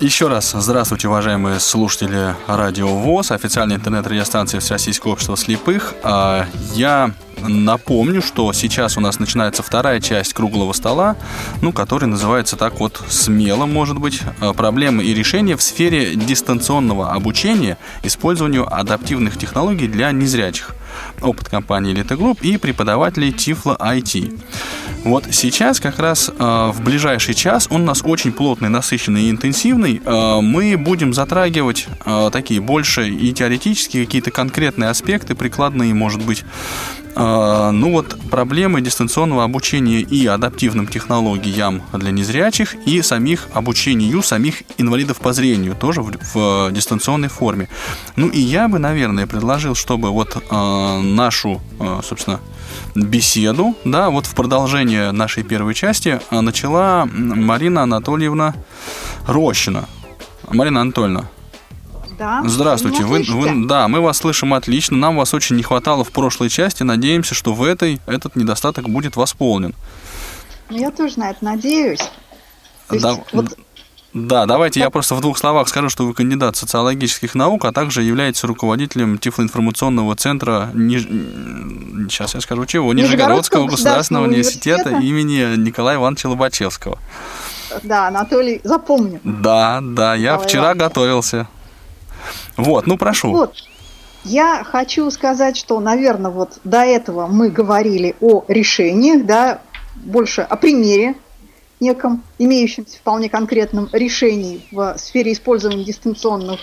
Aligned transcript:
Еще 0.00 0.28
раз 0.28 0.52
здравствуйте, 0.56 1.08
уважаемые 1.08 1.60
слушатели 1.60 2.34
Радио 2.46 2.86
ВОЗ, 2.88 3.32
официальной 3.32 3.76
интернет-радиостанции 3.76 4.58
Всероссийского 4.58 5.12
общества 5.12 5.36
слепых. 5.36 5.92
А, 6.02 6.46
я 6.72 7.10
напомню, 7.46 8.22
что 8.22 8.50
сейчас 8.54 8.96
у 8.96 9.00
нас 9.02 9.18
начинается 9.18 9.62
вторая 9.62 10.00
часть 10.00 10.32
круглого 10.32 10.72
стола, 10.72 11.16
ну, 11.60 11.70
который 11.74 12.06
называется 12.06 12.56
так 12.56 12.80
вот 12.80 13.02
смело, 13.10 13.66
может 13.66 13.98
быть, 13.98 14.22
а, 14.40 14.54
проблемы 14.54 15.04
и 15.04 15.12
решения 15.12 15.54
в 15.54 15.62
сфере 15.62 16.14
дистанционного 16.14 17.12
обучения 17.12 17.76
использованию 18.02 18.74
адаптивных 18.74 19.38
технологий 19.38 19.86
для 19.86 20.12
незрячих 20.12 20.74
опыт 21.20 21.48
компании 21.48 21.94
Elite 21.94 22.38
и 22.40 22.56
преподавателей 22.56 23.30
Tiflo 23.30 23.78
IT. 23.78 24.40
Вот 25.04 25.28
сейчас 25.30 25.80
как 25.80 25.98
раз 25.98 26.28
э, 26.28 26.32
в 26.38 26.82
ближайший 26.82 27.34
час, 27.34 27.68
он 27.70 27.82
у 27.82 27.84
нас 27.84 28.02
очень 28.04 28.32
плотный, 28.32 28.68
насыщенный 28.68 29.24
и 29.24 29.30
интенсивный, 29.30 30.00
э, 30.04 30.40
мы 30.42 30.76
будем 30.76 31.14
затрагивать 31.14 31.88
э, 32.04 32.28
такие 32.30 32.60
больше 32.60 33.08
и 33.08 33.32
теоретические 33.32 34.04
какие-то 34.04 34.30
конкретные 34.30 34.90
аспекты, 34.90 35.34
прикладные, 35.34 35.94
может 35.94 36.22
быть, 36.24 36.44
ну 37.16 37.92
вот 37.92 38.16
проблемы 38.30 38.80
дистанционного 38.80 39.44
обучения 39.44 40.00
и 40.00 40.26
адаптивным 40.26 40.86
технологиям 40.86 41.82
для 41.92 42.10
незрячих 42.10 42.74
и 42.86 43.02
самих 43.02 43.48
обучению 43.52 44.22
самих 44.22 44.62
инвалидов 44.78 45.18
по 45.18 45.32
зрению 45.32 45.74
тоже 45.74 46.02
в, 46.02 46.12
в 46.34 46.72
дистанционной 46.72 47.28
форме. 47.28 47.68
Ну 48.16 48.28
и 48.28 48.40
я 48.40 48.68
бы, 48.68 48.78
наверное, 48.78 49.26
предложил, 49.26 49.74
чтобы 49.74 50.10
вот 50.10 50.36
э, 50.36 51.00
нашу, 51.00 51.60
э, 51.78 52.00
собственно, 52.04 52.40
беседу, 52.94 53.74
да, 53.84 54.10
вот 54.10 54.26
в 54.26 54.34
продолжение 54.34 55.12
нашей 55.12 55.42
первой 55.42 55.74
части 55.74 56.20
начала 56.30 57.06
Марина 57.06 57.82
Анатольевна 57.82 58.54
Рощина. 59.26 59.86
Марина 60.48 60.80
Анатольевна, 60.80 61.28
да. 62.20 62.42
Здравствуйте. 62.44 63.02
Вы, 63.02 63.22
вы, 63.22 63.66
да, 63.66 63.88
мы 63.88 64.00
вас 64.00 64.18
слышим 64.18 64.52
отлично. 64.52 64.96
Нам 64.98 65.16
вас 65.16 65.32
очень 65.32 65.56
не 65.56 65.62
хватало 65.62 66.04
в 66.04 66.10
прошлой 66.10 66.50
части. 66.50 66.82
Надеемся, 66.82 67.34
что 67.34 67.54
в 67.54 67.62
этой 67.62 67.98
этот 68.06 68.36
недостаток 68.36 68.90
будет 68.90 69.16
восполнен. 69.16 69.74
Ну, 70.68 70.76
я 70.76 70.90
тоже 70.90 71.18
на 71.18 71.30
это 71.30 71.42
надеюсь. 71.42 72.02
да, 72.90 73.14
вот... 73.32 73.58
да, 74.12 74.44
давайте 74.44 74.80
я 74.80 74.90
просто 74.90 75.14
в 75.14 75.22
двух 75.22 75.38
словах 75.38 75.66
скажу, 75.68 75.88
что 75.88 76.06
вы 76.06 76.12
кандидат 76.12 76.56
социологических 76.56 77.34
наук, 77.34 77.64
а 77.64 77.72
также 77.72 78.02
являетесь 78.02 78.44
руководителем 78.44 79.16
Тифлоинформационного 79.16 80.14
центра 80.14 80.68
Ниж... 80.74 81.04
сейчас 82.10 82.34
я 82.34 82.42
скажу 82.42 82.66
чего, 82.66 82.92
Нижегородского, 82.92 83.62
Нижегородского 83.62 83.66
государственного 83.66 84.24
университета, 84.26 84.90
университета 84.90 85.06
имени 85.06 85.56
Николая 85.56 85.96
Ивановича 85.96 86.28
Лобачевского. 86.28 86.98
Да, 87.82 88.08
Анатолий, 88.08 88.60
запомню. 88.62 89.20
Да, 89.24 89.80
да, 89.82 90.14
я 90.14 90.32
Николай 90.32 90.46
вчера 90.46 90.62
Иванович. 90.64 90.82
готовился. 90.82 91.48
Вот, 92.56 92.86
ну 92.86 92.96
прошу. 92.96 93.30
Вот. 93.30 93.54
Я 94.24 94.62
хочу 94.64 95.10
сказать, 95.10 95.56
что, 95.56 95.80
наверное, 95.80 96.30
вот 96.30 96.58
до 96.64 96.82
этого 96.82 97.26
мы 97.26 97.48
говорили 97.48 98.14
о 98.20 98.44
решениях, 98.48 99.24
да, 99.24 99.60
больше 99.96 100.42
о 100.42 100.56
примере 100.56 101.14
неком, 101.80 102.22
имеющемся 102.38 102.98
вполне 102.98 103.30
конкретном 103.30 103.88
решении 103.92 104.60
в 104.70 104.96
сфере 104.98 105.32
использования 105.32 105.84
дистанционных 105.84 106.60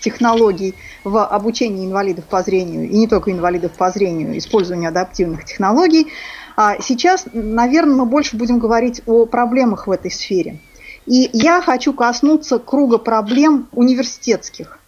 технологий 0.00 0.74
в 1.04 1.24
обучении 1.24 1.86
инвалидов 1.86 2.24
по 2.26 2.42
зрению, 2.42 2.88
и 2.88 2.96
не 2.98 3.08
только 3.08 3.32
инвалидов 3.32 3.72
по 3.72 3.90
зрению, 3.90 4.36
использованию 4.38 4.90
адаптивных 4.90 5.44
технологий. 5.44 6.08
А 6.56 6.80
сейчас, 6.80 7.24
наверное, 7.32 7.96
мы 7.96 8.04
больше 8.04 8.36
будем 8.36 8.58
говорить 8.58 9.02
о 9.06 9.26
проблемах 9.26 9.86
в 9.86 9.90
этой 9.90 10.10
сфере. 10.10 10.58
И 11.06 11.30
я 11.32 11.62
хочу 11.62 11.92
коснуться 11.94 12.58
круга 12.58 12.98
проблем 12.98 13.68
университетских. 13.72 14.78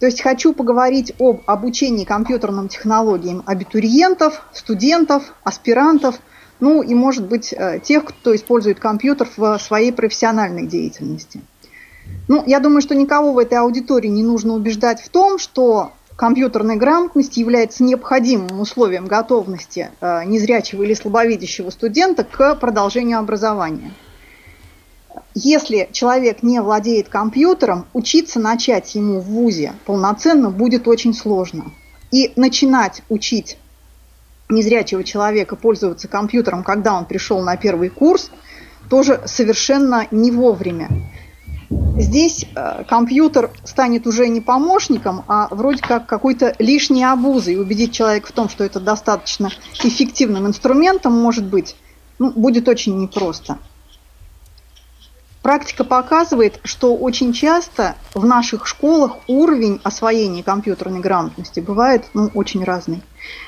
То 0.00 0.06
есть 0.06 0.22
хочу 0.22 0.54
поговорить 0.54 1.12
об 1.18 1.42
обучении 1.44 2.04
компьютерным 2.04 2.68
технологиям 2.68 3.42
абитуриентов, 3.44 4.42
студентов, 4.54 5.34
аспирантов, 5.44 6.18
ну 6.58 6.82
и, 6.82 6.94
может 6.94 7.26
быть, 7.26 7.52
э, 7.52 7.80
тех, 7.80 8.06
кто 8.06 8.34
использует 8.34 8.80
компьютер 8.80 9.28
в 9.36 9.58
своей 9.58 9.92
профессиональной 9.92 10.66
деятельности. 10.66 11.42
Ну, 12.28 12.42
я 12.46 12.60
думаю, 12.60 12.80
что 12.80 12.94
никого 12.94 13.32
в 13.32 13.38
этой 13.38 13.58
аудитории 13.58 14.08
не 14.08 14.22
нужно 14.22 14.54
убеждать 14.54 15.02
в 15.02 15.10
том, 15.10 15.38
что 15.38 15.92
компьютерная 16.16 16.76
грамотность 16.76 17.36
является 17.36 17.82
необходимым 17.82 18.58
условием 18.58 19.04
готовности 19.04 19.90
э, 20.00 20.24
незрячего 20.24 20.82
или 20.82 20.94
слабовидящего 20.94 21.68
студента 21.68 22.24
к 22.24 22.54
продолжению 22.54 23.18
образования 23.18 23.92
если 25.34 25.88
человек 25.92 26.42
не 26.42 26.60
владеет 26.60 27.08
компьютером, 27.08 27.86
учиться 27.92 28.40
начать 28.40 28.94
ему 28.94 29.20
в 29.20 29.26
ВУЗе 29.26 29.74
полноценно 29.86 30.50
будет 30.50 30.88
очень 30.88 31.14
сложно. 31.14 31.72
И 32.10 32.32
начинать 32.34 33.02
учить 33.08 33.56
незрячего 34.48 35.04
человека 35.04 35.54
пользоваться 35.54 36.08
компьютером, 36.08 36.64
когда 36.64 36.94
он 36.94 37.04
пришел 37.04 37.40
на 37.42 37.56
первый 37.56 37.88
курс, 37.88 38.30
тоже 38.88 39.22
совершенно 39.26 40.08
не 40.10 40.32
вовремя. 40.32 40.88
Здесь 41.96 42.46
э, 42.56 42.82
компьютер 42.88 43.50
станет 43.62 44.06
уже 44.08 44.26
не 44.26 44.40
помощником, 44.40 45.24
а 45.28 45.46
вроде 45.52 45.80
как 45.82 46.06
какой-то 46.06 46.54
лишней 46.58 47.04
обузой. 47.04 47.60
Убедить 47.60 47.92
человека 47.92 48.26
в 48.26 48.32
том, 48.32 48.48
что 48.48 48.64
это 48.64 48.80
достаточно 48.80 49.50
эффективным 49.84 50.48
инструментом 50.48 51.12
может 51.12 51.44
быть, 51.44 51.76
ну, 52.18 52.32
будет 52.32 52.66
очень 52.66 52.98
непросто. 52.98 53.58
Практика 55.50 55.82
показывает, 55.82 56.60
что 56.62 56.94
очень 56.94 57.32
часто 57.32 57.96
в 58.14 58.24
наших 58.24 58.68
школах 58.68 59.16
уровень 59.26 59.80
освоения 59.82 60.44
компьютерной 60.44 61.00
грамотности 61.00 61.58
бывает 61.58 62.04
ну, 62.14 62.30
очень 62.34 62.62
разный. 62.62 63.02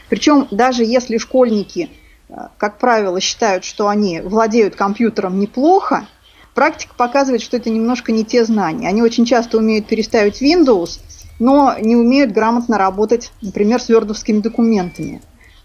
Причем 0.08 0.48
даже 0.50 0.82
если 0.82 1.16
школьники, 1.18 1.90
э, 2.28 2.34
как 2.58 2.78
правило, 2.78 3.20
считают, 3.20 3.62
что 3.62 3.86
они 3.86 4.20
владеют 4.20 4.74
компьютером 4.74 5.38
неплохо, 5.38 6.08
практика 6.54 6.92
показывает, 6.96 7.40
что 7.40 7.56
это 7.56 7.70
немножко 7.70 8.10
не 8.10 8.24
те 8.24 8.44
знания. 8.44 8.88
Они 8.88 9.00
очень 9.00 9.24
часто 9.24 9.58
умеют 9.58 9.86
переставить 9.86 10.42
Windows, 10.42 10.98
но 11.38 11.76
не 11.78 11.94
умеют 11.94 12.32
грамотно 12.32 12.78
работать, 12.78 13.30
например, 13.42 13.80
с 13.80 13.88
вердовскими 13.88 14.40
документами. 14.40 15.22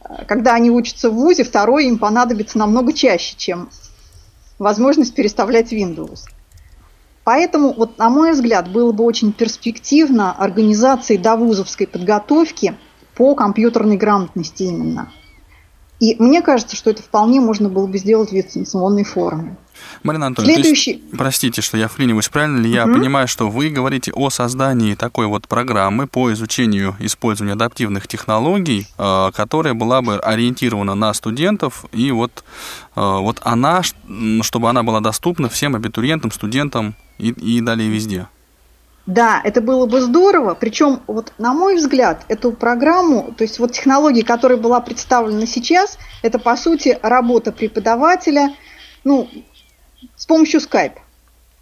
Э, 0.07 0.23
когда 0.27 0.53
они 0.53 0.69
учатся 0.69 1.09
в 1.09 1.15
ВУЗе, 1.15 1.45
второй 1.45 1.87
им 1.87 1.97
понадобится 1.97 2.59
намного 2.59 2.93
чаще, 2.93 3.33
чем 3.35 3.69
возможность 4.59 5.15
переставлять 5.15 5.73
Windows. 5.73 6.21
Поэтому, 7.23 7.73
вот, 7.73 7.97
на 7.97 8.09
мой 8.09 8.31
взгляд, 8.31 8.71
было 8.71 8.91
бы 8.91 9.03
очень 9.03 9.33
перспективно 9.33 10.31
организации 10.31 11.17
довузовской 11.17 11.85
подготовки 11.85 12.77
по 13.15 13.35
компьютерной 13.35 13.97
грамотности 13.97 14.63
именно. 14.63 15.11
И 15.99 16.15
мне 16.19 16.41
кажется, 16.41 16.75
что 16.75 16.91
это 16.91 17.01
вполне 17.01 17.41
можно 17.41 17.69
было 17.69 17.87
бы 17.87 17.97
сделать 17.97 18.29
в 18.29 18.33
дистанционной 18.33 19.03
форме. 19.03 19.57
Марина 20.03 20.27
Анатольевна, 20.27 20.61
Следующий... 20.61 20.91
есть, 20.93 21.17
простите, 21.17 21.61
что 21.61 21.77
я 21.77 21.87
вклиниваюсь, 21.87 22.29
правильно 22.29 22.59
ли 22.59 22.69
я 22.69 22.85
угу. 22.85 22.93
понимаю, 22.93 23.27
что 23.27 23.49
вы 23.49 23.69
говорите 23.69 24.11
о 24.11 24.29
создании 24.29 24.95
такой 24.95 25.27
вот 25.27 25.47
программы 25.47 26.07
по 26.07 26.31
изучению 26.33 26.95
использования 26.99 27.53
адаптивных 27.53 28.07
технологий, 28.07 28.87
э, 28.97 29.31
которая 29.35 29.73
была 29.73 30.01
бы 30.01 30.17
ориентирована 30.17 30.95
на 30.95 31.13
студентов, 31.13 31.85
и 31.91 32.11
вот, 32.11 32.43
э, 32.95 33.01
вот 33.01 33.39
она, 33.43 33.81
чтобы 34.41 34.69
она 34.69 34.83
была 34.83 34.99
доступна 34.99 35.49
всем 35.49 35.75
абитуриентам, 35.75 36.31
студентам 36.31 36.95
и, 37.17 37.29
и 37.29 37.61
далее 37.61 37.89
везде? 37.89 38.27
Да, 39.07 39.39
это 39.41 39.61
было 39.61 39.85
бы 39.85 40.01
здорово. 40.01 40.53
Причем, 40.53 40.99
вот 41.07 41.31
на 41.37 41.53
мой 41.53 41.75
взгляд, 41.75 42.25
эту 42.27 42.51
программу, 42.51 43.33
то 43.37 43.43
есть 43.43 43.57
вот 43.57 43.71
технология, 43.71 44.23
которая 44.23 44.57
была 44.57 44.81
представлена 44.81 45.45
сейчас, 45.45 45.97
это 46.23 46.39
по 46.39 46.57
сути 46.57 46.99
работа 47.01 47.53
преподавателя, 47.53 48.53
ну, 49.05 49.29
с 50.17 50.25
помощью 50.25 50.59
Skype. 50.59 50.95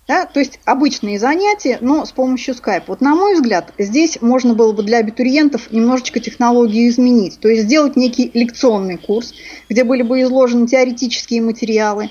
Да? 0.07 0.25
То 0.25 0.39
есть 0.39 0.59
обычные 0.65 1.19
занятия, 1.19 1.77
но 1.81 2.05
с 2.05 2.11
помощью 2.11 2.55
Skype. 2.55 2.85
Вот 2.87 2.99
на 2.99 3.13
мой 3.13 3.35
взгляд, 3.35 3.73
здесь 3.77 4.19
можно 4.21 4.55
было 4.55 4.71
бы 4.71 4.81
для 4.81 4.97
абитуриентов 4.97 5.71
немножечко 5.71 6.19
технологию 6.19 6.89
изменить. 6.89 7.39
То 7.39 7.47
есть 7.47 7.65
сделать 7.65 7.95
некий 7.95 8.31
лекционный 8.33 8.97
курс, 8.97 9.35
где 9.69 9.83
были 9.83 10.01
бы 10.01 10.19
изложены 10.23 10.65
теоретические 10.65 11.43
материалы, 11.43 12.09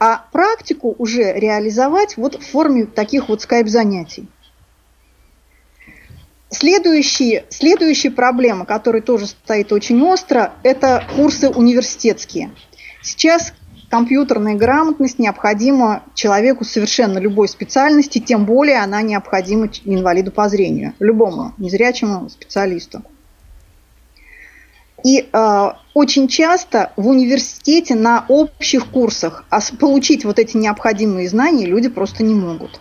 а 0.00 0.24
практику 0.32 0.96
уже 0.98 1.32
реализовать 1.34 2.16
вот 2.16 2.34
в 2.34 2.50
форме 2.50 2.86
таких 2.86 3.28
вот 3.28 3.42
скайп-занятий. 3.42 4.26
Следующие, 6.52 7.46
следующая 7.48 8.10
проблема, 8.10 8.66
которая 8.66 9.00
тоже 9.00 9.26
стоит 9.26 9.72
очень 9.72 10.00
остро, 10.02 10.52
это 10.62 11.02
курсы 11.16 11.48
университетские. 11.48 12.50
Сейчас 13.00 13.54
компьютерная 13.88 14.54
грамотность 14.54 15.18
необходима 15.18 16.02
человеку 16.14 16.64
совершенно 16.64 17.18
любой 17.18 17.48
специальности, 17.48 18.18
тем 18.18 18.44
более 18.44 18.80
она 18.80 19.00
необходима 19.00 19.70
инвалиду 19.84 20.30
по 20.30 20.50
зрению, 20.50 20.92
любому 20.98 21.54
незрячему 21.56 22.28
специалисту. 22.28 23.02
И 25.02 25.26
э, 25.32 25.68
очень 25.94 26.28
часто 26.28 26.92
в 26.96 27.08
университете 27.08 27.94
на 27.94 28.26
общих 28.28 28.88
курсах 28.88 29.46
получить 29.80 30.26
вот 30.26 30.38
эти 30.38 30.58
необходимые 30.58 31.30
знания 31.30 31.64
люди 31.64 31.88
просто 31.88 32.22
не 32.22 32.34
могут. 32.34 32.78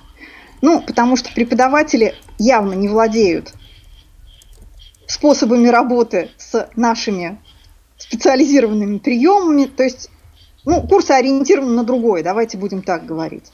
Ну, 0.62 0.82
потому 0.82 1.16
что 1.16 1.34
преподаватели 1.34 2.14
явно 2.38 2.74
не 2.74 2.90
владеют 2.90 3.54
способами 5.12 5.68
работы 5.68 6.32
с 6.38 6.70
нашими 6.76 7.40
специализированными 7.98 8.98
приемами. 8.98 9.66
То 9.66 9.84
есть, 9.84 10.10
ну, 10.66 10.82
курсы 10.82 11.12
ориентированы 11.12 11.74
на 11.74 11.84
другое, 11.84 12.24
давайте 12.24 12.58
будем 12.58 12.82
так 12.82 13.06
говорить 13.06 13.52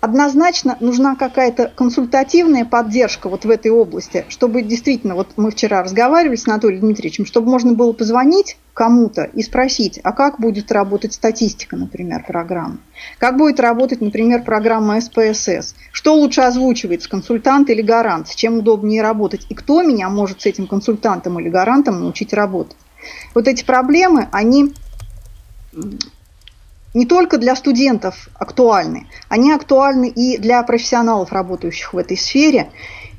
однозначно 0.00 0.76
нужна 0.80 1.16
какая-то 1.16 1.72
консультативная 1.74 2.64
поддержка 2.64 3.28
вот 3.28 3.44
в 3.44 3.50
этой 3.50 3.70
области, 3.70 4.24
чтобы 4.28 4.62
действительно, 4.62 5.14
вот 5.14 5.32
мы 5.36 5.50
вчера 5.50 5.82
разговаривали 5.82 6.36
с 6.36 6.46
Анатолием 6.46 6.82
Дмитриевичем, 6.82 7.26
чтобы 7.26 7.50
можно 7.50 7.72
было 7.72 7.92
позвонить 7.92 8.56
кому-то 8.74 9.24
и 9.24 9.42
спросить, 9.42 9.98
а 10.04 10.12
как 10.12 10.38
будет 10.38 10.70
работать 10.70 11.12
статистика, 11.12 11.76
например, 11.76 12.24
программы, 12.24 12.78
как 13.18 13.36
будет 13.36 13.58
работать, 13.58 14.00
например, 14.00 14.44
программа 14.44 15.00
СПСС, 15.00 15.74
что 15.90 16.14
лучше 16.14 16.42
озвучивается, 16.42 17.08
консультант 17.08 17.70
или 17.70 17.82
гарант, 17.82 18.28
с 18.28 18.34
чем 18.36 18.58
удобнее 18.58 19.02
работать, 19.02 19.46
и 19.48 19.54
кто 19.54 19.82
меня 19.82 20.08
может 20.08 20.42
с 20.42 20.46
этим 20.46 20.68
консультантом 20.68 21.40
или 21.40 21.48
гарантом 21.48 22.00
научить 22.00 22.32
работать. 22.32 22.76
Вот 23.34 23.48
эти 23.48 23.64
проблемы, 23.64 24.28
они 24.30 24.74
не 26.94 27.06
только 27.06 27.38
для 27.38 27.54
студентов 27.54 28.28
актуальны, 28.34 29.06
они 29.28 29.52
актуальны 29.52 30.08
и 30.08 30.38
для 30.38 30.62
профессионалов, 30.62 31.32
работающих 31.32 31.92
в 31.92 31.98
этой 31.98 32.16
сфере. 32.16 32.70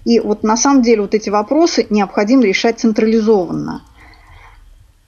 И 0.05 0.19
вот 0.19 0.43
на 0.43 0.57
самом 0.57 0.81
деле 0.81 1.01
вот 1.01 1.13
эти 1.13 1.29
вопросы 1.29 1.85
необходимо 1.89 2.43
решать 2.43 2.79
централизованно. 2.79 3.83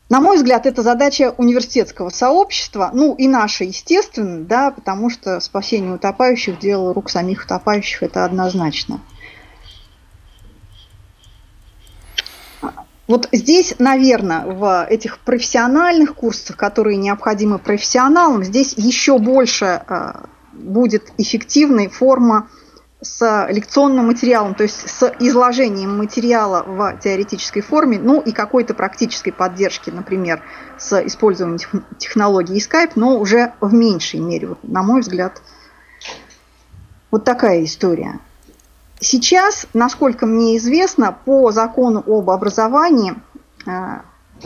На 0.09 0.19
мой 0.19 0.35
взгляд, 0.35 0.65
это 0.65 0.83
задача 0.83 1.33
университетского 1.37 2.09
сообщества, 2.09 2.91
ну 2.93 3.15
и 3.15 3.29
наша, 3.29 3.63
естественно, 3.63 4.43
да, 4.43 4.71
потому 4.71 5.09
что 5.09 5.39
спасение 5.39 5.93
утопающих– 5.93 6.59
дело 6.61 6.93
рук 6.93 7.09
самих 7.09 7.45
утопающих, 7.45 8.03
это 8.03 8.25
однозначно. 8.25 8.99
Вот 13.11 13.27
здесь, 13.33 13.75
наверное, 13.77 14.45
в 14.45 14.85
этих 14.85 15.19
профессиональных 15.19 16.15
курсах, 16.15 16.55
которые 16.55 16.95
необходимы 16.95 17.59
профессионалам, 17.59 18.41
здесь 18.41 18.73
еще 18.77 19.17
больше 19.17 19.83
э, 19.85 20.13
будет 20.53 21.11
эффективной 21.17 21.89
форма 21.89 22.47
с 23.01 23.47
лекционным 23.49 24.07
материалом, 24.07 24.55
то 24.55 24.63
есть 24.63 24.89
с 24.89 25.13
изложением 25.19 25.97
материала 25.97 26.63
в 26.65 26.99
теоретической 27.03 27.61
форме, 27.61 27.99
ну 27.99 28.21
и 28.21 28.31
какой-то 28.31 28.73
практической 28.73 29.31
поддержки, 29.31 29.89
например, 29.89 30.41
с 30.77 30.97
использованием 31.05 31.59
технологии 31.97 32.65
Skype, 32.65 32.93
но 32.95 33.19
уже 33.19 33.51
в 33.59 33.73
меньшей 33.73 34.21
мере, 34.21 34.47
вот, 34.47 34.63
на 34.63 34.83
мой 34.83 35.01
взгляд, 35.01 35.41
вот 37.11 37.25
такая 37.25 37.65
история. 37.65 38.21
Сейчас, 39.01 39.65
насколько 39.74 40.27
мне 40.27 40.57
известно, 40.57 41.18
по 41.25 41.51
закону 41.51 42.03
об 42.06 42.30
образовании 42.30 43.15
э, 43.65 44.01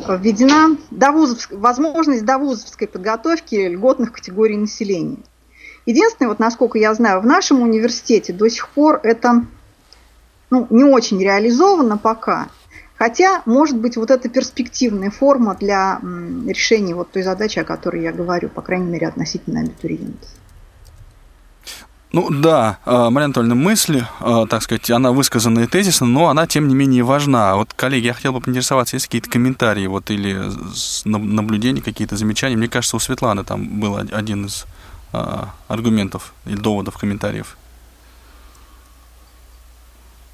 введена 0.08 0.78
довузовск... 0.92 1.52
возможность 1.52 2.24
довузовской 2.24 2.88
подготовки 2.88 3.56
льготных 3.56 4.14
категорий 4.14 4.56
населения. 4.56 5.18
Единственное, 5.86 6.30
вот 6.30 6.40
насколько 6.40 6.78
я 6.78 6.94
знаю, 6.94 7.20
в 7.20 7.26
нашем 7.26 7.62
университете 7.62 8.32
до 8.32 8.50
сих 8.50 8.70
пор 8.70 9.02
это 9.04 9.46
ну, 10.50 10.68
не 10.70 10.86
очень 10.86 11.22
реализовано 11.22 11.98
пока. 11.98 12.48
Хотя, 12.98 13.42
может 13.46 13.78
быть, 13.78 13.98
вот 13.98 14.10
это 14.10 14.30
перспективная 14.30 15.12
форма 15.12 15.56
для 15.60 16.00
решения 16.48 16.96
вот 16.96 17.12
той 17.12 17.24
задачи, 17.24 17.60
о 17.60 17.66
которой 17.66 18.04
я 18.04 18.14
говорю, 18.14 18.48
по 18.48 18.62
крайней 18.62 18.90
мере, 18.90 19.08
относительно 19.10 19.60
абитуриентов. 19.60 20.30
Ну 22.16 22.30
да, 22.30 22.78
э, 22.86 23.10
Мария 23.10 23.26
Анатольевна, 23.26 23.56
мысль, 23.56 24.06
э, 24.22 24.46
так 24.50 24.62
сказать, 24.62 24.90
она 24.90 25.12
высказана 25.12 25.60
и 25.60 25.68
тезисно, 25.68 26.08
но 26.08 26.30
она, 26.30 26.48
тем 26.48 26.70
не 26.70 26.74
менее, 26.74 27.04
важна. 27.04 27.58
Вот, 27.58 27.74
коллеги, 27.74 28.06
я 28.06 28.14
хотел 28.14 28.32
бы 28.32 28.40
поинтересоваться, 28.40 28.96
есть 28.96 29.08
какие-то 29.08 29.30
комментарии 29.30 29.86
вот, 29.86 30.10
или 30.10 30.42
наблюдения, 31.04 31.82
какие-то 31.82 32.16
замечания? 32.16 32.56
Мне 32.56 32.70
кажется, 32.70 32.96
у 32.96 33.00
Светланы 33.00 33.44
там 33.44 33.82
был 33.82 33.98
один 33.98 34.46
из 34.46 34.66
э, 35.12 35.44
аргументов 35.68 36.34
или 36.46 36.56
доводов, 36.56 36.98
комментариев. 36.98 37.58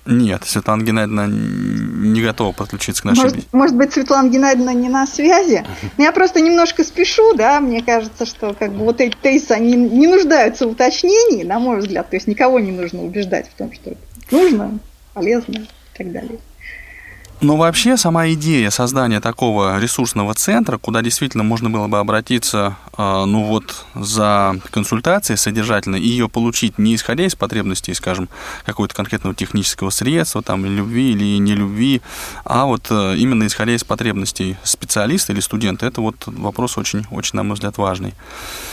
Нет, 0.06 0.44
Светлана 0.46 0.84
Геннадьевна 0.84 1.28
не 1.28 2.22
готова 2.22 2.54
подключиться 2.54 3.04
к 3.04 3.06
нашей 3.06 3.24
может, 3.24 3.54
может 3.54 3.76
быть, 3.76 3.94
Светлана 3.94 4.30
Геннадьевна 4.30 4.74
не 4.74 4.90
на 4.90 5.06
связи. 5.06 5.64
Но 5.98 6.04
я 6.04 6.12
просто 6.12 6.42
немножко 6.42 6.84
спешу, 6.84 7.34
да, 7.36 7.60
мне 7.60 7.84
кажется, 7.84 8.26
что 8.26 8.56
как 8.58 8.72
бы 8.72 8.86
вот 8.86 9.00
эти 9.00 9.16
тезисы, 9.16 9.52
они 9.52 9.74
не 9.74 10.08
нуждаются 10.08 10.68
в 10.68 10.72
уточнении, 10.72 11.44
на 11.44 11.60
мой 11.60 11.80
взгляд. 11.80 12.10
То 12.10 12.16
есть 12.16 12.28
никого 12.28 12.60
не 12.60 12.72
нужно 12.72 13.04
убеждать 13.04 13.48
в 13.50 13.54
том, 13.58 13.72
что 13.74 13.92
это 13.92 14.00
нужно, 14.32 14.80
полезно 15.14 15.60
и 15.60 15.98
так 15.98 16.12
далее. 16.12 16.40
Но 17.42 17.58
вообще 17.58 17.98
сама 17.98 18.30
идея 18.34 18.70
создания 18.70 19.20
такого 19.20 19.80
ресурсного 19.80 20.36
центра, 20.36 20.78
куда 20.78 21.02
действительно 21.02 21.44
можно 21.44 21.72
было 21.72 21.88
бы 21.88 21.98
обратиться, 21.98 22.78
а, 22.96 23.26
ну 23.26 23.46
вот, 23.46 23.84
за 23.96 24.62
консультацией 24.70 25.38
содержательной 25.38 26.00
и 26.00 26.08
ее 26.08 26.30
получить 26.30 26.78
не 26.78 26.94
исходя 26.94 27.26
из 27.26 27.34
потребностей, 27.34 27.96
скажем, 27.96 28.30
какого-то 28.64 28.94
конкретного 28.94 29.36
технического 29.36 29.90
средства, 29.90 30.44
там, 30.44 30.66
любви 30.66 31.14
или 31.14 31.40
нелюбви, 31.40 32.04
а 32.46 32.66
вот 32.66 32.86
э, 32.92 33.16
именно 33.18 33.48
исходя 33.48 33.74
из 33.74 33.84
потребностей 33.84 34.56
специалиста 34.64 35.34
или 35.34 35.40
студента, 35.40 35.88
это 35.88 36.02
вот 36.02 36.18
вопрос 36.28 36.78
очень, 36.78 37.08
очень, 37.10 37.38
на 37.38 37.44
мой 37.44 37.56
взгляд, 37.56 37.76
важный. 37.80 38.14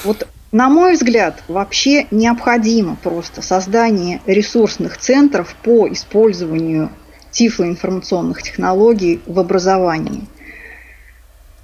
Вот 0.05 0.29
на 0.53 0.69
мой 0.69 0.95
взгляд, 0.95 1.43
вообще 1.49 2.07
необходимо 2.11 2.97
просто 2.97 3.41
создание 3.41 4.21
ресурсных 4.27 4.99
центров 4.99 5.55
по 5.63 5.91
использованию 5.91 6.91
тифлоинформационных 7.31 8.43
технологий 8.43 9.21
в 9.27 9.39
образовании. 9.39 10.23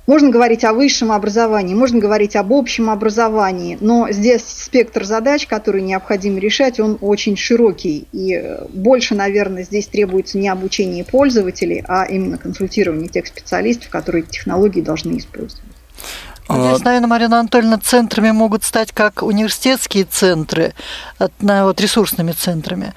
Можно 0.07 0.29
говорить 0.29 0.65
о 0.65 0.75
высшем 0.75 1.13
образовании, 1.13 1.75
можно 1.75 1.99
говорить 1.99 2.37
об 2.37 2.53
общем 2.53 2.91
образовании, 2.91 3.79
но 3.81 4.11
здесь 4.11 4.45
спектр 4.45 5.05
задач, 5.05 5.47
которые 5.47 5.83
необходимо 5.83 6.39
решать, 6.39 6.79
он 6.79 6.99
очень 7.01 7.39
широкий. 7.39 8.07
И 8.13 8.59
больше, 8.69 9.15
наверное, 9.15 9.63
здесь 9.63 9.87
требуется 9.87 10.37
не 10.37 10.51
обучение 10.51 11.05
пользователей, 11.05 11.83
а 11.89 12.05
именно 12.05 12.37
консультирование 12.37 13.09
тех 13.09 13.27
специалистов, 13.27 13.89
которые 13.89 14.25
технологии 14.25 14.83
должны 14.83 15.17
использовать. 15.17 15.65
Здесь, 16.47 16.81
а, 16.83 16.85
наверное, 16.85 17.09
Марина 17.09 17.41
Анатольевна, 17.41 17.79
центрами 17.79 18.31
могут 18.31 18.65
стать 18.65 18.93
как 18.93 19.23
университетские 19.23 20.05
центры, 20.05 20.75
вот, 21.19 21.81
ресурсными 21.81 22.33
центрами, 22.33 22.93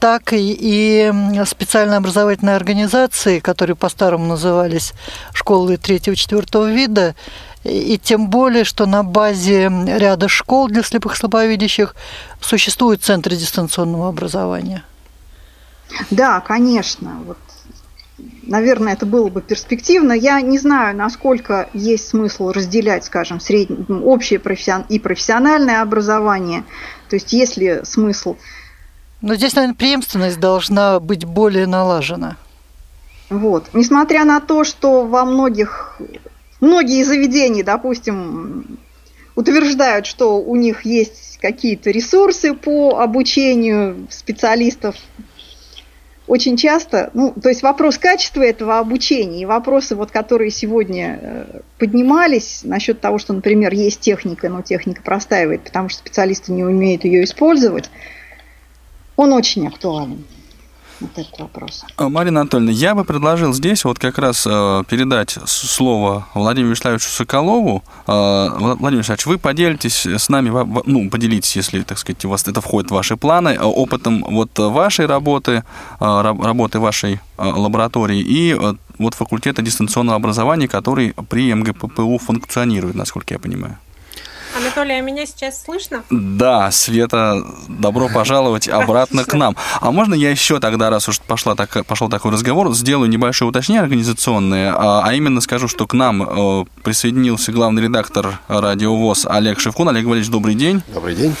так 0.00 0.32
и, 0.32 0.56
и 0.58 1.12
специальные 1.46 1.98
образовательные 1.98 2.56
организации, 2.56 3.38
которые 3.38 3.76
по-старому 3.76 4.26
назывались 4.26 4.94
школы 5.32 5.76
третьего-четвертого 5.76 6.72
вида, 6.72 7.14
и 7.62 7.98
тем 8.02 8.28
более, 8.28 8.64
что 8.64 8.86
на 8.86 9.04
базе 9.04 9.70
ряда 9.86 10.26
школ 10.28 10.68
для 10.68 10.82
слепых 10.82 11.14
и 11.14 11.16
слабовидящих 11.16 11.94
существуют 12.40 13.04
центры 13.04 13.36
дистанционного 13.36 14.08
образования. 14.08 14.82
Да, 16.10 16.40
конечно. 16.40 17.12
Вот 17.26 17.38
наверное, 18.48 18.94
это 18.94 19.06
было 19.06 19.28
бы 19.28 19.40
перспективно. 19.40 20.12
Я 20.12 20.40
не 20.40 20.58
знаю, 20.58 20.96
насколько 20.96 21.68
есть 21.74 22.08
смысл 22.08 22.50
разделять, 22.50 23.04
скажем, 23.04 23.40
среднее, 23.40 23.84
общее 24.00 24.38
профессион... 24.38 24.84
и 24.88 24.98
профессиональное 24.98 25.82
образование. 25.82 26.64
То 27.08 27.16
есть, 27.16 27.32
есть 27.32 27.56
ли 27.56 27.80
смысл... 27.84 28.36
Но 29.20 29.34
здесь, 29.34 29.54
наверное, 29.54 29.76
преемственность 29.76 30.38
должна 30.40 31.00
быть 31.00 31.24
более 31.24 31.66
налажена. 31.66 32.36
Вот. 33.30 33.66
Несмотря 33.72 34.24
на 34.24 34.40
то, 34.40 34.64
что 34.64 35.04
во 35.04 35.24
многих, 35.24 36.00
многие 36.60 37.02
заведения, 37.04 37.64
допустим, 37.64 38.78
утверждают, 39.34 40.06
что 40.06 40.40
у 40.40 40.56
них 40.56 40.84
есть 40.84 41.38
какие-то 41.40 41.90
ресурсы 41.90 42.54
по 42.54 42.98
обучению 42.98 44.06
специалистов 44.10 44.96
очень 46.28 46.56
часто, 46.56 47.10
ну, 47.14 47.32
то 47.32 47.48
есть 47.48 47.62
вопрос 47.62 47.98
качества 47.98 48.42
этого 48.42 48.78
обучения 48.78 49.42
и 49.42 49.46
вопросы, 49.46 49.96
вот, 49.96 50.10
которые 50.10 50.50
сегодня 50.50 51.18
э, 51.20 51.60
поднимались 51.78 52.60
насчет 52.64 53.00
того, 53.00 53.18
что, 53.18 53.32
например, 53.32 53.72
есть 53.72 54.00
техника, 54.00 54.48
но 54.48 54.62
техника 54.62 55.02
простаивает, 55.02 55.64
потому 55.64 55.88
что 55.88 55.98
специалисты 56.00 56.52
не 56.52 56.62
умеют 56.62 57.04
ее 57.04 57.24
использовать, 57.24 57.90
он 59.16 59.32
очень 59.32 59.66
актуален 59.66 60.24
вот 61.00 61.10
этот 61.16 61.38
вопрос. 61.38 61.84
А, 61.96 62.08
Марина 62.08 62.40
Анатольевна, 62.40 62.72
я 62.72 62.94
бы 62.94 63.04
предложил 63.04 63.52
здесь 63.52 63.84
вот 63.84 63.98
как 63.98 64.18
раз 64.18 64.46
э, 64.46 64.82
передать 64.88 65.38
слово 65.46 66.26
Владимиру 66.34 66.70
Вячеславовичу 66.70 67.08
Соколову. 67.08 67.82
Э, 68.06 68.48
Владимир 68.58 68.98
Вячеславович, 68.98 69.26
вы 69.26 69.38
поделитесь 69.38 70.06
с 70.06 70.28
нами, 70.28 70.50
ну, 70.86 71.10
поделитесь, 71.10 71.56
если, 71.56 71.82
так 71.82 71.98
сказать, 71.98 72.24
у 72.24 72.30
вас 72.30 72.46
это 72.46 72.60
входит 72.60 72.90
в 72.90 72.94
ваши 72.94 73.16
планы, 73.16 73.50
э, 73.50 73.62
опытом 73.62 74.24
вот 74.28 74.58
вашей 74.58 75.06
работы, 75.06 75.64
работы 76.00 76.80
вашей 76.80 77.20
лаборатории 77.38 78.20
и 78.20 78.56
вот 78.98 79.14
факультета 79.14 79.62
дистанционного 79.62 80.16
образования, 80.16 80.68
который 80.68 81.14
при 81.28 81.52
МГППУ 81.54 82.18
функционирует, 82.18 82.94
насколько 82.94 83.34
я 83.34 83.38
понимаю. 83.38 83.78
А 84.78 84.80
Анатолий, 84.82 85.00
а 85.00 85.02
меня 85.02 85.26
сейчас 85.26 85.64
слышно? 85.64 86.04
Да, 86.08 86.70
Света, 86.70 87.42
добро 87.66 88.08
пожаловать 88.08 88.68
обратно 88.68 89.24
к 89.24 89.34
нам. 89.34 89.56
А 89.80 89.90
можно 89.90 90.14
я 90.14 90.30
еще 90.30 90.60
тогда, 90.60 90.88
раз 90.88 91.08
уж 91.08 91.20
пошла 91.20 91.56
так, 91.56 91.84
пошел 91.84 92.08
такой 92.08 92.30
разговор, 92.30 92.72
сделаю 92.74 93.10
небольшое 93.10 93.48
уточнение 93.48 93.82
организационное, 93.82 94.72
а, 94.72 95.02
а 95.04 95.14
именно 95.14 95.40
скажу, 95.40 95.66
что 95.66 95.88
к 95.88 95.94
нам 95.94 96.22
э, 96.22 96.64
присоединился 96.84 97.50
главный 97.50 97.82
редактор 97.82 98.38
радио 98.46 98.94
ВОЗ 98.94 99.26
Олег 99.28 99.58
Шевкун. 99.58 99.88
Олег 99.88 100.04
Валерьевич, 100.04 100.30
добрый 100.30 100.54
день. 100.54 100.80
Добрый 100.94 101.16
день. 101.16 101.34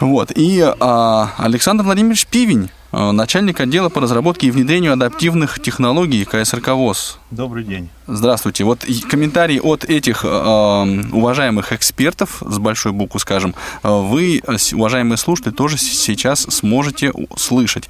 Вот, 0.00 0.32
и 0.34 0.60
а, 0.60 1.30
Александр 1.38 1.84
Владимирович 1.84 2.26
Пивень, 2.26 2.70
начальник 2.92 3.60
отдела 3.60 3.88
по 3.88 4.00
разработке 4.00 4.48
и 4.48 4.50
внедрению 4.50 4.92
адаптивных 4.92 5.60
технологий 5.60 6.24
КСРК 6.24 6.68
ВОЗ. 6.68 7.18
Добрый 7.30 7.64
день. 7.64 7.88
Здравствуйте. 8.06 8.64
Вот 8.64 8.84
комментарии 9.08 9.60
от 9.60 9.84
этих 9.84 10.24
э, 10.24 10.28
уважаемых 10.28 11.72
экспертов, 11.72 12.42
с 12.44 12.58
большой 12.58 12.92
буквы 12.92 13.20
скажем, 13.20 13.54
э, 13.82 13.88
вы, 13.88 14.42
уважаемые 14.72 15.16
слушатели, 15.16 15.52
тоже 15.52 15.78
сейчас 15.78 16.40
сможете 16.42 17.12
слышать. 17.36 17.88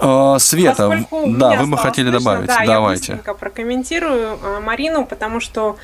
Э, 0.00 0.36
Света, 0.38 0.88
Поскольку 0.88 1.30
да, 1.38 1.60
вы 1.60 1.66
бы 1.66 1.78
хотели 1.78 2.10
слышно, 2.10 2.18
добавить. 2.18 2.48
Да, 2.48 2.64
Давайте. 2.66 3.20
Я 3.26 3.34
прокомментирую 3.34 4.38
Марину, 4.62 5.06
потому 5.06 5.40
что 5.40 5.76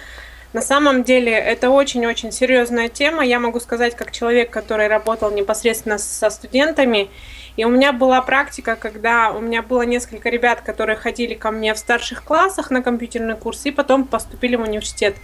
на 0.52 0.60
самом 0.60 1.02
деле 1.02 1.32
это 1.32 1.70
очень-очень 1.70 2.30
серьезная 2.30 2.88
тема. 2.88 3.24
Я 3.24 3.40
могу 3.40 3.58
сказать, 3.58 3.96
как 3.96 4.12
человек, 4.12 4.50
который 4.50 4.86
работал 4.86 5.32
непосредственно 5.32 5.98
со 5.98 6.30
студентами, 6.30 7.10
и 7.56 7.64
у 7.64 7.70
меня 7.70 7.92
была 7.92 8.20
практика, 8.20 8.76
когда 8.76 9.30
у 9.30 9.40
меня 9.40 9.62
было 9.62 9.82
несколько 9.82 10.28
ребят, 10.28 10.60
которые 10.60 10.96
ходили 10.96 11.34
ко 11.34 11.50
мне 11.50 11.72
в 11.74 11.78
старших 11.78 12.24
классах 12.24 12.70
на 12.70 12.82
компьютерный 12.82 13.36
курс 13.36 13.64
и 13.66 13.70
потом 13.70 14.04
поступили 14.04 14.56
в 14.56 14.62
университет. 14.62 15.16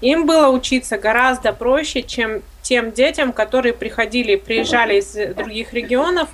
Им 0.00 0.26
было 0.26 0.48
учиться 0.48 0.98
гораздо 0.98 1.52
проще, 1.52 2.02
чем 2.02 2.42
тем 2.62 2.90
детям, 2.90 3.32
которые 3.32 3.72
приходили, 3.72 4.36
приезжали 4.36 4.98
из 4.98 5.14
других 5.34 5.72
регионов, 5.72 6.28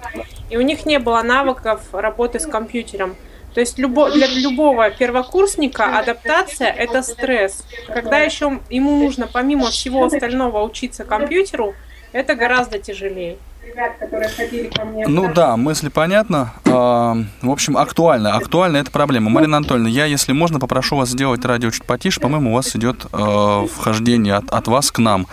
и 0.51 0.57
у 0.57 0.63
них 0.63 0.87
не 0.87 0.99
было 0.99 1.23
навыков 1.23 1.83
работы 1.93 2.41
с 2.41 2.47
компьютером. 2.47 3.15
То 3.55 3.61
есть 3.61 3.79
любо, 3.79 4.11
для 4.11 4.27
любого 4.27 4.91
первокурсника 4.91 5.99
адаптация– 5.99 6.71
это 6.77 7.03
стресс. 7.03 7.65
Когда 7.87 8.19
еще 8.21 8.61
ему 8.71 8.97
нужно 8.97 9.29
помимо 9.31 9.71
всего 9.71 10.07
остального 10.07 10.63
учиться 10.63 11.05
компьютеру, 11.05 11.75
это 12.13 12.35
гораздо 12.35 12.79
тяжелее 12.79 13.37
ребят, 13.65 13.97
которые 13.99 14.29
ходили 14.29 14.69
ко 14.69 14.85
мне. 14.85 15.07
Ну 15.07 15.33
да, 15.33 15.57
мысли 15.57 15.89
понятна. 15.89 16.53
А, 16.67 17.17
в 17.41 17.51
общем, 17.51 17.77
актуально. 17.77 18.35
Актуальна 18.35 18.79
эта 18.79 18.91
проблема. 18.91 19.31
Марина 19.31 19.59
Анатольевна, 19.59 19.89
я, 19.89 20.07
если 20.07 20.33
можно, 20.33 20.59
попрошу 20.59 20.97
вас 20.97 21.11
сделать 21.11 21.45
радио 21.45 21.71
чуть 21.71 21.85
потише. 21.85 22.21
По-моему, 22.21 22.51
у 22.51 22.55
вас 22.55 22.75
идет 22.77 23.07
э, 23.13 23.67
вхождение 23.73 24.35
от, 24.35 24.51
от 24.51 24.69
вас 24.69 24.91
к 24.91 24.99
нам. 24.99 25.27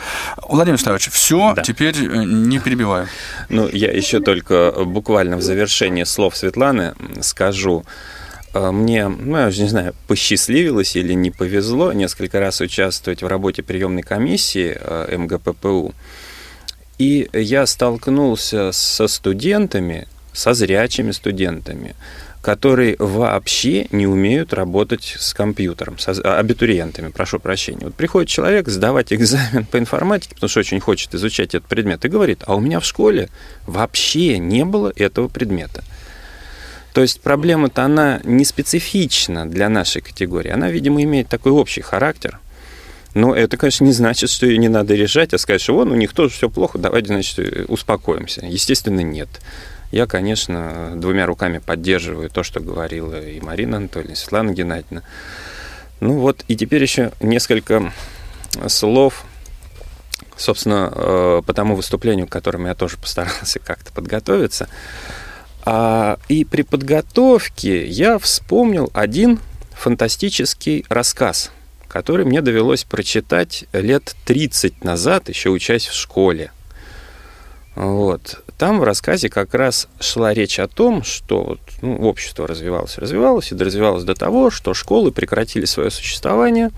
Владимир 0.48 0.76
Вячеславович, 0.76 1.10
все, 1.10 1.54
да. 1.56 1.62
теперь 1.62 1.96
э, 1.98 2.24
не 2.24 2.60
перебиваю. 2.60 3.08
Ну, 3.50 3.68
я 3.68 3.92
еще 3.92 4.20
только 4.20 4.74
буквально 4.86 5.38
в 5.38 5.42
завершении 5.42 6.04
слов 6.04 6.36
Светланы 6.36 6.94
скажу, 7.22 7.84
э, 8.54 8.72
мне, 8.72 9.08
ну, 9.08 9.38
я 9.38 9.48
уже 9.48 9.64
не 9.64 9.70
знаю, 9.70 9.96
посчастливилось 10.08 10.96
или 10.96 11.14
не 11.14 11.32
повезло 11.32 11.94
несколько 11.94 12.40
раз 12.40 12.62
участвовать 12.62 13.22
в 13.22 13.28
работе 13.28 13.64
приемной 13.64 14.04
комиссии 14.04 14.78
МГППУ. 15.16 15.94
И 17.00 17.30
я 17.32 17.66
столкнулся 17.66 18.74
со 18.74 19.08
студентами, 19.08 20.06
со 20.34 20.54
зрячими 20.54 21.12
студентами, 21.12 21.96
которые 22.42 22.98
вообще 23.00 23.88
не 23.92 24.06
умеют 24.06 24.54
работать 24.54 25.16
с 25.18 25.34
компьютером, 25.34 25.98
с 25.98 26.10
абитуриентами, 26.10 27.08
прошу 27.08 27.40
прощения. 27.40 27.86
Вот 27.86 27.96
приходит 27.96 28.30
человек 28.30 28.68
сдавать 28.68 29.14
экзамен 29.14 29.66
по 29.66 29.80
информатике, 29.80 30.36
потому 30.36 30.50
что 30.50 30.60
очень 30.60 30.82
хочет 30.82 31.16
изучать 31.16 31.56
этот 31.56 31.70
предмет, 31.70 32.04
и 32.04 32.10
говорит, 32.10 32.44
а 32.46 32.56
у 32.56 32.60
меня 32.60 32.82
в 32.82 32.86
школе 32.86 33.30
вообще 33.66 34.38
не 34.38 34.66
было 34.66 34.92
этого 34.94 35.30
предмета. 35.30 35.86
То 36.94 37.02
есть 37.02 37.22
проблема-то 37.22 37.84
она 37.84 38.20
не 38.26 38.44
специфична 38.44 39.50
для 39.50 39.70
нашей 39.70 40.02
категории, 40.02 40.52
она, 40.52 40.70
видимо, 40.70 41.02
имеет 41.04 41.30
такой 41.30 41.54
общий 41.54 41.82
характер– 41.82 42.40
но 43.14 43.36
это, 43.36 43.58
конечно, 43.58 43.86
не 43.86 43.92
значит, 43.92 44.30
что 44.30 44.46
ее 44.46 44.58
не 44.58 44.70
надо 44.70 44.94
решать, 44.94 45.34
а 45.34 45.38
сказать, 45.38 45.62
что 45.62 45.74
вон 45.74 45.92
у 45.92 45.96
них 45.96 46.14
тоже 46.14 46.34
все 46.34 46.50
плохо, 46.50 46.78
давайте, 46.78 47.08
значит, 47.08 47.66
успокоимся. 47.68 48.46
Естественно, 48.46 49.02
нет. 49.02 49.30
Я, 49.92 50.06
конечно, 50.06 50.94
двумя 50.96 51.26
руками 51.26 51.58
поддерживаю 51.58 52.30
то, 52.30 52.44
что 52.44 52.60
говорила 52.60 53.20
и 53.20 53.42
Марина 53.42 53.78
Анатольевна, 53.78 54.14
и 54.14 54.16
Светлана 54.16 54.52
Геннадьевна. 54.52 55.02
Ну 56.00 56.20
вот, 56.20 56.46
и 56.48 56.56
теперь 56.56 56.84
еще 56.84 57.12
несколько 57.20 57.92
слов, 58.68 59.26
собственно, 60.38 60.92
э, 60.94 61.42
по 61.46 61.54
тому 61.54 61.76
выступлению, 61.76 62.28
к 62.28 62.32
которому 62.32 62.68
я 62.68 62.76
тоже 62.76 62.98
постарался 62.98 63.60
как-то 63.64 63.92
подготовиться. 63.92 64.70
А, 65.66 66.20
и 66.28 66.46
при 66.46 66.62
подготовке 66.62 67.86
я 67.88 68.20
вспомнил 68.20 68.92
один 68.94 69.40
фантастический 69.74 70.86
рассказ– 70.90 71.50
который 71.90 72.24
мне 72.26 72.42
довелось 72.42 72.86
прочитать 72.86 73.66
лет 73.74 74.16
30 74.26 74.84
назад, 74.86 75.28
еще 75.28 75.50
учась 75.50 75.88
в 75.88 75.94
школе. 75.94 76.52
Вот. 77.76 78.44
Там 78.58 78.80
в 78.80 78.84
рассказе 78.84 79.30
как 79.30 79.54
раз 79.54 79.88
шла 80.00 80.34
речь 80.34 80.60
о 80.60 80.68
том, 80.68 81.04
что 81.04 81.58
ну, 81.82 81.98
общество 82.08 82.48
развивалось, 82.48 82.98
развивалось 82.98 83.52
и 83.52 83.56
развивалось 83.56 84.04
до 84.04 84.16
того, 84.16 84.52
что 84.52 84.74
школы 84.74 85.12
прекратили 85.12 85.66
свое 85.66 85.90
существование, 85.90 86.72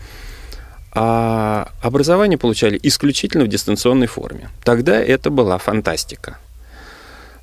а 0.93 1.69
образование 1.81 2.37
получали 2.37 2.79
исключительно 2.81 3.45
в 3.45 3.47
дистанционной 3.47 4.07
форме. 4.07 4.49
Тогда 4.63 4.99
это 4.99 5.29
была 5.29 5.57
фантастика. 5.57 6.37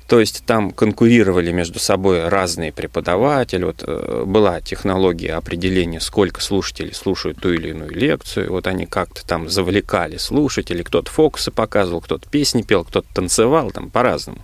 То 0.09 0.19
есть 0.19 0.43
там 0.43 0.71
конкурировали 0.71 1.51
между 1.51 1.77
собой 1.77 2.27
разные 2.27 2.71
преподаватели. 2.71 3.63
Вот 3.63 3.83
э, 3.85 4.23
была 4.25 4.59
технология 4.59 5.33
определения, 5.33 5.99
сколько 5.99 6.41
слушателей 6.41 6.95
слушают 6.95 7.39
ту 7.39 7.53
или 7.53 7.69
иную 7.69 7.91
лекцию. 7.91 8.51
Вот 8.51 8.65
они 8.65 8.87
как-то 8.87 9.23
там 9.25 9.47
завлекали 9.49 10.17
слушателей. 10.17 10.83
Кто-то 10.83 11.11
фокусы 11.11 11.51
показывал, 11.51 12.01
кто-то 12.01 12.27
песни 12.27 12.63
пел, 12.63 12.83
кто-то 12.85 13.07
танцевал, 13.13 13.69
там 13.69 13.91
по-разному. 13.91 14.39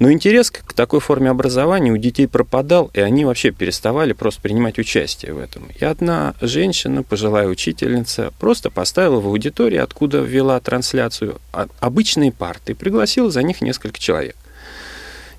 Но 0.00 0.10
интерес 0.10 0.50
к 0.50 0.72
такой 0.72 0.98
форме 0.98 1.30
образования 1.30 1.92
у 1.92 1.96
детей 1.96 2.26
пропадал, 2.26 2.90
и 2.94 3.00
они 3.00 3.24
вообще 3.24 3.52
переставали 3.52 4.12
просто 4.12 4.40
принимать 4.40 4.80
участие 4.80 5.34
в 5.34 5.38
этом. 5.38 5.68
И 5.78 5.84
одна 5.84 6.34
женщина, 6.40 7.04
пожилая 7.04 7.46
учительница, 7.46 8.32
просто 8.40 8.70
поставила 8.70 9.20
в 9.20 9.28
аудитории, 9.28 9.78
откуда 9.78 10.18
ввела 10.18 10.58
трансляцию, 10.58 11.40
обычные 11.78 12.32
парты 12.32 12.72
и 12.72 12.74
пригласила 12.74 13.30
за 13.30 13.44
них 13.44 13.60
несколько 13.60 14.00
человек. 14.00 14.34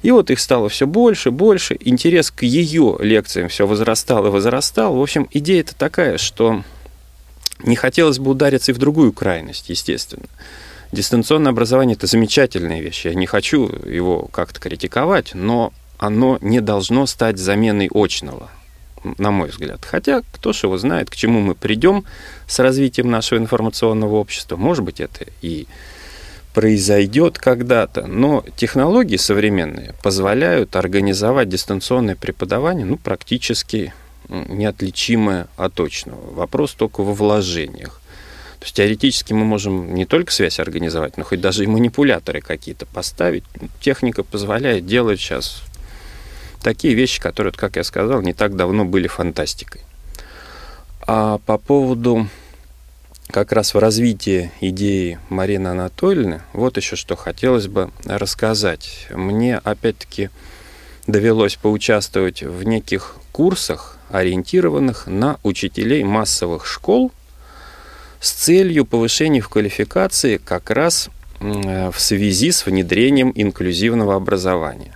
И 0.01 0.11
вот 0.11 0.29
их 0.31 0.39
стало 0.39 0.69
все 0.69 0.85
больше, 0.85 1.31
больше. 1.31 1.77
Интерес 1.79 2.31
к 2.31 2.43
ее 2.43 2.97
лекциям 2.99 3.49
все 3.49 3.65
возрастал 3.65 4.27
и 4.27 4.29
возрастал. 4.29 4.95
В 4.95 5.01
общем, 5.01 5.27
идея-то 5.31 5.75
такая, 5.75 6.17
что 6.17 6.63
не 7.63 7.75
хотелось 7.75 8.19
бы 8.19 8.31
удариться 8.31 8.71
и 8.71 8.75
в 8.75 8.77
другую 8.77 9.13
крайность, 9.13 9.69
естественно. 9.69 10.27
Дистанционное 10.91 11.51
образование– 11.51 11.95
это 11.97 12.07
замечательная 12.07 12.81
вещь. 12.81 13.05
Я 13.05 13.15
не 13.15 13.25
хочу 13.25 13.67
его 13.85 14.27
как-то 14.31 14.59
критиковать, 14.59 15.33
но 15.33 15.73
оно 15.97 16.37
не 16.41 16.61
должно 16.61 17.05
стать 17.05 17.37
заменой 17.37 17.89
очного, 17.93 18.49
на 19.17 19.31
мой 19.31 19.49
взгляд. 19.49 19.83
Хотя, 19.85 20.21
кто 20.31 20.53
ж 20.53 20.63
его 20.63 20.77
знает, 20.77 21.09
к 21.09 21.15
чему 21.15 21.41
мы 21.41 21.55
придем 21.55 22.05
с 22.47 22.59
развитием 22.59 23.09
нашего 23.09 23.39
информационного 23.39 24.15
общества. 24.15 24.57
Может 24.57 24.83
быть, 24.83 24.99
это 24.99 25.25
и 25.41 25.67
произойдет 26.55 27.37
когда-то, 27.37 28.07
но 28.07 28.45
технологии 28.55 29.17
современные 29.17 29.93
позволяют 30.01 30.77
организовать 30.77 31.49
дистанционное 31.49 32.15
преподавание 32.15 32.85
ну, 32.85 32.95
практически 32.95 33.93
неотличимое 34.29 35.47
от 35.57 35.73
точного. 35.73 36.33
Вопрос 36.33 36.73
только 36.73 37.01
во 37.01 37.13
вложениях. 37.13 37.99
То 38.59 38.65
есть 38.65 38.75
теоретически 38.77 39.33
мы 39.33 39.43
можем 39.43 39.93
не 39.93 40.05
только 40.05 40.31
связь 40.31 40.61
организовать, 40.61 41.17
но 41.17 41.25
хоть 41.25 41.41
даже 41.41 41.65
и 41.65 41.67
манипуляторы 41.67 42.39
какие-то 42.39 42.85
поставить. 42.85 43.43
Техника 43.81 44.23
позволяет 44.23 44.87
делать 44.87 45.19
сейчас 45.19 45.61
такие 46.63 46.93
вещи, 46.93 47.19
которые, 47.19 47.51
как 47.51 47.75
я 47.75 47.83
сказал, 47.83 48.21
не 48.21 48.33
так 48.33 48.55
давно 48.55 48.85
были 48.85 49.07
фантастикой. 49.07 49.81
А 51.05 51.39
по 51.39 51.57
поводу 51.57 52.29
как 53.27 53.51
раз 53.51 53.73
в 53.73 53.79
развитии 53.79 54.51
идеи 54.61 55.19
Марины 55.29 55.69
Анатольевны, 55.69 56.41
вот 56.53 56.77
еще 56.77 56.95
что 56.95 57.15
хотелось 57.15 57.67
бы 57.67 57.91
рассказать. 58.05 59.07
Мне, 59.09 59.57
опять-таки, 59.57 60.29
довелось 61.07 61.55
поучаствовать 61.55 62.43
в 62.43 62.63
неких 62.63 63.15
курсах, 63.31 63.97
ориентированных 64.09 65.07
на 65.07 65.39
учителей 65.43 66.03
массовых 66.03 66.65
школ 66.65 67.11
с 68.19 68.31
целью 68.31 68.85
повышения 68.85 69.41
в 69.41 69.49
квалификации 69.49 70.37
как 70.37 70.69
раз 70.69 71.09
в 71.39 71.95
связи 71.97 72.51
с 72.51 72.65
внедрением 72.65 73.31
инклюзивного 73.35 74.15
образования. 74.15 74.95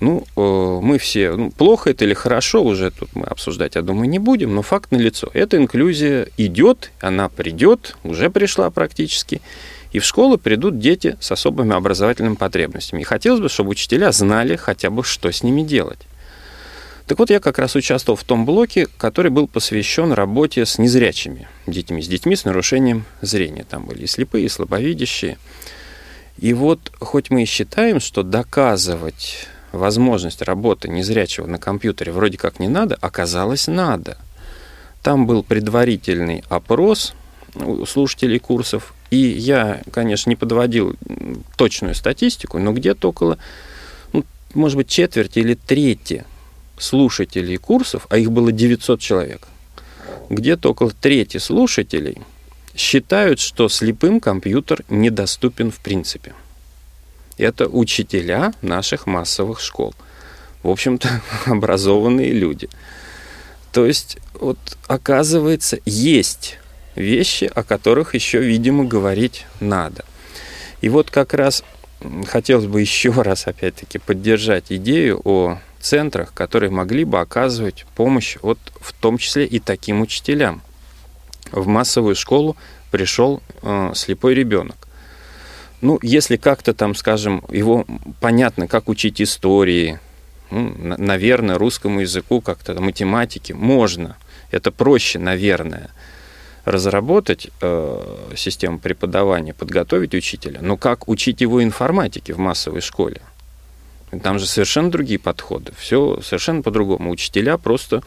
Ну, 0.00 0.24
э, 0.34 0.80
мы 0.82 0.98
все, 0.98 1.36
ну, 1.36 1.50
плохо 1.50 1.90
это 1.90 2.06
или 2.06 2.14
хорошо, 2.14 2.62
уже 2.62 2.90
тут 2.90 3.14
мы 3.14 3.24
обсуждать, 3.26 3.74
я 3.74 3.82
думаю, 3.82 4.08
не 4.08 4.18
будем, 4.18 4.54
но 4.54 4.62
факт 4.62 4.92
налицо. 4.92 5.30
Эта 5.34 5.58
инклюзия 5.58 6.28
идет, 6.38 6.90
она 7.00 7.28
придет, 7.28 7.96
уже 8.02 8.30
пришла 8.30 8.70
практически. 8.70 9.42
И 9.92 9.98
в 9.98 10.04
школу 10.04 10.38
придут 10.38 10.78
дети 10.78 11.18
с 11.20 11.30
особыми 11.32 11.74
образовательными 11.74 12.36
потребностями. 12.36 13.02
И 13.02 13.04
хотелось 13.04 13.40
бы, 13.40 13.48
чтобы 13.48 13.70
учителя 13.70 14.10
знали 14.12 14.56
хотя 14.56 14.88
бы, 14.88 15.04
что 15.04 15.30
с 15.30 15.42
ними 15.42 15.62
делать. 15.62 15.98
Так 17.06 17.18
вот, 17.18 17.28
я 17.28 17.40
как 17.40 17.58
раз 17.58 17.74
участвовал 17.74 18.16
в 18.16 18.22
том 18.22 18.46
блоке, 18.46 18.86
который 18.96 19.32
был 19.32 19.48
посвящен 19.48 20.12
работе 20.12 20.64
с 20.64 20.78
незрячими 20.78 21.48
детьми, 21.66 22.02
с 22.02 22.06
детьми 22.06 22.36
с 22.36 22.44
нарушением 22.44 23.04
зрения. 23.20 23.66
Там 23.68 23.84
были 23.84 24.04
и 24.04 24.06
слепые, 24.06 24.46
и 24.46 24.48
слабовидящие. 24.48 25.36
И 26.38 26.54
вот, 26.54 26.92
хоть 27.00 27.30
мы 27.30 27.42
и 27.42 27.46
считаем, 27.46 27.98
что 27.98 28.22
доказывать 28.22 29.48
возможность 29.72 30.42
работы 30.42 30.88
незрячего 30.88 31.46
на 31.46 31.58
компьютере 31.58 32.12
вроде 32.12 32.38
как 32.38 32.58
не 32.58 32.68
надо, 32.68 32.96
оказалось 33.00 33.66
надо. 33.66 34.18
Там 35.02 35.26
был 35.26 35.42
предварительный 35.42 36.44
опрос 36.48 37.14
у 37.54 37.86
слушателей 37.86 38.38
курсов, 38.38 38.94
и 39.10 39.16
я, 39.16 39.82
конечно, 39.92 40.30
не 40.30 40.36
подводил 40.36 40.94
точную 41.56 41.94
статистику, 41.94 42.58
но 42.58 42.72
где-то 42.72 43.08
около, 43.08 43.38
ну, 44.12 44.24
может 44.54 44.76
быть, 44.76 44.88
четверти 44.88 45.40
или 45.40 45.54
трети 45.54 46.24
слушателей 46.78 47.56
курсов, 47.56 48.06
а 48.08 48.18
их 48.18 48.30
было 48.30 48.52
900 48.52 49.00
человек, 49.00 49.48
где-то 50.28 50.70
около 50.70 50.90
трети 50.92 51.38
слушателей 51.38 52.18
считают, 52.76 53.40
что 53.40 53.68
слепым 53.68 54.20
компьютер 54.20 54.84
недоступен 54.88 55.70
в 55.70 55.78
принципе. 55.78 56.34
Это 57.40 57.68
учителя 57.68 58.52
наших 58.60 59.06
массовых 59.06 59.60
школ. 59.60 59.94
В 60.62 60.68
общем-то, 60.68 61.08
образованные 61.46 62.32
люди. 62.32 62.68
То 63.72 63.86
есть, 63.86 64.18
вот 64.34 64.58
оказывается, 64.86 65.78
есть 65.86 66.58
вещи, 66.96 67.50
о 67.54 67.62
которых 67.62 68.14
еще, 68.14 68.40
видимо, 68.40 68.84
говорить 68.84 69.46
надо. 69.60 70.04
И 70.82 70.88
вот 70.88 71.10
как 71.10 71.32
раз 71.34 71.64
хотелось 72.26 72.66
бы 72.66 72.80
еще 72.80 73.10
раз, 73.22 73.46
опять-таки, 73.46 73.98
поддержать 73.98 74.66
идею 74.70 75.20
о 75.24 75.58
центрах, 75.80 76.34
которые 76.34 76.70
могли 76.70 77.04
бы 77.04 77.20
оказывать 77.20 77.86
помощь, 77.96 78.36
вот 78.42 78.58
в 78.80 78.92
том 78.92 79.16
числе 79.16 79.46
и 79.46 79.60
таким 79.60 80.02
учителям. 80.02 80.60
В 81.52 81.66
массовую 81.66 82.16
школу 82.16 82.56
пришел 82.90 83.42
э, 83.62 83.92
слепой 83.94 84.34
ребенок. 84.34 84.89
Ну, 85.80 85.98
если 86.02 86.36
как-то 86.36 86.74
там, 86.74 86.94
скажем, 86.94 87.42
его 87.50 87.86
понятно, 88.20 88.66
как 88.66 88.88
учить 88.88 89.20
истории, 89.22 89.98
ну, 90.50 90.74
наверное, 90.76 91.58
русскому 91.58 92.00
языку, 92.00 92.40
как-то 92.40 92.78
математике, 92.80 93.54
можно. 93.54 94.16
Это 94.50 94.72
проще, 94.72 95.18
наверное, 95.18 95.90
разработать 96.64 97.48
э, 97.60 98.26
систему 98.36 98.78
преподавания, 98.78 99.54
подготовить 99.54 100.14
учителя. 100.14 100.60
Но 100.60 100.76
как 100.76 101.08
учить 101.08 101.40
его 101.40 101.62
информатике 101.62 102.34
в 102.34 102.38
массовой 102.38 102.80
школе? 102.80 103.22
Там 104.22 104.38
же 104.38 104.46
совершенно 104.46 104.90
другие 104.90 105.20
подходы. 105.20 105.72
Все 105.78 106.20
совершенно 106.20 106.62
по-другому. 106.62 107.10
Учителя 107.10 107.56
просто 107.58 108.02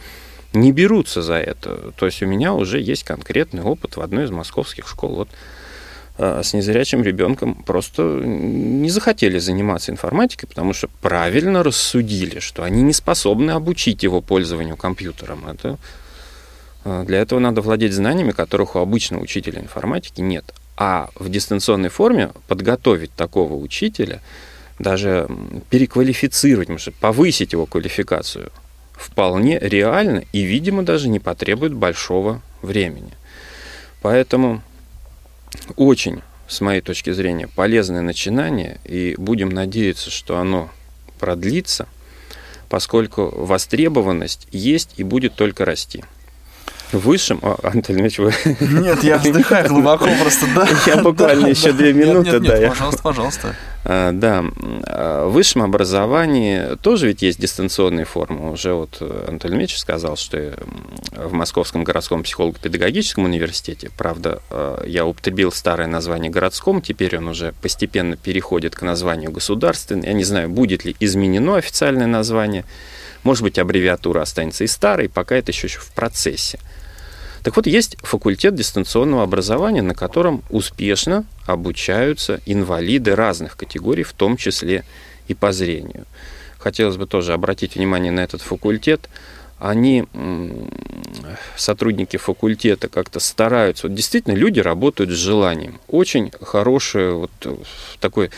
не 0.52 0.72
берутся 0.72 1.22
за 1.22 1.36
это. 1.36 1.92
То 1.96 2.06
есть 2.06 2.22
у 2.22 2.26
меня 2.26 2.54
уже 2.54 2.80
есть 2.80 3.04
конкретный 3.04 3.64
опыт 3.64 3.96
в 3.96 4.02
одной 4.02 4.26
из 4.26 4.32
московских 4.32 4.88
школ. 4.88 5.16
Вот 5.16 5.30
с 6.18 6.54
незрячим 6.54 7.04
ребенком 7.04 7.56
просто 7.56 8.04
не 8.04 8.90
захотели 8.90 9.40
заниматься 9.40 9.92
информатикой, 9.92 10.48
потому 10.48 10.74
что 10.74 10.88
правильно 11.02 11.64
рассудили, 11.64 12.40
что 12.40 12.64
они 12.64 12.84
не 12.84 12.94
способны 12.94 13.52
обучить 13.52 14.04
его 14.04 14.22
пользованию 14.22 14.78
компьютером. 14.78 15.48
Это, 15.48 15.78
а, 16.86 17.04
для 17.04 17.20
этого 17.20 17.40
надо 17.40 17.62
владеть 17.62 17.94
знаниями, 17.94 18.32
которых 18.32 18.76
у 18.76 18.80
обычного 18.80 19.24
учителя 19.24 19.60
информатики 19.60 20.22
нет. 20.22 20.54
А 20.78 21.10
в 21.16 21.30
дистанционной 21.30 21.90
форме 21.90 22.32
подготовить 22.48 23.12
такого 23.14 23.56
учителя– 23.56 24.22
даже 24.80 25.28
переквалифицировать, 25.70 26.70
может, 26.70 26.96
повысить 26.96 27.54
его 27.54 27.66
квалификацию 27.66 28.52
вполне 28.94 29.60
реально 29.60 30.24
и, 30.32 30.44
видимо, 30.44 30.84
даже 30.84 31.10
не 31.10 31.20
потребует 31.20 31.74
большого 31.74 32.42
времени. 32.62 33.12
Поэтому 34.02 34.62
очень, 35.76 36.22
с 36.48 36.62
моей 36.62 36.82
точки 36.82 37.12
зрения, 37.12 37.48
полезное 37.48 38.02
начинание, 38.02 38.80
и 38.86 39.16
будем 39.18 39.50
надеяться, 39.50 40.10
что 40.10 40.38
оно 40.38 40.70
продлится, 41.20 41.88
поскольку 42.70 43.34
востребованность 43.36 44.48
есть 44.52 44.96
и 44.98 45.04
будет 45.04 45.36
только 45.36 45.66
расти 45.66 46.04
высшем... 47.00 47.40
О, 47.42 47.58
Антон 47.64 47.98
Ильич, 47.98 48.20
вы... 48.20 48.34
Нет, 48.60 49.04
я 49.04 49.18
вздыхаю 49.18 49.68
глубоко 49.70 50.08
просто, 50.22 50.46
да. 50.56 50.68
Я 50.88 50.98
буквально 50.98 51.48
еще 51.48 51.72
две 51.72 51.94
минуты, 51.94 52.40
да. 52.40 52.70
Пожалуйста, 52.70 53.02
пожалуйста. 53.02 53.56
А, 53.86 54.12
да, 54.14 54.46
а, 54.84 55.28
в 55.28 55.34
высшем 55.34 55.64
образовании 55.64 56.76
тоже 56.78 57.08
ведь 57.08 57.22
есть 57.22 57.40
дистанционные 57.40 58.06
формы. 58.06 58.52
Уже 58.52 58.74
вот 58.74 59.02
Антон 59.28 59.54
Ильич 59.54 59.78
сказал, 59.78 60.16
что 60.16 60.54
в 61.12 61.34
Московском 61.34 61.84
городском 61.84 62.24
психолого-педагогическом 62.24 63.26
университете, 63.26 63.90
правда, 63.98 64.42
а, 64.50 64.84
я 64.86 65.06
употребил 65.06 65.52
старое 65.52 65.88
название 65.88 66.32
городском, 66.32 66.82
теперь 66.82 67.18
он 67.18 67.28
уже 67.28 67.54
постепенно 67.62 68.16
переходит 68.16 68.76
к 68.76 68.82
названию 68.84 69.32
государственный. 69.32 70.08
Я 70.08 70.14
не 70.14 70.24
знаю, 70.24 70.50
будет 70.50 70.86
ли 70.86 70.96
изменено 71.00 71.58
официальное 71.58 72.08
название. 72.08 72.66
Может 73.24 73.44
быть, 73.44 73.58
аббревиатура 73.58 74.22
останется 74.22 74.64
и 74.64 74.68
старой, 74.68 75.10
пока 75.10 75.36
это 75.36 75.52
еще 75.52 75.68
в 75.68 75.92
процессе. 75.92 76.60
Так 77.44 77.58
вот, 77.58 77.68
есть 77.68 77.98
факультет 78.02 78.56
дистанционного 78.56 79.24
образования, 79.24 79.82
на 79.82 79.94
котором 79.94 80.44
успешно 80.50 81.26
обучаются 81.46 82.40
инвалиды 82.46 83.16
разных 83.16 83.58
категорий, 83.58 84.04
в 84.04 84.14
том 84.14 84.38
числе 84.38 84.86
и 85.28 85.34
по 85.34 85.52
зрению. 85.52 86.06
Хотелось 86.58 86.96
бы 86.96 87.06
тоже 87.06 87.34
обратить 87.34 87.76
внимание 87.76 88.14
на 88.14 88.22
этот 88.22 88.42
факультет. 88.42 89.10
Они, 89.60 90.06
сотрудники 91.58 92.16
факультета, 92.16 92.88
как-то 92.88 93.20
стараются. 93.20 93.88
Вот 93.88 93.96
действительно, 93.96 94.34
люди 94.34 94.62
работают 94.62 95.12
с 95.12 95.14
желанием. 95.14 95.80
Очень 95.90 96.32
хороший, 96.42 97.14
вот 97.14 97.32
такой 98.00 98.32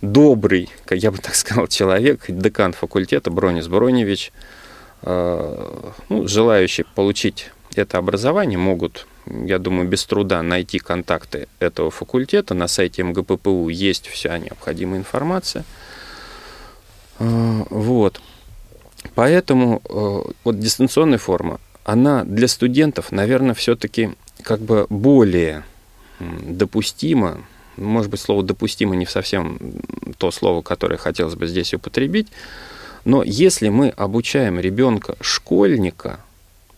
добрый, 0.00 0.70
я 0.90 1.10
бы 1.10 1.18
так 1.18 1.34
сказал, 1.34 1.66
человек, 1.66 2.24
декан 2.28 2.72
факультета 2.72 3.30
Бронис 3.30 3.68
Броневич, 3.68 4.32
э, 5.02 5.82
ну, 6.08 6.26
желающий 6.26 6.84
получить 6.94 7.50
это 7.76 7.98
образование 7.98 8.58
могут, 8.58 9.06
я 9.26 9.58
думаю, 9.58 9.88
без 9.88 10.04
труда 10.04 10.42
найти 10.42 10.78
контакты 10.78 11.48
этого 11.58 11.90
факультета. 11.90 12.54
На 12.54 12.68
сайте 12.68 13.02
МГППУ 13.02 13.68
есть 13.68 14.06
вся 14.06 14.38
необходимая 14.38 15.00
информация. 15.00 15.64
А, 17.18 17.66
вот. 17.70 18.20
Поэтому 19.14 19.82
э, 19.88 20.32
вот 20.44 20.58
дистанционная 20.58 21.18
форма, 21.18 21.60
она 21.84 22.24
для 22.24 22.48
студентов, 22.48 23.12
наверное, 23.12 23.54
все-таки 23.54 24.10
как 24.42 24.60
бы 24.60 24.86
более 24.90 25.64
допустима. 26.18 27.42
Может 27.76 28.10
быть, 28.10 28.20
слово 28.20 28.42
допустимо 28.42 28.96
не 28.96 29.06
совсем 29.06 29.58
то 30.18 30.30
слово, 30.30 30.62
которое 30.62 30.96
хотелось 30.96 31.34
бы 31.34 31.46
здесь 31.46 31.74
употребить. 31.74 32.28
Но 33.04 33.22
если 33.22 33.68
мы 33.68 33.90
обучаем 33.90 34.58
ребенка 34.58 35.16
школьника 35.20 36.20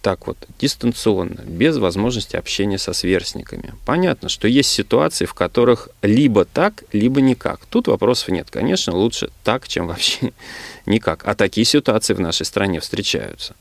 так 0.03 0.27
вот, 0.27 0.37
дистанционно, 0.59 1.43
без 1.47 1.77
возможности 1.77 2.37
общения 2.37 2.79
со 2.79 2.93
сверстниками. 2.93 3.75
Понятно, 3.85 4.29
что 4.29 4.49
есть 4.49 4.71
ситуации, 4.71 5.25
в 5.25 5.35
которых 5.35 5.89
либо 6.03 6.45
так, 6.45 6.85
либо 6.93 7.21
никак. 7.21 7.67
Тут 7.67 7.89
вопросов 7.89 8.29
нет. 8.29 8.49
Конечно, 8.51 8.95
лучше 8.95 9.31
так, 9.45 9.67
чем 9.69 9.87
вообще 9.89 10.33
никак. 10.87 11.27
А 11.27 11.35
такие 11.35 11.65
ситуации 11.65 12.15
в 12.15 12.21
нашей 12.21 12.47
стране 12.47 12.81
встречаются. 12.81 13.55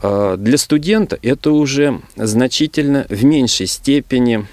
А, 0.00 0.36
для 0.36 0.58
студента 0.58 1.18
это 1.22 1.50
уже 1.50 2.00
значительно 2.16 3.06
в 3.08 3.24
меньшей 3.24 3.66
степени 3.66 4.46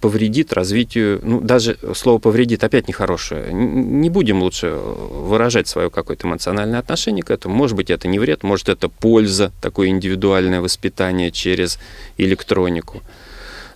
повредит 0.00 0.52
развитию, 0.54 1.20
ну, 1.22 1.40
даже 1.40 1.76
слово 1.94 2.18
повредит 2.18 2.64
опять 2.64 2.88
нехорошее. 2.88 3.52
Не 3.52 4.08
будем 4.08 4.42
лучше 4.42 4.70
выражать 4.70 5.68
свое 5.68 5.90
какое-то 5.90 6.26
эмоциональное 6.26 6.78
отношение 6.78 7.22
к 7.22 7.30
этому. 7.30 7.54
Может 7.54 7.76
быть, 7.76 7.90
это 7.90 8.08
не 8.08 8.18
вред, 8.18 8.42
может, 8.42 8.70
это 8.70 8.88
польза, 8.88 9.52
такое 9.60 9.88
индивидуальное 9.88 10.62
воспитание 10.62 11.30
через 11.30 11.78
электронику. 12.16 13.02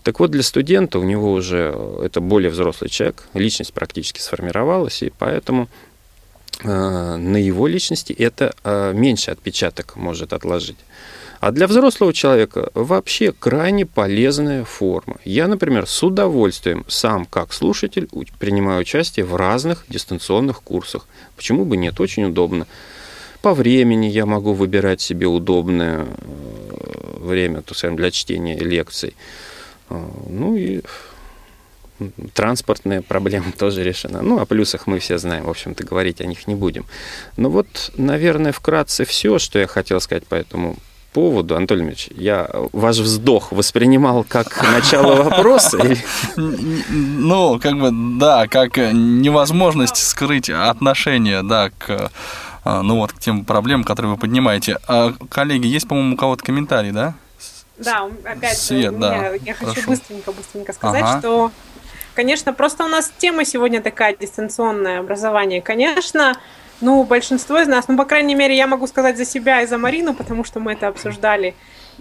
Так 0.02 0.20
вот, 0.20 0.30
для 0.30 0.42
студента 0.42 0.98
у 0.98 1.02
него 1.02 1.32
уже 1.32 1.74
это 2.02 2.20
более 2.20 2.50
взрослый 2.50 2.90
человек, 2.90 3.24
личность 3.32 3.72
практически 3.72 4.20
сформировалась, 4.20 5.02
и 5.02 5.10
поэтому 5.18 5.62
э, 5.64 5.66
на 6.64 7.36
его 7.36 7.66
личности 7.66 8.12
это 8.12 8.54
э, 8.64 8.92
меньше 8.94 9.30
отпечаток 9.30 9.96
может 9.96 10.32
отложить. 10.32 10.78
А 11.40 11.50
для 11.52 11.66
взрослого 11.66 12.14
человека 12.14 12.70
вообще 12.72 13.30
крайне 13.30 13.84
полезная 13.84 14.64
форма. 14.64 15.18
Я, 15.26 15.46
например, 15.46 15.86
с 15.86 16.02
удовольствием 16.02 16.86
сам 16.88 17.26
как 17.26 17.52
слушатель 17.52 18.08
принимаю 18.38 18.80
участие 18.80 19.26
в 19.26 19.36
разных 19.36 19.84
дистанционных 19.90 20.62
курсах. 20.62 21.06
Почему 21.36 21.66
бы 21.66 21.76
нет? 21.76 22.00
Очень 22.00 22.24
удобно. 22.24 22.66
По 23.42 23.52
времени 23.52 24.06
я 24.06 24.24
могу 24.24 24.54
выбирать 24.54 25.02
себе 25.02 25.26
удобное 25.26 26.06
э, 26.06 27.18
время, 27.18 27.60
то 27.60 27.74
скажем, 27.74 27.96
для 27.96 28.10
чтения 28.10 28.56
лекций. 28.58 29.14
Э, 29.90 30.02
ну 30.30 30.56
и 30.56 30.80
транспортные 32.34 33.02
проблемы 33.02 33.52
тоже 33.58 33.82
решены. 33.82 34.20
Ну, 34.22 34.40
о 34.40 34.46
плюсах 34.46 34.86
мы 34.86 34.98
все 34.98 35.18
знаем, 35.18 35.44
в 35.44 35.50
общем-то, 35.50 35.84
говорить 35.84 36.20
о 36.20 36.26
них 36.26 36.46
не 36.46 36.54
будем. 36.54 36.84
Но 37.36 37.50
вот, 37.50 37.92
наверное, 37.96 38.52
вкратце 38.52 39.04
все, 39.04 39.38
что 39.38 39.58
я 39.58 39.66
хотел 39.66 40.00
сказать 40.00 40.26
по 40.26 40.34
этому 40.34 40.76
поводу, 41.12 41.54
Анатолий 41.54 41.84
Ильич, 41.84 42.08
я 42.16 42.50
ваш 42.72 42.98
вздох 42.98 43.52
воспринимал 43.52 44.24
как 44.24 44.62
начало 44.74 45.22
вопроса? 45.22 45.78
Ну, 46.36 47.60
как 47.60 47.78
бы, 47.78 47.90
да, 48.18 48.48
как 48.48 48.76
невозможность 48.76 49.96
скрыть 49.96 50.50
отношение, 50.50 51.42
да, 51.42 51.70
к 51.70 52.10
а, 52.64 52.82
ну 52.82 52.96
вот 52.96 53.12
к 53.12 53.18
тем 53.18 53.44
проблемам, 53.44 53.84
которые 53.84 54.12
вы 54.12 54.18
поднимаете. 54.18 54.78
А, 54.88 55.12
коллеги, 55.28 55.66
есть, 55.66 55.86
по-моему, 55.86 56.14
у 56.14 56.16
кого-то 56.16 56.42
комментарий, 56.42 56.92
да? 56.92 57.14
Да, 57.76 58.08
опять 58.24 58.56
Свет, 58.56 58.92
же, 58.92 58.98
да. 58.98 59.32
я 59.34 59.54
хочу 59.54 59.86
быстренько-быстренько 59.86 60.72
сказать, 60.72 61.02
ага. 61.02 61.18
что, 61.18 61.52
конечно, 62.14 62.52
просто 62.52 62.84
у 62.84 62.88
нас 62.88 63.12
тема 63.18 63.44
сегодня 63.44 63.82
такая 63.82 64.16
дистанционное 64.16 65.00
образование. 65.00 65.60
Конечно, 65.60 66.34
ну, 66.80 67.04
большинство 67.04 67.60
из 67.60 67.66
нас, 67.66 67.88
ну, 67.88 67.96
по 67.96 68.04
крайней 68.04 68.34
мере, 68.34 68.56
я 68.56 68.66
могу 68.66 68.86
сказать 68.86 69.16
за 69.16 69.24
себя 69.24 69.62
и 69.62 69.66
за 69.66 69.78
Марину, 69.78 70.14
потому 70.14 70.44
что 70.44 70.60
мы 70.60 70.72
это 70.72 70.88
обсуждали. 70.88 71.54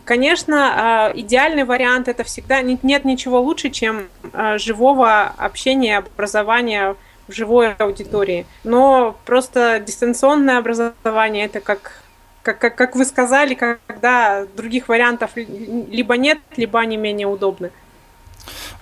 Конечно, 0.05 0.73
а, 0.75 1.11
идеальный 1.13 1.63
вариант 1.63 2.07
это 2.07 2.23
всегда 2.23 2.61
нет 2.61 3.05
ничего 3.05 3.39
лучше, 3.39 3.69
чем 3.69 4.07
а, 4.33 4.57
живого 4.57 5.33
общения, 5.37 5.99
образования 5.99 6.95
в 7.27 7.33
живой 7.33 7.73
аудитории. 7.73 8.45
Но 8.63 9.15
просто 9.25 9.79
дистанционное 9.85 10.57
образование 10.57 11.45
это 11.45 11.59
как 11.59 12.03
как, 12.41 12.59
как, 12.59 12.75
как 12.75 12.95
вы 12.97 13.05
сказали, 13.05 13.53
когда 13.53 14.45
других 14.57 14.89
вариантов 14.89 15.31
либо 15.35 16.17
нет, 16.17 16.39
либо 16.57 16.79
они 16.79 16.97
менее 16.97 17.25
удобны. 17.25 17.71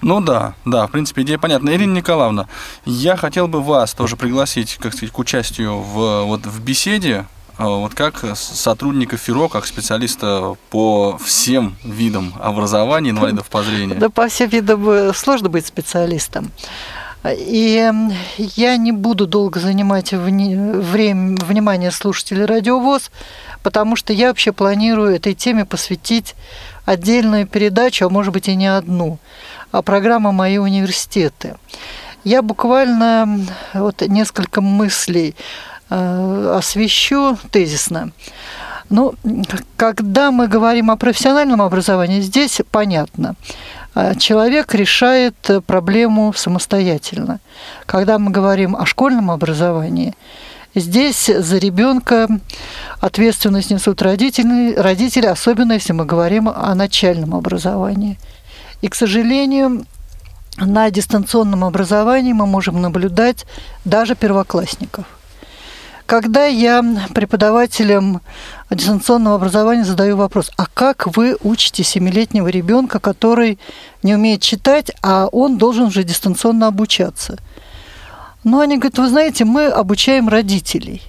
Ну 0.01 0.19
да, 0.19 0.55
да, 0.65 0.87
в 0.87 0.91
принципе, 0.91 1.21
идея 1.21 1.37
понятна. 1.37 1.69
Ирина 1.71 1.97
Николаевна, 1.97 2.47
я 2.85 3.15
хотел 3.15 3.47
бы 3.47 3.61
вас 3.61 3.93
тоже 3.93 4.15
пригласить, 4.17 4.77
как 4.77 4.93
сказать, 4.93 5.13
к 5.13 5.19
участию 5.19 5.79
в, 5.79 6.23
вот, 6.23 6.45
в 6.45 6.63
беседе, 6.63 7.25
а, 7.57 7.67
вот 7.67 7.93
как 7.93 8.25
сотрудника 8.35 9.17
ФИРО, 9.17 9.47
как 9.47 9.67
специалиста 9.67 10.55
по 10.71 11.19
всем 11.23 11.75
видам 11.83 12.33
образования 12.41 13.11
инвалидов 13.11 13.47
по 13.49 13.61
зрению. 13.61 13.99
Да, 13.99 14.09
по 14.09 14.27
всем 14.27 14.49
видам 14.49 14.89
э, 14.89 15.13
сложно 15.13 15.49
быть 15.49 15.67
специалистом. 15.67 16.51
И 17.23 17.87
я 18.37 18.77
не 18.77 18.91
буду 18.91 19.27
долго 19.27 19.59
занимать 19.59 20.11
время, 20.11 21.37
внимание 21.39 21.91
слушателей 21.91 22.45
радиовоз, 22.45 23.11
потому 23.61 23.95
что 23.95 24.11
я 24.11 24.29
вообще 24.29 24.51
планирую 24.51 25.15
этой 25.15 25.35
теме 25.35 25.65
посвятить 25.65 26.33
отдельную 26.85 27.45
передачу, 27.45 28.07
а 28.07 28.09
может 28.09 28.33
быть 28.33 28.47
и 28.47 28.55
не 28.55 28.65
одну, 28.65 29.19
программа 29.81 30.31
«Мои 30.31 30.57
университеты». 30.57 31.55
Я 32.23 32.41
буквально 32.41 33.39
вот 33.73 34.01
несколько 34.01 34.61
мыслей 34.61 35.35
э, 35.89 36.55
освещу 36.55 37.37
тезисно. 37.49 38.11
Ну, 38.89 39.15
когда 39.77 40.31
мы 40.31 40.47
говорим 40.47 40.91
о 40.91 40.97
профессиональном 40.97 41.61
образовании, 41.61 42.21
здесь 42.21 42.61
понятно. 42.69 43.35
Э, 43.95 44.13
человек 44.19 44.75
решает 44.75 45.35
проблему 45.65 46.33
самостоятельно. 46.33 47.39
Когда 47.85 48.19
мы 48.19 48.31
говорим 48.31 48.75
о 48.75 48.85
школьном 48.85 49.31
образовании, 49.31 50.13
Здесь 50.73 51.25
за 51.25 51.57
ребенка 51.57 52.29
ответственность 53.01 53.71
несут 53.71 54.01
родители, 54.01 54.73
родители, 54.75 55.25
особенно 55.25 55.73
если 55.73 55.91
мы 55.91 56.05
говорим 56.05 56.47
о 56.47 56.73
начальном 56.75 57.35
образовании. 57.35 58.17
И, 58.81 58.87
к 58.87 58.95
сожалению, 58.95 59.85
на 60.57 60.89
дистанционном 60.89 61.63
образовании 61.63 62.33
мы 62.33 62.45
можем 62.45 62.81
наблюдать 62.81 63.45
даже 63.85 64.15
первоклассников. 64.15 65.05
Когда 66.05 66.45
я 66.45 66.83
преподавателям 67.13 68.21
дистанционного 68.69 69.37
образования 69.37 69.85
задаю 69.85 70.17
вопрос, 70.17 70.51
а 70.57 70.65
как 70.65 71.15
вы 71.15 71.37
учите 71.41 71.83
семилетнего 71.83 72.49
ребенка, 72.49 72.99
который 72.99 73.59
не 74.03 74.15
умеет 74.15 74.41
читать, 74.41 74.91
а 75.01 75.27
он 75.31 75.57
должен 75.57 75.85
уже 75.85 76.03
дистанционно 76.03 76.67
обучаться– 76.67 77.37
ну, 78.43 78.59
они 78.59 78.77
говорят, 78.77 78.97
вы 78.97 79.07
знаете, 79.07 79.45
мы 79.45 79.67
обучаем 79.67 80.27
родителей. 80.27 81.03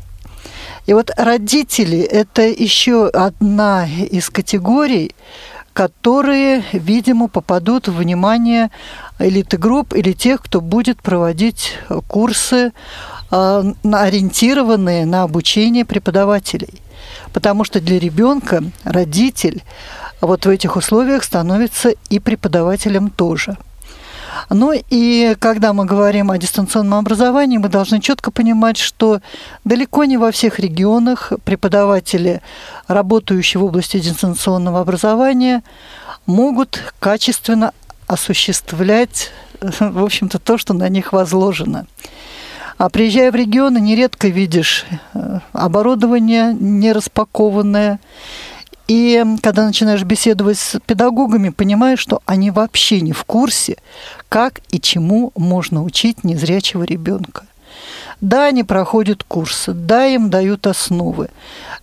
И 0.87 0.93
вот 0.93 1.11
родители– 1.17 1.99
это 2.01 2.43
еще 2.43 3.09
одна 3.09 3.87
из 3.87 4.29
категорий, 4.29 5.15
которые, 5.73 6.65
видимо, 6.73 7.29
попадут 7.29 7.89
в 7.89 7.97
внимание 7.97 8.71
элиты 9.19 9.57
групп 9.57 9.95
или 9.95 10.13
тех, 10.13 10.43
кто 10.43 10.61
будет 10.61 11.01
проводить 11.01 11.79
курсы, 12.09 12.73
а, 13.31 13.65
ориентированные 13.83 15.07
на 15.07 15.23
обучение 15.23 15.85
преподавателей. 15.85 16.81
Потому 17.33 17.65
что 17.65 17.81
для 17.81 17.99
ребенка 17.99 18.63
родитель 18.85 19.63
вот 20.21 20.47
в 20.47 20.49
этих 20.49 20.77
условиях 20.77 21.25
становится 21.25 21.95
и 22.11 22.19
преподавателем 22.19 23.11
тоже– 23.11 23.57
ну 24.51 24.73
и 24.73 25.37
когда 25.39 25.73
мы 25.73 25.85
говорим 25.85 26.31
о 26.31 26.39
дистанционном 26.39 26.99
образовании, 26.99 27.59
мы 27.59 27.69
должны 27.69 28.01
четко 28.01 28.31
понимать, 28.31 28.77
что 28.77 29.21
далеко 29.65 30.05
не 30.05 30.17
во 30.17 30.31
всех 30.31 30.59
регионах 30.59 31.33
преподаватели, 31.45 32.43
работающие 32.89 33.61
в 33.61 33.65
области 33.65 33.99
дистанционного 33.99 34.81
образования, 34.81 35.63
могут 36.27 36.95
качественно 36.99 37.73
осуществлять, 38.07 39.31
в 39.61 40.05
общем-то, 40.05 40.39
то, 40.39 40.59
что 40.59 40.75
на 40.75 40.89
них 40.89 41.13
возложено. 41.13 41.87
А 42.79 42.89
приезжая 42.89 43.31
в 43.31 43.37
регионы, 43.37 43.79
нередко 43.79 44.29
видишь 44.29 44.85
э, 45.15 45.39
оборудование 45.53 46.53
не 46.53 46.93
распакованное, 46.93 48.01
и 48.93 49.25
когда 49.41 49.65
начинаешь 49.65 50.03
беседовать 50.03 50.59
с 50.59 50.79
педагогами, 50.85 51.49
понимаешь, 51.49 51.99
что 51.99 52.21
они 52.27 52.51
вообще 52.51 53.01
не 53.01 53.13
в 53.13 53.25
курсе, 53.25 53.79
как 54.29 54.61
и 54.71 54.79
чему 54.79 55.33
можно 55.35 55.83
учить 55.83 56.25
незрячего 56.25 56.83
ребенка. 56.83 57.45
Да, 58.21 58.45
они 58.45 58.65
проходят 58.65 59.25
курсы, 59.25 59.73
да, 59.73 60.05
им 60.07 60.29
дают 60.29 60.67
основы. 60.67 61.31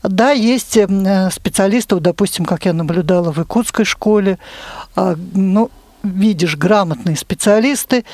Да, 0.04 0.30
есть 0.30 0.78
э, 0.78 1.30
специалисты, 1.32 2.00
допустим, 2.00 2.46
как 2.46 2.66
я 2.66 2.74
наблюдала 2.74 3.34
в 3.34 3.40
Якутской 3.40 3.86
школе, 3.86 4.38
а, 4.96 5.16
ну, 5.34 5.72
видишь, 6.04 6.58
грамотные 6.58 7.18
специалисты, 7.18 8.06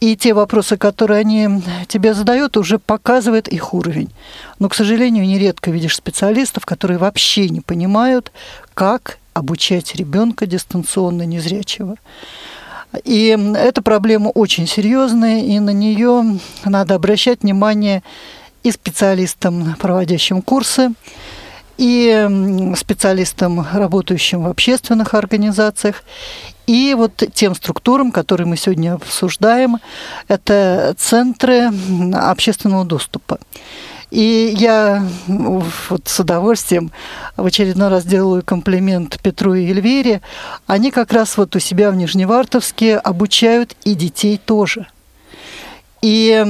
и 0.00 0.16
те 0.16 0.32
вопросы, 0.32 0.76
которые 0.76 1.20
они 1.20 1.48
тебе 1.88 2.14
задают, 2.14 2.56
уже 2.56 2.78
показывают 2.78 3.48
их 3.48 3.74
уровень. 3.74 4.10
Но, 4.58 4.68
к 4.68 4.74
сожалению, 4.74 5.26
нередко 5.26 5.70
видишь 5.70 5.96
специалистов, 5.96 6.64
которые 6.64 6.98
вообще 6.98 7.48
не 7.48 7.60
понимают, 7.60 8.32
как 8.74 9.18
обучать 9.34 9.94
ребенка 9.96 10.46
дистанционно 10.46 11.22
незрячего. 11.22 11.96
И 13.04 13.36
эта 13.56 13.82
проблема 13.82 14.28
очень 14.28 14.66
серьезная, 14.66 15.42
и 15.42 15.58
на 15.58 15.70
нее 15.70 16.38
надо 16.64 16.94
обращать 16.94 17.42
внимание 17.42 18.02
и 18.62 18.70
специалистам, 18.70 19.76
проводящим 19.78 20.42
курсы, 20.42 20.92
и 21.78 22.74
специалистам, 22.76 23.66
работающим 23.72 24.42
в 24.42 24.48
общественных 24.48 25.14
организациях, 25.14 26.02
и 26.66 26.94
вот 26.94 27.22
тем 27.32 27.54
структурам, 27.54 28.12
которые 28.12 28.46
мы 28.46 28.58
сегодня 28.58 28.94
обсуждаем, 28.94 29.78
это 30.28 30.94
центры 30.98 31.70
общественного 32.12 32.84
доступа. 32.84 33.38
И 34.10 34.54
я 34.58 35.06
вот 35.26 36.08
с 36.08 36.20
удовольствием 36.20 36.90
в 37.36 37.44
очередной 37.44 37.88
раз 37.88 38.04
делаю 38.04 38.42
комплимент 38.42 39.18
Петру 39.22 39.54
и 39.54 39.70
Эльвире. 39.70 40.20
Они 40.66 40.90
как 40.90 41.12
раз 41.12 41.36
вот 41.36 41.54
у 41.56 41.58
себя 41.58 41.90
в 41.90 41.96
Нижневартовске 41.96 42.96
обучают 42.96 43.76
и 43.84 43.94
детей 43.94 44.40
тоже. 44.42 44.86
И 46.00 46.44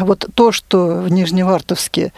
вот 0.00 0.26
то, 0.34 0.52
что 0.52 1.02
в 1.02 1.08
Нижневартовске 1.08 2.12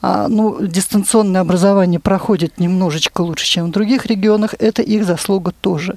ну, 0.00 0.58
дистанционное 0.60 1.40
образование 1.40 1.98
проходит 1.98 2.58
немножечко 2.58 3.22
лучше, 3.22 3.46
чем 3.46 3.66
в 3.66 3.70
других 3.70 4.06
регионах, 4.06 4.54
это 4.58 4.82
их 4.82 5.04
заслуга 5.04 5.52
тоже. 5.60 5.96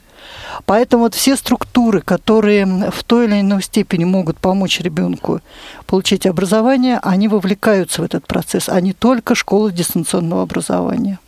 Поэтому 0.65 1.03
вот 1.03 1.15
все 1.15 1.35
структуры, 1.35 2.01
которые 2.01 2.65
в 2.91 3.03
той 3.03 3.25
или 3.25 3.41
иной 3.41 3.61
степени 3.61 4.03
могут 4.03 4.37
помочь 4.37 4.79
ребенку 4.79 5.41
получить 5.85 6.25
образование, 6.25 6.99
они 7.03 7.27
вовлекаются 7.27 8.01
в 8.01 8.05
этот 8.05 8.25
процесс, 8.25 8.69
а 8.69 8.79
не 8.81 8.93
только 8.93 9.35
школы 9.35 9.71
дистанционного 9.71 10.43
образования. 10.43 11.19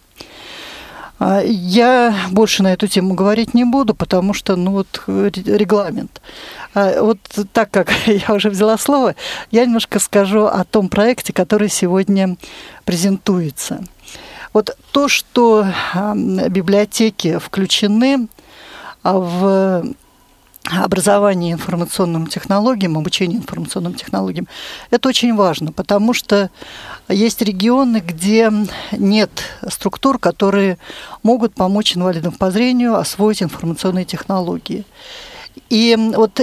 А, 1.19 1.41
я 1.43 2.15
больше 2.31 2.63
на 2.63 2.73
эту 2.73 2.87
тему 2.87 3.13
говорить 3.13 3.53
не 3.53 3.63
буду, 3.63 3.93
потому 3.93 4.33
что, 4.33 4.55
ну 4.55 4.71
вот, 4.71 5.03
регламент. 5.07 6.21
А, 6.73 7.01
вот 7.01 7.19
так 7.51 7.71
как 7.71 7.91
я 8.07 8.33
уже 8.33 8.49
взяла 8.49 8.77
слово, 8.77 9.15
я 9.51 9.65
немножко 9.65 9.99
скажу 9.99 10.45
о 10.45 10.63
том 10.63 10.89
проекте, 10.89 11.33
который 11.33 11.69
сегодня 11.69 12.35
презентуется. 12.85 13.83
Вот 14.53 14.77
то, 14.91 15.07
что 15.07 15.65
библиотеки 15.95 17.39
включены 17.39 18.27
в 19.01 19.83
образование 20.71 21.53
информационным 21.53 22.27
технологиям, 22.27 22.97
обучение 22.97 23.37
информационным 23.37 23.95
технологиям, 23.95 24.47
это 24.91 25.09
очень 25.09 25.35
важно, 25.35 25.71
потому 25.71 26.13
что 26.13 26.49
есть 27.09 27.41
регионы, 27.41 27.97
где 28.05 28.51
нет 28.91 29.29
структур, 29.69 30.19
которые 30.19 30.77
могут 31.21 31.53
помочь 31.53 31.97
инвалидам 31.97 32.31
по 32.31 32.49
зрению 32.49 32.95
освоить 32.95 33.43
информационные 33.43 34.05
технологии. 34.05 34.85
И 35.69 35.95
вот 36.15 36.39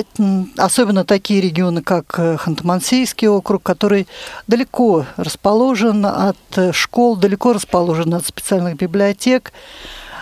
особенно 0.57 1.05
такие 1.05 1.41
регионы, 1.41 1.83
как 1.83 2.19
Ханты-Мансийский 2.19 3.29
округ, 3.29 3.63
который 3.63 4.07
далеко 4.47 5.07
расположен 5.17 6.05
от 6.07 6.37
школ, 6.73 7.17
далеко 7.17 7.53
расположен 7.53 8.15
от 8.15 8.27
специальных 8.27 8.77
библиотек, 8.77 9.53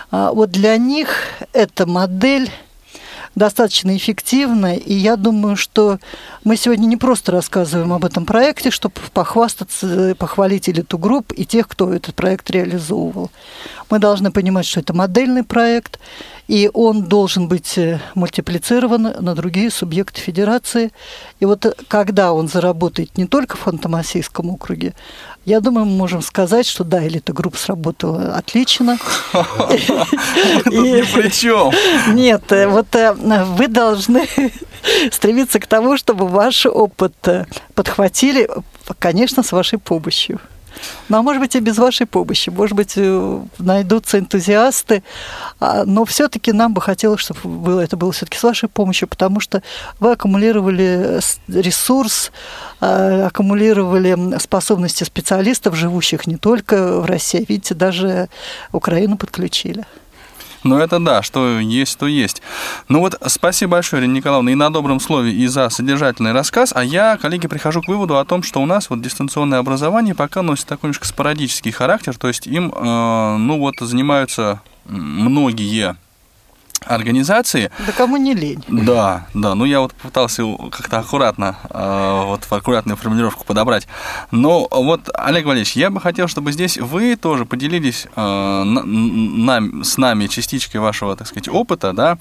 а 0.09 0.31
вот 0.31 0.49
для 0.51 0.77
них 0.77 1.09
эта 1.53 1.85
модель 1.85 2.49
достаточно 3.35 3.95
эффективно, 3.95 4.75
и 4.75 4.93
я 4.93 5.15
думаю, 5.15 5.55
что 5.55 5.99
мы 6.43 6.57
сегодня 6.57 6.85
не 6.85 6.97
просто 6.97 7.31
рассказываем 7.31 7.93
об 7.93 8.05
этом 8.05 8.25
проекте, 8.25 8.71
чтобы 8.71 8.95
похвастаться, 9.13 10.15
похвалить 10.17 10.69
элиту 10.69 10.97
групп 10.97 11.31
и 11.35 11.45
тех, 11.45 11.67
кто 11.67 11.93
этот 11.93 12.15
проект 12.15 12.49
реализовывал. 12.49 13.31
Мы 13.89 13.99
должны 13.99 14.31
понимать, 14.31 14.65
что 14.65 14.79
это 14.79 14.93
модельный 14.93 15.43
проект, 15.43 15.99
и 16.49 16.67
он 16.73 17.03
должен 17.03 17.47
быть 17.47 17.77
э, 17.77 17.99
мультиплицирован 18.15 19.03
на 19.19 19.35
другие 19.35 19.69
субъекты 19.69 20.19
федерации. 20.19 20.91
И 21.39 21.45
вот 21.45 21.63
э, 21.67 21.73
когда 21.87 22.33
он 22.33 22.47
заработает 22.47 23.15
не 23.19 23.27
только 23.27 23.55
в 23.55 23.67
Ханты-Мансийском 23.67 24.49
округе, 24.49 24.95
я 25.45 25.59
думаю, 25.59 25.85
мы 25.85 25.95
можем 25.95 26.23
сказать, 26.23 26.65
что 26.65 26.83
да, 26.83 27.07
элита 27.07 27.33
групп 27.33 27.55
сработала 27.55 28.33
отлично. 28.33 28.97
Ни 30.65 31.01
при 31.13 31.29
чем. 31.29 31.71
Нет, 32.15 32.51
э, 32.51 32.67
вот 32.67 32.87
вы 32.95 33.67
должны 33.67 34.27
стремиться 35.11 35.59
к 35.59 35.67
тому, 35.67 35.97
чтобы 35.97 36.27
ваш 36.27 36.65
опыт 36.65 37.13
подхватили, 37.75 38.49
конечно, 38.97 39.43
с 39.43 39.51
вашей 39.51 39.77
помощью. 39.77 40.39
Ну, 41.09 41.17
а 41.17 41.21
может 41.21 41.41
быть, 41.41 41.55
и 41.55 41.59
без 41.59 41.77
вашей 41.77 42.05
помощи. 42.05 42.49
Может 42.49 42.75
быть, 42.75 42.93
э, 42.95 43.39
найдутся 43.57 44.19
энтузиасты. 44.19 45.03
А, 45.59 45.83
но 45.85 46.05
все-таки 46.05 46.51
нам 46.51 46.73
бы 46.73 46.81
хотелось, 46.81 47.21
чтобы 47.21 47.39
было, 47.43 47.79
это 47.79 47.97
было 47.97 48.11
все-таки 48.11 48.37
с 48.37 48.43
вашей 48.43 48.69
помощью, 48.69 49.07
потому 49.07 49.39
что 49.39 49.61
вы 49.99 50.11
аккумулировали 50.11 51.19
ресурс, 51.47 52.31
а, 52.79 53.27
аккумулировали 53.27 54.37
способности 54.39 55.03
специалистов, 55.03 55.75
живущих 55.75 56.27
не 56.27 56.37
только 56.37 56.99
в 56.99 57.05
России. 57.05 57.45
Видите, 57.47 57.73
даже 57.75 58.29
Украину 58.71 59.17
подключили. 59.17 59.85
Ну, 60.63 60.77
это 60.77 60.99
да, 60.99 61.21
что 61.21 61.59
есть, 61.59 61.97
то 61.97 62.07
есть. 62.07 62.41
Ну 62.87 62.99
вот, 62.99 63.15
спасибо 63.27 63.73
большое, 63.73 64.01
Ирина 64.01 64.13
Николаевна, 64.13 64.51
и 64.51 64.55
на 64.55 64.69
добром 64.69 64.99
слове, 64.99 65.31
и 65.31 65.47
за 65.47 65.69
содержательный 65.69 66.33
рассказ. 66.33 66.71
А 66.75 66.83
я, 66.83 67.17
коллеги, 67.17 67.47
прихожу 67.47 67.81
к 67.81 67.87
выводу 67.87 68.17
о 68.17 68.25
том, 68.25 68.43
что 68.43 68.61
у 68.61 68.65
нас 68.65 68.89
вот 68.89 69.01
дистанционное 69.01 69.59
образование 69.59 70.15
пока 70.15 70.41
носит 70.41 70.67
такой 70.67 70.87
немножко 70.87 71.07
спорадический 71.07 71.71
характер, 71.71 72.17
то 72.17 72.27
есть 72.27 72.47
им, 72.47 72.73
э, 72.75 73.37
ну 73.37 73.59
вот, 73.59 73.75
занимаются 73.79 74.61
многие 74.85 75.95
организации. 76.85 77.71
Да 77.85 77.91
кому 77.91 78.17
не 78.17 78.33
лень. 78.33 78.63
Да, 78.67 79.27
да. 79.33 79.55
Ну, 79.55 79.65
я 79.65 79.81
вот 79.81 79.93
пытался 79.93 80.43
как-то 80.71 80.99
аккуратно, 80.99 81.57
э, 81.69 82.23
вот 82.25 82.47
аккуратную 82.49 82.97
формулировку 82.97 83.45
подобрать. 83.45 83.87
Но 84.31 84.67
вот, 84.71 85.09
Олег 85.13 85.45
Валерьевич, 85.45 85.75
я 85.75 85.89
бы 85.89 85.99
хотел, 86.01 86.27
чтобы 86.27 86.51
здесь 86.51 86.77
вы 86.77 87.15
тоже 87.15 87.45
поделились 87.45 88.07
э, 88.15 88.63
на, 88.63 89.83
с 89.83 89.97
нами 89.97 90.27
частичкой 90.27 90.81
вашего, 90.81 91.15
так 91.15 91.27
сказать, 91.27 91.49
опыта, 91.49 91.93
да, 91.93 92.17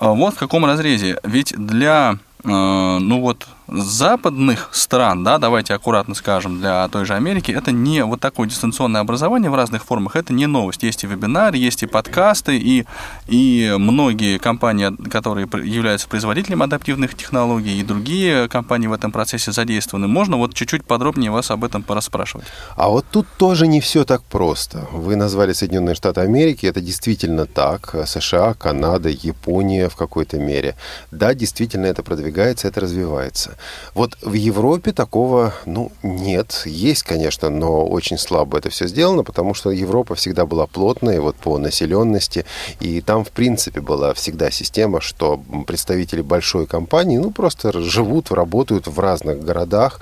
вот 0.00 0.34
в 0.34 0.38
каком 0.38 0.64
разрезе. 0.64 1.18
Ведь 1.22 1.54
для, 1.56 2.18
э, 2.44 2.48
ну 2.48 3.20
вот, 3.20 3.46
западных 3.68 4.70
стран, 4.72 5.24
да, 5.24 5.38
давайте 5.38 5.74
аккуратно 5.74 6.14
скажем, 6.14 6.60
для 6.60 6.88
той 6.88 7.04
же 7.04 7.14
Америки, 7.14 7.52
это 7.52 7.70
не 7.70 8.04
вот 8.04 8.20
такое 8.20 8.48
дистанционное 8.48 9.00
образование 9.00 9.50
в 9.50 9.54
разных 9.54 9.84
формах, 9.84 10.16
это 10.16 10.32
не 10.32 10.46
новость. 10.46 10.82
Есть 10.82 11.04
и 11.04 11.06
вебинары, 11.06 11.56
есть 11.58 11.82
и 11.82 11.86
подкасты, 11.86 12.56
и, 12.56 12.86
и 13.26 13.74
многие 13.78 14.38
компании, 14.38 14.90
которые 15.08 15.48
являются 15.64 16.08
производителями 16.08 16.64
адаптивных 16.64 17.14
технологий, 17.14 17.78
и 17.78 17.84
другие 17.84 18.48
компании 18.48 18.86
в 18.86 18.92
этом 18.92 19.12
процессе 19.12 19.52
задействованы. 19.52 20.08
Можно 20.08 20.36
вот 20.36 20.54
чуть-чуть 20.54 20.84
подробнее 20.84 21.30
вас 21.30 21.50
об 21.50 21.64
этом 21.64 21.82
порасспрашивать? 21.82 22.46
А 22.76 22.88
вот 22.88 23.04
тут 23.10 23.26
тоже 23.36 23.66
не 23.66 23.80
все 23.80 24.04
так 24.04 24.22
просто. 24.22 24.86
Вы 24.92 25.16
назвали 25.16 25.52
Соединенные 25.52 25.94
Штаты 25.94 26.22
Америки, 26.22 26.66
это 26.66 26.80
действительно 26.80 27.46
так. 27.46 27.94
США, 28.06 28.54
Канада, 28.54 29.08
Япония 29.08 29.88
в 29.88 29.96
какой-то 29.96 30.38
мере. 30.38 30.76
Да, 31.10 31.34
действительно 31.34 31.86
это 31.86 32.02
продвигается, 32.02 32.68
это 32.68 32.80
развивается. 32.80 33.57
Вот 33.94 34.16
в 34.22 34.32
Европе 34.32 34.92
такого, 34.92 35.54
ну, 35.66 35.92
нет. 36.02 36.62
Есть, 36.66 37.02
конечно, 37.02 37.50
но 37.50 37.86
очень 37.86 38.18
слабо 38.18 38.58
это 38.58 38.70
все 38.70 38.86
сделано, 38.86 39.24
потому 39.24 39.54
что 39.54 39.70
Европа 39.70 40.14
всегда 40.14 40.46
была 40.46 40.66
плотной 40.66 41.18
вот 41.20 41.36
по 41.36 41.58
населенности, 41.58 42.44
и 42.80 43.00
там, 43.00 43.24
в 43.24 43.30
принципе, 43.30 43.80
была 43.80 44.14
всегда 44.14 44.50
система, 44.50 45.00
что 45.00 45.40
представители 45.66 46.22
большой 46.22 46.66
компании, 46.66 47.18
ну, 47.18 47.30
просто 47.30 47.72
живут, 47.80 48.30
работают 48.30 48.86
в 48.86 48.98
разных 49.00 49.42
городах. 49.42 50.00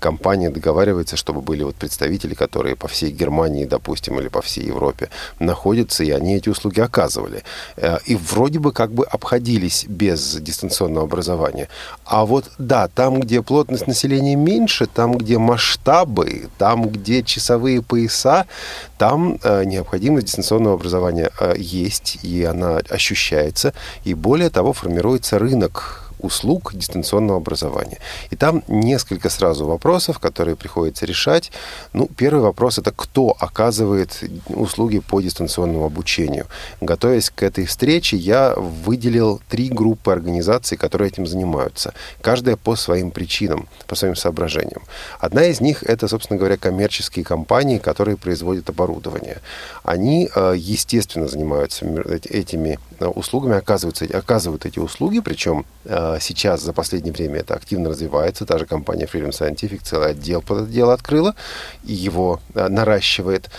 Компания 0.00 0.50
договаривается, 0.50 1.16
чтобы 1.16 1.40
были 1.40 1.62
вот 1.62 1.74
представители, 1.76 2.34
которые 2.34 2.76
по 2.76 2.88
всей 2.88 3.10
Германии, 3.10 3.64
допустим, 3.64 4.18
или 4.18 4.28
по 4.28 4.42
всей 4.42 4.66
Европе 4.66 5.08
находятся, 5.38 6.04
и 6.04 6.10
они 6.10 6.36
эти 6.36 6.48
услуги 6.48 6.80
оказывали. 6.80 7.44
Э, 7.76 7.98
и 8.04 8.16
вроде 8.16 8.58
бы 8.58 8.72
как 8.72 8.92
бы 8.92 9.04
обходились 9.04 9.84
без 9.88 10.34
дистанционного 10.34 11.06
образования. 11.06 11.68
А 12.04 12.24
вот, 12.24 12.50
да, 12.72 12.88
там, 12.88 13.20
где 13.20 13.42
плотность 13.42 13.86
населения 13.86 14.34
меньше, 14.34 14.86
там, 14.86 15.18
где 15.18 15.36
масштабы, 15.36 16.48
там, 16.56 16.88
где 16.88 17.22
часовые 17.22 17.82
пояса, 17.82 18.46
там 18.96 19.38
э, 19.42 19.64
необходимость 19.64 20.28
дистанционного 20.28 20.76
образования 20.76 21.30
э, 21.38 21.54
есть, 21.58 22.20
и 22.22 22.44
она 22.44 22.80
ощущается. 22.88 23.74
И 24.04 24.14
более 24.14 24.48
того, 24.48 24.72
формируется 24.72 25.38
рынок 25.38 26.01
услуг 26.22 26.72
дистанционного 26.74 27.38
образования. 27.38 27.98
И 28.30 28.36
там 28.36 28.62
несколько 28.68 29.28
сразу 29.30 29.66
вопросов, 29.66 30.18
которые 30.18 30.56
приходится 30.56 31.06
решать. 31.06 31.52
Ну, 31.92 32.08
первый 32.16 32.42
вопрос– 32.42 32.78
это 32.80 32.92
кто 32.92 33.36
оказывает 33.38 34.24
услуги 34.48 35.00
по 35.00 35.20
дистанционному 35.20 35.84
обучению. 35.84 36.46
Готовясь 36.80 37.30
к 37.30 37.42
этой 37.42 37.66
встрече, 37.66 38.16
я 38.16 38.54
выделил 38.54 39.40
три 39.48 39.68
группы 39.68 40.12
организаций, 40.12 40.78
которые 40.78 41.08
этим 41.08 41.26
занимаются. 41.26 41.94
Каждая 42.20 42.56
по 42.56 42.76
своим 42.76 43.10
причинам, 43.10 43.68
по 43.86 43.94
своим 43.94 44.16
соображениям. 44.16 44.82
Одна 45.20 45.44
из 45.44 45.60
них– 45.60 45.82
это, 45.84 46.08
собственно 46.08 46.38
говоря, 46.38 46.56
коммерческие 46.56 47.24
компании, 47.24 47.78
которые 47.78 48.16
производят 48.16 48.68
оборудование. 48.68 49.38
Они, 49.82 50.28
э, 50.34 50.54
естественно, 50.56 51.28
занимаются 51.28 51.84
этими 52.30 52.78
услугами, 53.08 53.56
оказываются, 53.56 54.04
оказывают 54.04 54.66
эти 54.66 54.78
услуги, 54.78 55.20
причем 55.20 55.64
э, 55.84 56.18
сейчас 56.20 56.62
за 56.62 56.72
последнее 56.72 57.12
время 57.12 57.40
это 57.40 57.54
активно 57.54 57.90
развивается. 57.90 58.46
Та 58.46 58.58
же 58.58 58.66
компания 58.66 59.08
Freedom 59.12 59.30
Scientific 59.30 59.80
целый 59.82 60.10
отдел 60.10 60.42
под 60.42 60.62
это 60.62 60.70
дело 60.70 60.92
открыла 60.92 61.34
и 61.84 61.92
его 61.92 62.40
э, 62.54 62.68
наращивает. 62.68 63.50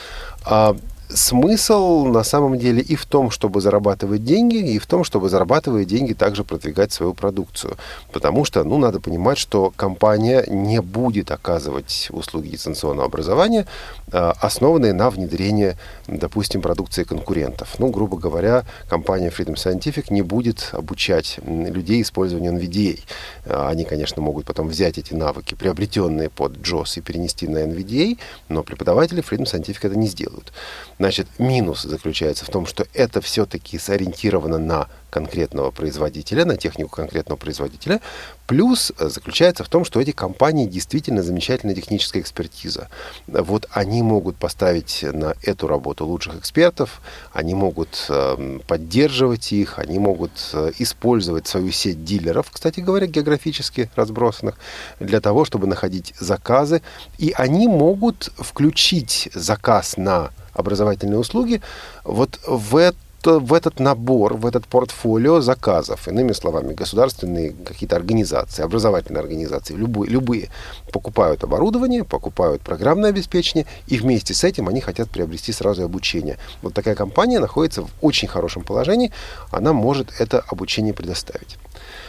Смысл 1.09 2.05
на 2.05 2.23
самом 2.23 2.57
деле 2.57 2.81
и 2.81 2.95
в 2.95 3.05
том, 3.05 3.29
чтобы 3.29 3.61
зарабатывать 3.61 4.23
деньги, 4.23 4.57
и 4.57 4.79
в 4.79 4.87
том, 4.87 5.03
чтобы 5.03 5.29
зарабатывая 5.29 5.85
деньги, 5.85 6.13
также 6.13 6.43
продвигать 6.43 6.91
свою 6.91 7.13
продукцию. 7.13 7.77
Потому 8.11 8.45
что, 8.45 8.63
ну, 8.63 8.77
надо 8.77 8.99
понимать, 8.99 9.37
что 9.37 9.71
компания 9.75 10.43
не 10.47 10.81
будет 10.81 11.31
оказывать 11.31 12.07
услуги 12.11 12.49
дистанционного 12.49 13.07
образования, 13.07 13.67
а, 14.11 14.33
основанные 14.39 14.93
на 14.93 15.09
внедрении, 15.09 15.77
допустим, 16.07 16.61
продукции 16.61 17.03
конкурентов. 17.03 17.75
Ну, 17.77 17.89
грубо 17.89 18.17
говоря, 18.17 18.63
компания 18.89 19.29
Freedom 19.29 19.55
Scientific 19.55 20.05
не 20.09 20.23
будет 20.23 20.69
обучать 20.71 21.39
людей 21.45 22.01
использованию 22.01 22.53
NVDA. 22.53 22.99
А, 23.45 23.69
они, 23.69 23.83
конечно, 23.83 24.21
могут 24.21 24.45
потом 24.45 24.67
взять 24.67 24.97
эти 24.97 25.13
навыки, 25.13 25.53
приобретенные 25.53 26.29
под 26.29 26.57
JOS, 26.57 26.97
и 26.97 27.01
перенести 27.01 27.47
на 27.47 27.59
NVDA, 27.59 28.17
но 28.49 28.63
преподаватели 28.63 29.23
Freedom 29.23 29.43
Scientific 29.43 29.79
это 29.83 29.97
не 29.97 30.07
сделают. 30.07 30.51
Значит, 30.99 31.27
минус 31.39 31.84
заключается 31.84 32.45
в 32.45 32.49
том, 32.49 32.65
что 32.65 32.86
это 32.93 33.21
все-таки 33.21 33.77
сориентировано 33.77 34.58
на 34.58 34.88
конкретного 35.13 35.69
производителя, 35.69 36.43
на 36.43 36.58
технику 36.58 36.89
конкретного 36.89 37.38
производителя. 37.38 38.01
Плюс 38.47 38.91
э, 38.97 39.10
заключается 39.10 39.63
в 39.63 39.69
том, 39.69 39.86
что 39.86 40.01
эти 40.01 40.10
компании 40.10 40.65
действительно 40.65 41.21
замечательная 41.21 41.75
техническая 41.75 42.19
экспертиза. 42.21 42.89
Вот 43.27 43.67
они 43.71 44.01
могут 44.01 44.38
поставить 44.38 45.03
на 45.03 45.36
эту 45.43 45.67
работу 45.67 46.08
лучших 46.08 46.38
экспертов, 46.39 46.99
они 47.32 47.53
могут 47.53 48.08
э, 48.10 48.60
поддерживать 48.67 49.51
их, 49.51 49.77
они 49.77 49.99
могут 49.99 50.32
э, 50.53 50.71
использовать 50.79 51.47
свою 51.47 51.71
сеть 51.71 52.03
дилеров, 52.03 52.49
кстати 52.51 52.79
говоря, 52.79 53.06
географически 53.06 53.91
разбросанных, 53.95 54.56
для 54.99 55.21
того, 55.21 55.45
чтобы 55.45 55.67
находить 55.67 56.15
заказы. 56.19 56.82
И 57.19 57.34
они 57.38 57.67
могут 57.67 58.32
включить 58.39 59.29
заказ 59.36 59.95
на 59.95 60.32
образовательные 60.53 61.19
услуги 61.19 61.61
вот 62.03 62.39
в 62.45 62.93
в 63.25 63.53
этот 63.53 63.79
набор, 63.79 64.35
в 64.35 64.45
этот 64.45 64.67
портфолио 64.67 65.41
заказов, 65.41 66.07
иными 66.07 66.33
словами, 66.33 66.73
государственные 66.73 67.53
какие-то 67.65 67.95
организации, 67.95 68.63
образовательные 68.63 69.21
организации, 69.21 69.75
любые, 69.75 70.09
любые 70.09 70.49
покупают 70.91 71.43
оборудование, 71.43 72.03
покупают 72.03 72.61
программное 72.61 73.09
обеспечение, 73.09 73.65
и 73.87 73.97
вместе 73.97 74.33
с 74.33 74.43
этим 74.43 74.67
они 74.67 74.81
хотят 74.81 75.09
приобрести 75.09 75.53
сразу 75.53 75.83
обучение. 75.83 76.37
Вот 76.61 76.73
такая 76.73 76.95
компания 76.95 77.39
находится 77.39 77.83
в 77.83 77.89
очень 78.01 78.27
хорошем 78.27 78.63
положении, 78.63 79.11
она 79.51 79.73
может 79.73 80.19
это 80.19 80.43
обучение 80.47 80.93
предоставить. 80.93 81.57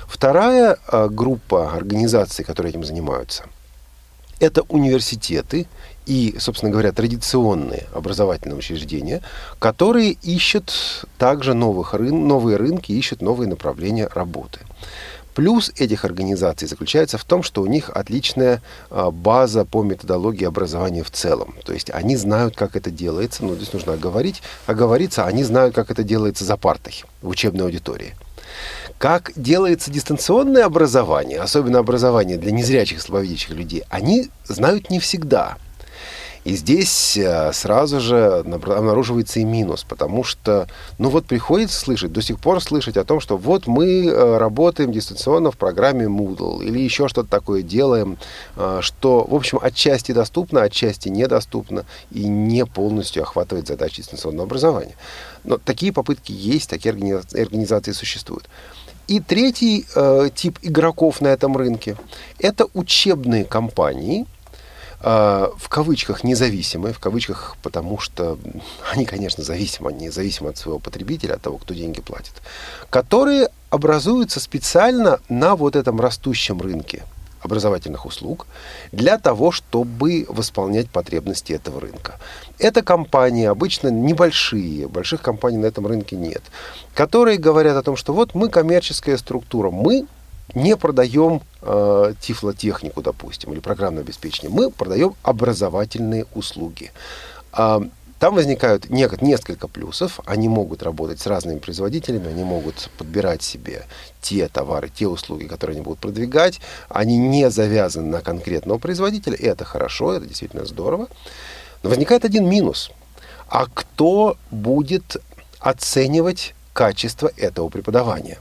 Вторая 0.08 0.76
э, 0.76 1.08
группа 1.10 1.72
организаций, 1.72 2.44
которые 2.44 2.70
этим 2.70 2.84
занимаются, 2.84 3.44
это 4.40 4.62
университеты 4.62 5.66
и, 6.06 6.36
собственно 6.38 6.70
говоря, 6.70 6.92
традиционные 6.92 7.84
образовательные 7.92 8.56
учреждения, 8.56 9.22
которые 9.58 10.12
ищут 10.22 11.06
также 11.18 11.54
новых 11.54 11.94
рын, 11.94 12.26
новые 12.26 12.56
рынки, 12.56 12.92
ищут 12.92 13.22
новые 13.22 13.48
направления 13.48 14.08
работы. 14.14 14.60
Плюс 15.34 15.72
этих 15.76 16.04
организаций 16.04 16.68
заключается 16.68 17.18
в 17.18 17.24
том, 17.24 17.42
что 17.42 17.62
у 17.62 17.66
них 17.66 17.90
отличная 17.90 18.62
а, 18.90 19.10
база 19.10 19.64
по 19.64 19.82
методологии 19.82 20.44
образования 20.44 21.02
в 21.02 21.10
целом. 21.10 21.56
То 21.64 21.72
есть 21.72 21.90
они 21.90 22.16
знают, 22.16 22.54
как 22.54 22.76
это 22.76 22.90
делается. 22.92 23.44
Ну, 23.44 23.56
здесь 23.56 23.72
нужно 23.72 23.94
оговорить. 23.94 24.42
Оговориться, 24.66 25.24
они 25.24 25.42
знают, 25.42 25.74
как 25.74 25.90
это 25.90 26.04
делается 26.04 26.44
за 26.44 26.56
партой 26.56 27.04
в 27.20 27.28
учебной 27.28 27.64
аудитории. 27.64 28.14
Как 28.98 29.32
делается 29.34 29.90
дистанционное 29.90 30.64
образование, 30.64 31.40
особенно 31.40 31.80
образование 31.80 32.38
для 32.38 32.52
незрячих 32.52 33.02
слабовидящих 33.02 33.50
людей, 33.50 33.82
они 33.90 34.30
знают 34.46 34.88
не 34.88 35.00
всегда. 35.00 35.56
И 36.44 36.56
здесь 36.56 37.16
э, 37.16 37.52
сразу 37.54 38.00
же 38.00 38.44
обнаруживается 38.44 39.40
и 39.40 39.44
минус, 39.44 39.84
потому 39.88 40.24
что, 40.24 40.68
ну 40.98 41.08
вот 41.08 41.24
приходится 41.24 41.78
слышать, 41.78 42.12
до 42.12 42.20
сих 42.20 42.38
пор 42.38 42.60
слышать 42.60 42.98
о 42.98 43.04
том, 43.04 43.18
что 43.20 43.38
вот 43.38 43.66
мы 43.66 44.06
э, 44.06 44.36
работаем 44.36 44.92
дистанционно 44.92 45.50
в 45.50 45.56
программе 45.56 46.04
Moodle 46.04 46.62
или 46.62 46.78
еще 46.78 47.08
что-то 47.08 47.30
такое 47.30 47.62
делаем, 47.62 48.18
э, 48.56 48.80
что, 48.82 49.24
в 49.26 49.34
общем, 49.34 49.58
отчасти 49.62 50.12
доступно, 50.12 50.62
отчасти 50.62 51.08
недоступно 51.08 51.86
и 52.10 52.26
не 52.26 52.66
полностью 52.66 53.22
охватывает 53.22 53.66
задачи 53.66 54.02
дистанционного 54.02 54.44
образования. 54.44 54.96
Но 55.44 55.56
такие 55.56 55.94
попытки 55.94 56.32
есть, 56.32 56.68
такие 56.68 56.90
организации 56.92 57.92
существуют. 57.92 58.48
И 59.06 59.20
третий 59.20 59.86
э, 59.94 60.28
тип 60.34 60.58
игроков 60.62 61.20
на 61.20 61.28
этом 61.28 61.56
рынке– 61.56 61.96
это 62.38 62.66
учебные 62.72 63.44
компании, 63.44 64.26
в 65.04 65.68
кавычках 65.68 66.24
независимые, 66.24 66.94
в 66.94 66.98
кавычках, 66.98 67.56
потому 67.62 67.98
что 67.98 68.38
они, 68.90 69.04
конечно, 69.04 69.44
зависимы, 69.44 69.90
они 69.90 70.08
зависимы 70.08 70.50
от 70.50 70.56
своего 70.56 70.78
потребителя, 70.78 71.34
от 71.34 71.42
того, 71.42 71.58
кто 71.58 71.74
деньги 71.74 72.00
платит, 72.00 72.32
которые 72.88 73.50
образуются 73.68 74.40
специально 74.40 75.20
на 75.28 75.56
вот 75.56 75.76
этом 75.76 76.00
растущем 76.00 76.60
рынке– 76.60 77.04
образовательных 77.44 78.06
услуг 78.06 78.46
для 78.90 79.18
того, 79.18 79.52
чтобы 79.52 80.26
восполнять 80.28 80.88
потребности 80.90 81.52
этого 81.52 81.80
рынка. 81.80 82.18
Это 82.58 82.82
компании 82.82 83.46
обычно 83.46 83.88
небольшие, 83.88 84.88
больших 84.88 85.20
компаний 85.20 85.58
на 85.58 85.66
этом 85.66 85.86
рынке 85.86 86.16
нет, 86.16 86.42
которые 86.94 87.38
говорят 87.38 87.76
о 87.76 87.82
том, 87.82 87.96
что 87.96 88.12
вот 88.12 88.34
мы 88.34 88.48
коммерческая 88.48 89.16
структура, 89.18 89.70
мы 89.70 90.06
не 90.54 90.76
продаем 90.76 91.40
э, 91.62 92.14
тифлотехнику, 92.20 93.02
допустим, 93.02 93.52
или 93.52 93.60
программное 93.60 94.02
обеспечение, 94.02 94.54
мы 94.54 94.70
продаем 94.70 95.14
образовательные 95.22 96.26
услуги. 96.34 96.92
Э, 97.56 97.80
там 98.24 98.36
возникают 98.36 98.88
несколько 98.88 99.68
плюсов. 99.68 100.20
Они 100.24 100.48
могут 100.48 100.82
работать 100.82 101.20
с 101.20 101.26
разными 101.26 101.58
производителями, 101.58 102.28
они 102.28 102.42
могут 102.42 102.88
подбирать 102.96 103.42
себе 103.42 103.84
те 104.22 104.48
товары, 104.48 104.88
те 104.88 105.06
услуги, 105.06 105.44
которые 105.44 105.74
они 105.74 105.84
будут 105.84 105.98
продвигать. 105.98 106.60
Они 106.88 107.18
не 107.18 107.50
завязаны 107.50 108.08
на 108.08 108.20
конкретного 108.22 108.78
производителя, 108.78 109.34
и 109.34 109.44
это 109.44 109.64
хорошо, 109.66 110.14
это 110.14 110.26
действительно 110.26 110.64
здорово. 110.64 111.08
Но 111.82 111.90
возникает 111.90 112.24
один 112.24 112.48
минус. 112.48 112.90
А 113.48 113.66
кто 113.66 114.38
будет 114.50 115.18
оценивать 115.58 116.54
качество 116.72 117.30
этого 117.36 117.68
преподавания? 117.68 118.38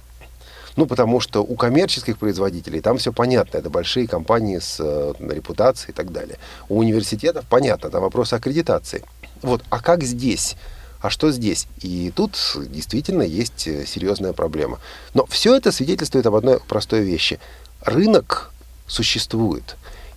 Ну, 0.75 0.85
потому 0.87 1.19
что 1.19 1.43
у 1.43 1.55
коммерческих 1.55 2.17
производителей 2.17 2.81
там 2.81 2.97
все 2.97 3.13
понятно. 3.13 3.57
Это 3.57 3.69
большие 3.69 4.07
компании 4.07 4.59
с 4.59 4.77
э, 4.79 5.13
репутацией 5.19 5.91
и 5.91 5.93
так 5.93 6.11
далее. 6.11 6.37
У 6.69 6.79
университетов 6.79 7.45
понятно, 7.47 7.89
там 7.89 8.01
вопрос 8.01 8.33
аккредитации. 8.33 9.03
Вот, 9.41 9.63
а 9.69 9.79
как 9.81 10.03
здесь? 10.03 10.55
А 10.99 11.09
что 11.09 11.31
здесь? 11.31 11.67
И 11.81 12.11
тут 12.15 12.37
действительно 12.55 13.23
есть 13.23 13.67
э, 13.67 13.85
серьезная 13.85 14.33
проблема. 14.33 14.79
Но 15.13 15.25
все 15.27 15.55
это 15.55 15.71
свидетельствует 15.71 16.25
об 16.25 16.35
одной 16.35 16.59
простой 16.59 17.01
вещи. 17.01 17.39
Рынок 17.81 18.51
существует. 18.87 19.75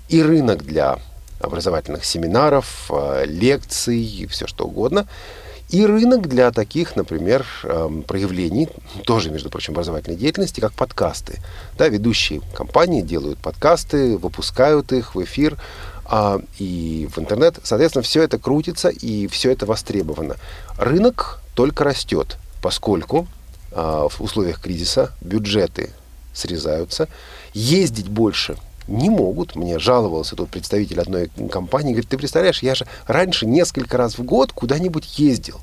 И 0.08 0.22
рынок 0.22 0.64
для 0.64 0.98
образовательных 1.40 2.04
семинаров, 2.04 2.90
э, 2.90 3.24
лекций, 3.26 4.26
все 4.30 4.46
что 4.46 4.64
угодно– 4.66 5.06
и 5.68 5.84
рынок 5.84 6.28
для 6.28 6.52
таких, 6.52 6.94
например, 6.94 7.44
эм, 7.64 8.02
проявлений, 8.02 8.68
тоже, 9.04 9.30
между 9.30 9.50
прочим, 9.50 9.72
образовательной 9.72 10.16
деятельности, 10.16 10.60
как 10.60 10.72
подкасты. 10.72 11.40
Да, 11.76 11.88
ведущие 11.88 12.40
компании 12.54 13.02
делают 13.02 13.38
подкасты, 13.38 14.16
выпускают 14.16 14.92
их 14.92 15.14
в 15.16 15.24
эфир 15.24 15.58
а, 16.04 16.40
и 16.58 17.08
в 17.12 17.18
интернет. 17.18 17.58
Соответственно, 17.64 18.02
все 18.02 18.22
это 18.22 18.38
крутится 18.38 18.90
и 18.90 19.26
все 19.26 19.50
это 19.50 19.66
востребовано. 19.66 20.36
Рынок 20.78 21.40
только 21.54 21.82
растет, 21.82 22.36
поскольку 22.62 23.26
а, 23.72 24.08
в 24.08 24.20
условиях 24.20 24.60
кризиса 24.60 25.12
бюджеты 25.20 25.90
срезаются, 26.32 27.08
ездить 27.54 28.08
больше 28.08 28.56
не 28.88 29.10
могут. 29.10 29.56
Мне 29.56 29.78
жаловался 29.78 30.36
тут 30.36 30.50
представитель 30.50 31.00
одной 31.00 31.30
компании, 31.50 31.92
говорит, 31.92 32.08
ты 32.08 32.16
представляешь, 32.16 32.62
я 32.62 32.74
же 32.74 32.86
раньше 33.06 33.46
несколько 33.46 33.96
раз 33.96 34.18
в 34.18 34.22
год 34.22 34.52
куда-нибудь 34.52 35.18
ездил. 35.18 35.60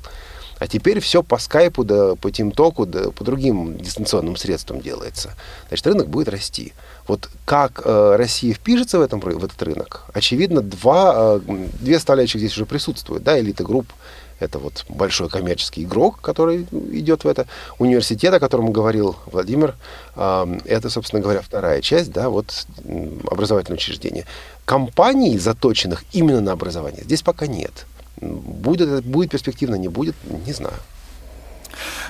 А 0.58 0.68
теперь 0.68 1.00
все 1.00 1.22
по 1.22 1.38
скайпу, 1.38 1.84
да 1.84 2.14
по 2.14 2.30
тимтоку, 2.30 2.86
да 2.86 3.10
по 3.10 3.24
другим 3.24 3.76
дистанционным 3.76 4.36
средствам 4.36 4.80
делается. 4.80 5.34
Значит, 5.68 5.86
рынок 5.86 6.08
будет 6.08 6.28
расти. 6.28 6.72
Вот 7.08 7.28
как 7.44 7.82
э, 7.84 8.16
Россия 8.16 8.54
впишется 8.54 8.98
в, 8.98 9.02
этом, 9.02 9.20
в 9.20 9.44
этот 9.44 9.60
рынок, 9.62 10.04
очевидно, 10.14 10.62
два, 10.62 11.40
э, 11.46 11.68
две 11.80 11.96
составляющих 11.96 12.38
здесь 12.38 12.52
уже 12.52 12.66
присутствуют. 12.66 13.24
Да, 13.24 13.38
элита 13.38 13.64
групп 13.64 13.86
это 14.40 14.58
вот 14.58 14.84
большой 14.88 15.28
коммерческий 15.28 15.84
игрок, 15.84 16.20
который 16.20 16.66
идет 16.92 17.24
в 17.24 17.28
это. 17.28 17.46
Университет, 17.78 18.34
о 18.34 18.40
котором 18.40 18.72
говорил 18.72 19.16
Владимир, 19.26 19.74
это, 20.14 20.90
собственно 20.90 21.22
говоря, 21.22 21.40
вторая 21.40 21.80
часть, 21.80 22.12
да, 22.12 22.28
вот 22.28 22.66
образовательное 23.30 23.78
учреждение. 23.78 24.26
Компаний, 24.64 25.38
заточенных 25.38 26.04
именно 26.12 26.40
на 26.40 26.52
образование, 26.52 27.02
здесь 27.04 27.22
пока 27.22 27.46
нет. 27.46 27.86
Будет, 28.20 29.04
будет 29.04 29.30
перспективно, 29.30 29.74
не 29.74 29.88
будет, 29.88 30.14
не 30.46 30.52
знаю. 30.52 30.76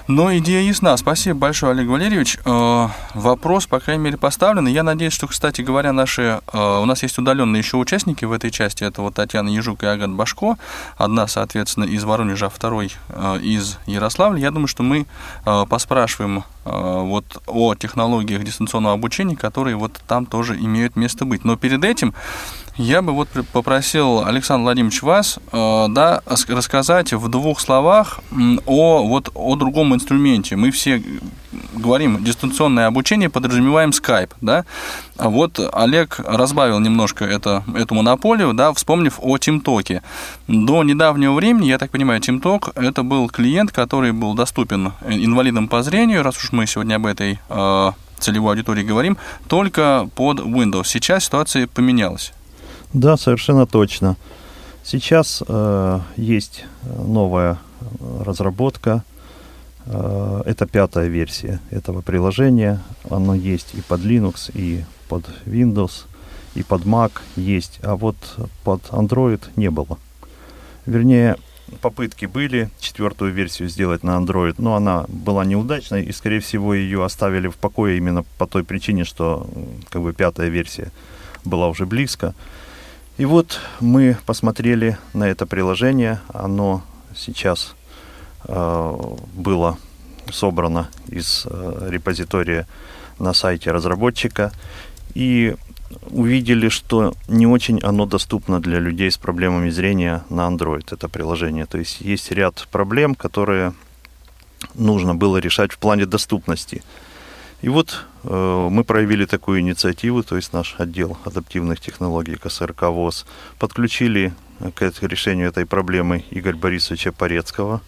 Но 0.07 0.37
идея 0.37 0.61
ясна. 0.61 0.95
Спасибо 0.99 1.38
большое, 1.38 1.73
Олег 1.73 1.88
Валерьевич. 1.88 2.38
Э, 2.45 2.88
вопрос, 3.14 3.67
по 3.67 3.81
крайней 3.81 4.05
мере, 4.05 4.19
поставлен. 4.19 4.67
Я 4.67 4.83
надеюсь, 4.83 5.14
что, 5.14 5.27
кстати 5.27 5.62
говоря, 5.62 5.95
наши... 5.95 6.40
Э, 6.53 6.81
у 6.83 6.85
нас 6.85 7.03
есть 7.03 7.17
удаленные 7.19 7.61
еще 7.61 7.79
участники 7.79 8.27
в 8.27 8.33
этой 8.33 8.51
части. 8.51 8.85
Это 8.85 9.01
вот 9.01 9.14
Татьяна 9.14 9.49
Ежук 9.49 9.83
и 9.83 9.87
Агат 9.87 10.11
Башко. 10.11 10.59
Одна, 10.99 11.27
соответственно, 11.27 11.85
из 11.85 12.05
Воронежа, 12.05 12.47
а 12.47 12.51
второй 12.51 12.93
э, 13.09 13.38
из 13.40 13.79
Ярославля. 13.87 14.40
Я 14.40 14.51
думаю, 14.51 14.69
что 14.69 14.83
мы 14.83 15.07
поспрашиваем 15.45 16.45
вот 16.64 17.43
о 17.47 17.75
технологиях 17.75 18.43
дистанционного 18.43 18.95
обучения, 18.95 19.37
которые 19.37 19.77
вот 19.77 20.01
там 20.07 20.27
тоже 20.27 20.57
имеют 20.57 20.97
место 20.97 21.24
быть. 21.24 21.45
Но 21.45 21.57
перед 21.57 21.85
этим 21.85 22.14
я 22.77 23.03
бы 23.03 23.12
вот 23.12 23.29
попросил, 23.53 24.25
Александр 24.25 24.64
Владимирович, 24.64 25.03
вас 25.03 25.39
э, 25.53 25.87
да, 25.91 26.22
рассказать 26.27 27.12
в 27.12 27.29
двух 27.29 27.61
словах 27.61 28.20
о, 28.66 29.07
вот, 29.07 29.31
о 29.35 29.57
другом 29.57 29.95
инструменте. 29.95 30.57
Мы 30.57 30.70
все 30.70 31.03
говорим 31.72 32.25
дистанционное 32.25 32.87
обучение, 32.87 33.31
подразумеваем 33.31 33.91
Skype, 33.91 34.31
да. 34.41 34.64
А 35.16 35.29
вот 35.29 35.61
Олег 35.72 36.18
разбавил 36.18 36.81
немножко 36.81 37.25
это, 37.25 37.62
эту 37.77 37.95
монополию, 37.95 38.53
да, 38.55 38.72
вспомнив 38.72 39.18
о 39.20 39.37
TeamTalk. 39.37 40.03
До 40.49 40.83
недавнего 40.83 41.33
времени, 41.33 41.66
я 41.66 41.79
так 41.79 41.91
понимаю, 41.91 42.20
TeamTalk 42.20 42.72
это 42.75 43.03
был 43.03 43.29
клиент, 43.29 43.70
который 43.70 44.12
был 44.12 44.35
доступен 44.35 44.93
инвалидам 45.07 45.68
по 45.68 45.83
зрению, 45.83 46.22
раз 46.22 46.37
уж 46.39 46.51
мы 46.53 46.66
сегодня 46.66 46.97
об 46.97 47.07
этой 47.07 47.39
э, 47.49 47.93
целевой 48.18 48.53
аудитории 48.53 48.83
говорим, 48.83 49.16
только 49.49 50.09
под 50.16 50.41
Windows. 50.41 50.85
Сейчас 50.87 51.25
ситуация 51.25 51.68
поменялась. 51.68 52.33
Да, 52.95 53.16
совершенно 53.16 53.66
точно. 53.66 54.16
Сейчас 54.84 55.42
э, 55.47 56.01
есть 56.16 56.64
новая 56.84 57.59
разработка. 58.20 59.03
Э, 59.86 60.42
это 60.47 60.66
пятая 60.66 61.09
версия 61.09 61.61
этого 61.70 62.03
приложения. 62.03 62.80
Оно 63.11 63.34
есть 63.34 63.74
и 63.74 63.80
под 63.80 64.01
Linux, 64.03 64.49
и 64.55 64.84
под 65.09 65.24
Windows, 65.45 66.05
и 66.55 66.62
под 66.62 66.84
Mac 66.84 67.12
есть, 67.34 67.80
а 67.82 67.97
вот 67.97 68.16
под 68.62 68.82
Android 68.90 69.42
не 69.57 69.70
было. 69.70 69.99
Вернее, 70.86 71.36
попытки 71.80 72.26
были 72.26 72.70
четвертую 72.78 73.32
версию 73.32 73.70
сделать 73.70 74.05
на 74.05 74.12
Android, 74.12 74.55
но 74.59 74.76
она 74.76 75.05
была 75.09 75.45
неудачной, 75.45 76.05
и, 76.05 76.12
скорее 76.12 76.38
всего, 76.38 76.74
ее 76.74 77.05
оставили 77.05 77.49
в 77.49 77.57
покое 77.57 77.97
именно 77.97 78.24
по 78.38 78.47
той 78.47 78.62
причине, 78.62 79.03
что 79.03 79.49
как 79.88 80.01
бы 80.01 80.12
пятая 80.12 80.49
версия 80.49 80.92
была 81.45 81.66
уже 81.68 81.86
близко. 81.86 82.36
И 83.17 83.25
вот 83.27 83.61
мы 83.81 84.17
посмотрели 84.27 84.99
на 85.12 85.29
это 85.29 85.47
приложение, 85.47 86.21
оно 86.33 86.83
сейчас 87.15 87.77
э, 88.49 88.99
было 89.35 89.79
собрано 90.33 90.89
из 91.07 91.47
э, 91.49 91.89
репозитория 91.91 92.67
на 93.21 93.33
сайте 93.33 93.71
разработчика, 93.71 94.53
и 95.15 95.55
увидели, 96.11 96.69
что 96.69 97.15
не 97.29 97.47
очень 97.47 97.79
оно 97.81 98.05
доступно 98.05 98.61
для 98.61 98.81
людей 98.81 99.11
с 99.12 99.17
проблемами 99.17 99.71
зрения 99.71 100.25
на 100.29 100.49
Android, 100.49 100.87
это 100.91 101.09
приложение. 101.09 101.67
То 101.67 101.79
есть 101.79 102.01
есть 102.01 102.33
ряд 102.33 102.67
проблем, 102.73 103.15
которые 103.15 103.75
нужно 104.75 105.15
было 105.15 105.37
решать 105.37 105.71
в 105.71 105.79
плане 105.79 106.07
доступности. 106.07 106.83
И 107.65 107.69
вот 107.71 108.05
э, 108.25 108.69
мы 108.71 108.85
проявили 108.85 109.25
такую 109.25 109.61
инициативу, 109.61 110.23
то 110.23 110.37
есть 110.37 110.53
наш 110.53 110.75
отдел 110.77 111.17
адаптивных 111.25 111.81
технологий 111.81 112.37
КСРК 112.37 112.83
ВОЗ 112.83 113.25
подключили 113.59 114.35
к 114.75 114.93
решению 115.01 115.49
этой 115.49 115.65
проблемы 115.65 116.27
Игоря 116.31 116.57
Борисовича 116.57 117.11
Порецкого, 117.11 117.81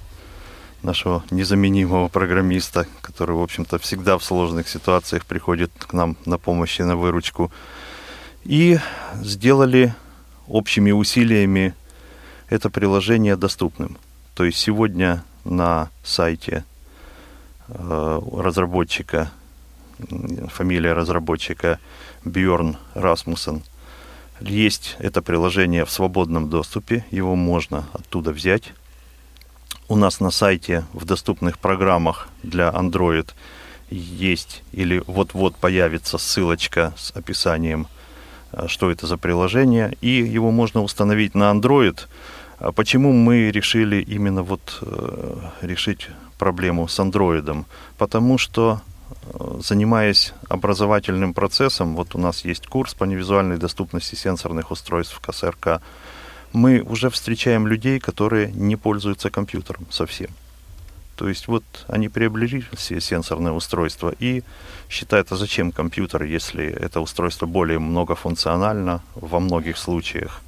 нашего 0.82 1.22
незаменимого 1.30 2.08
программиста, 2.08 2.86
который, 3.02 3.36
в 3.36 3.42
общем-то, 3.42 3.78
всегда 3.78 4.16
в 4.16 4.24
сложных 4.24 4.66
ситуациях 4.66 5.26
приходит 5.26 5.70
к 5.78 5.92
нам 5.92 6.16
на 6.24 6.38
помощь 6.38 6.80
и 6.80 6.82
на 6.82 6.96
выручку 6.96 7.52
и 8.44 8.78
сделали 9.16 9.94
общими 10.48 10.90
усилиями 10.90 11.74
это 12.48 12.70
приложение 12.70 13.36
доступным. 13.36 13.98
То 14.34 14.44
есть 14.44 14.56
сегодня 14.56 15.22
на 15.44 15.90
сайте 16.02 16.64
э, 17.68 18.20
разработчика, 18.32 19.32
фамилия 20.48 20.92
разработчика 20.92 21.78
Бjörn 22.24 22.76
Расмуссен, 22.94 23.62
есть 24.40 24.96
это 24.98 25.22
приложение 25.22 25.84
в 25.84 25.90
свободном 25.90 26.50
доступе, 26.50 27.04
его 27.10 27.34
можно 27.36 27.86
оттуда 27.92 28.32
взять. 28.32 28.72
У 29.88 29.96
нас 29.96 30.20
на 30.20 30.30
сайте 30.30 30.84
в 30.92 31.04
доступных 31.04 31.58
программах 31.58 32.28
для 32.42 32.68
Android 32.68 33.28
есть 33.90 34.62
или 34.72 35.02
вот-вот 35.06 35.56
появится 35.56 36.18
ссылочка 36.18 36.92
с 36.96 37.12
описанием 37.16 37.86
Э, 38.56 38.68
что 38.68 38.90
это 38.90 39.06
за 39.06 39.18
приложение, 39.18 39.96
и 40.00 40.08
его 40.08 40.50
можно 40.50 40.82
установить 40.82 41.34
на 41.34 41.50
Android. 41.52 41.98
А 42.58 42.72
почему 42.72 43.12
мы 43.12 43.50
решили 43.50 44.00
именно 44.00 44.42
вот 44.42 44.78
э, 44.80 45.36
решить 45.60 46.08
проблему 46.38 46.88
с 46.88 46.98
Android? 46.98 47.64
Потому 47.98 48.38
что 48.38 48.80
занимаясь 49.60 50.32
образовательным 50.48 51.34
процессом, 51.34 51.94
вот 51.94 52.14
у 52.14 52.18
нас 52.18 52.44
есть 52.44 52.66
курс 52.66 52.94
по 52.94 53.04
невизуальной 53.04 53.58
доступности 53.58 54.14
сенсорных 54.14 54.70
устройств 54.70 55.20
КСРК, 55.20 55.80
мы 56.52 56.80
уже 56.80 57.10
встречаем 57.10 57.66
людей, 57.66 58.00
которые 58.00 58.50
не 58.52 58.76
пользуются 58.76 59.30
компьютером 59.30 59.86
совсем. 59.90 60.30
То 61.16 61.28
есть 61.28 61.48
вот 61.48 61.64
они 61.88 62.08
приобрели 62.08 62.64
все 62.74 63.00
сенсорные 63.00 63.52
устройства 63.52 64.14
и 64.18 64.42
считают, 64.88 65.32
а 65.32 65.36
зачем 65.36 65.72
компьютер, 65.72 66.22
если 66.24 66.66
это 66.66 67.00
устройство 67.00 67.46
более 67.46 67.78
многофункционально 67.78 69.02
во 69.14 69.40
многих 69.40 69.78
случаях. 69.78 70.42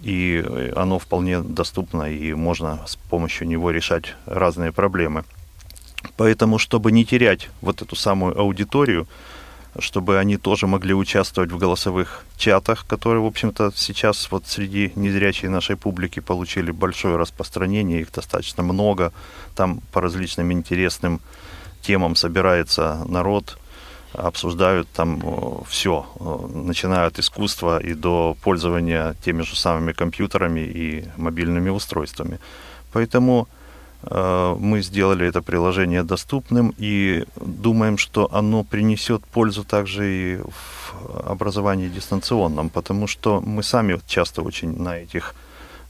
И 0.00 0.44
оно 0.76 1.00
вполне 1.00 1.40
доступно, 1.40 2.04
и 2.04 2.32
можно 2.32 2.86
с 2.86 2.94
помощью 2.94 3.48
него 3.48 3.72
решать 3.72 4.14
разные 4.26 4.70
проблемы. 4.70 5.24
Поэтому, 6.16 6.58
чтобы 6.58 6.92
не 6.92 7.04
терять 7.04 7.48
вот 7.60 7.82
эту 7.82 7.96
самую 7.96 8.38
аудиторию, 8.38 9.06
чтобы 9.78 10.18
они 10.18 10.36
тоже 10.36 10.66
могли 10.66 10.94
участвовать 10.94 11.52
в 11.52 11.58
голосовых 11.58 12.24
чатах, 12.36 12.86
которые, 12.86 13.22
в 13.22 13.26
общем-то, 13.26 13.72
сейчас 13.74 14.30
вот 14.30 14.46
среди 14.46 14.92
незрячей 14.96 15.48
нашей 15.48 15.76
публики 15.76 16.20
получили 16.20 16.70
большое 16.70 17.16
распространение, 17.16 18.00
их 18.00 18.12
достаточно 18.12 18.62
много. 18.62 19.12
Там 19.54 19.80
по 19.92 20.00
различным 20.00 20.52
интересным 20.52 21.20
темам 21.82 22.16
собирается 22.16 23.04
народ, 23.06 23.58
обсуждают 24.12 24.88
там 24.88 25.62
все, 25.68 26.06
начиная 26.52 27.06
от 27.06 27.18
искусства 27.18 27.78
и 27.78 27.94
до 27.94 28.36
пользования 28.42 29.14
теми 29.24 29.42
же 29.42 29.54
самыми 29.54 29.92
компьютерами 29.92 30.60
и 30.60 31.04
мобильными 31.16 31.70
устройствами. 31.70 32.40
Поэтому 32.92 33.48
Э, 33.48 33.57
мы 34.02 34.80
сделали 34.82 35.26
это 35.26 35.42
приложение 35.42 36.04
доступным 36.04 36.72
и 36.78 37.24
думаем, 37.36 37.98
что 37.98 38.28
оно 38.32 38.62
принесет 38.62 39.24
пользу 39.24 39.64
также 39.64 40.06
и 40.08 40.36
в 40.36 40.78
образовании 41.24 41.88
дистанционном, 41.88 42.70
потому 42.70 43.06
что 43.06 43.40
мы 43.40 43.62
сами 43.62 44.00
часто 44.06 44.42
очень 44.42 44.80
на 44.82 44.98
этих 44.98 45.34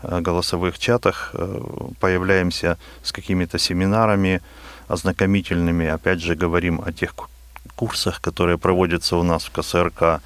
э, 0.02 0.20
голосовых 0.20 0.78
чатах 0.78 1.30
э, 1.32 1.60
появляемся 2.00 2.78
с 3.02 3.12
какими-то 3.12 3.58
семинарами 3.58 4.40
ознакомительными, 4.88 5.86
опять 5.86 6.20
же 6.20 6.34
говорим 6.34 6.80
о 6.84 6.92
тех 6.92 7.14
курсах, 7.76 8.20
которые 8.20 8.58
проводятся 8.58 9.16
у 9.16 9.22
нас 9.22 9.44
в 9.44 9.50
КСРК, 9.50 10.20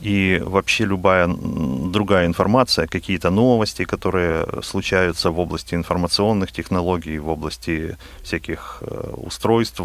и 0.00 0.42
вообще 0.42 0.86
любая 0.86 1.28
другая 1.28 2.26
информация, 2.26 2.86
какие-то 2.86 3.30
новости, 3.30 3.84
которые 3.84 4.46
случаются 4.62 5.30
в 5.30 5.38
области 5.38 5.74
информационных 5.74 6.52
технологий, 6.52 7.18
в 7.18 7.28
области 7.28 7.98
всяких 8.22 8.78
э, 8.80 9.12
устройств, 9.16 9.82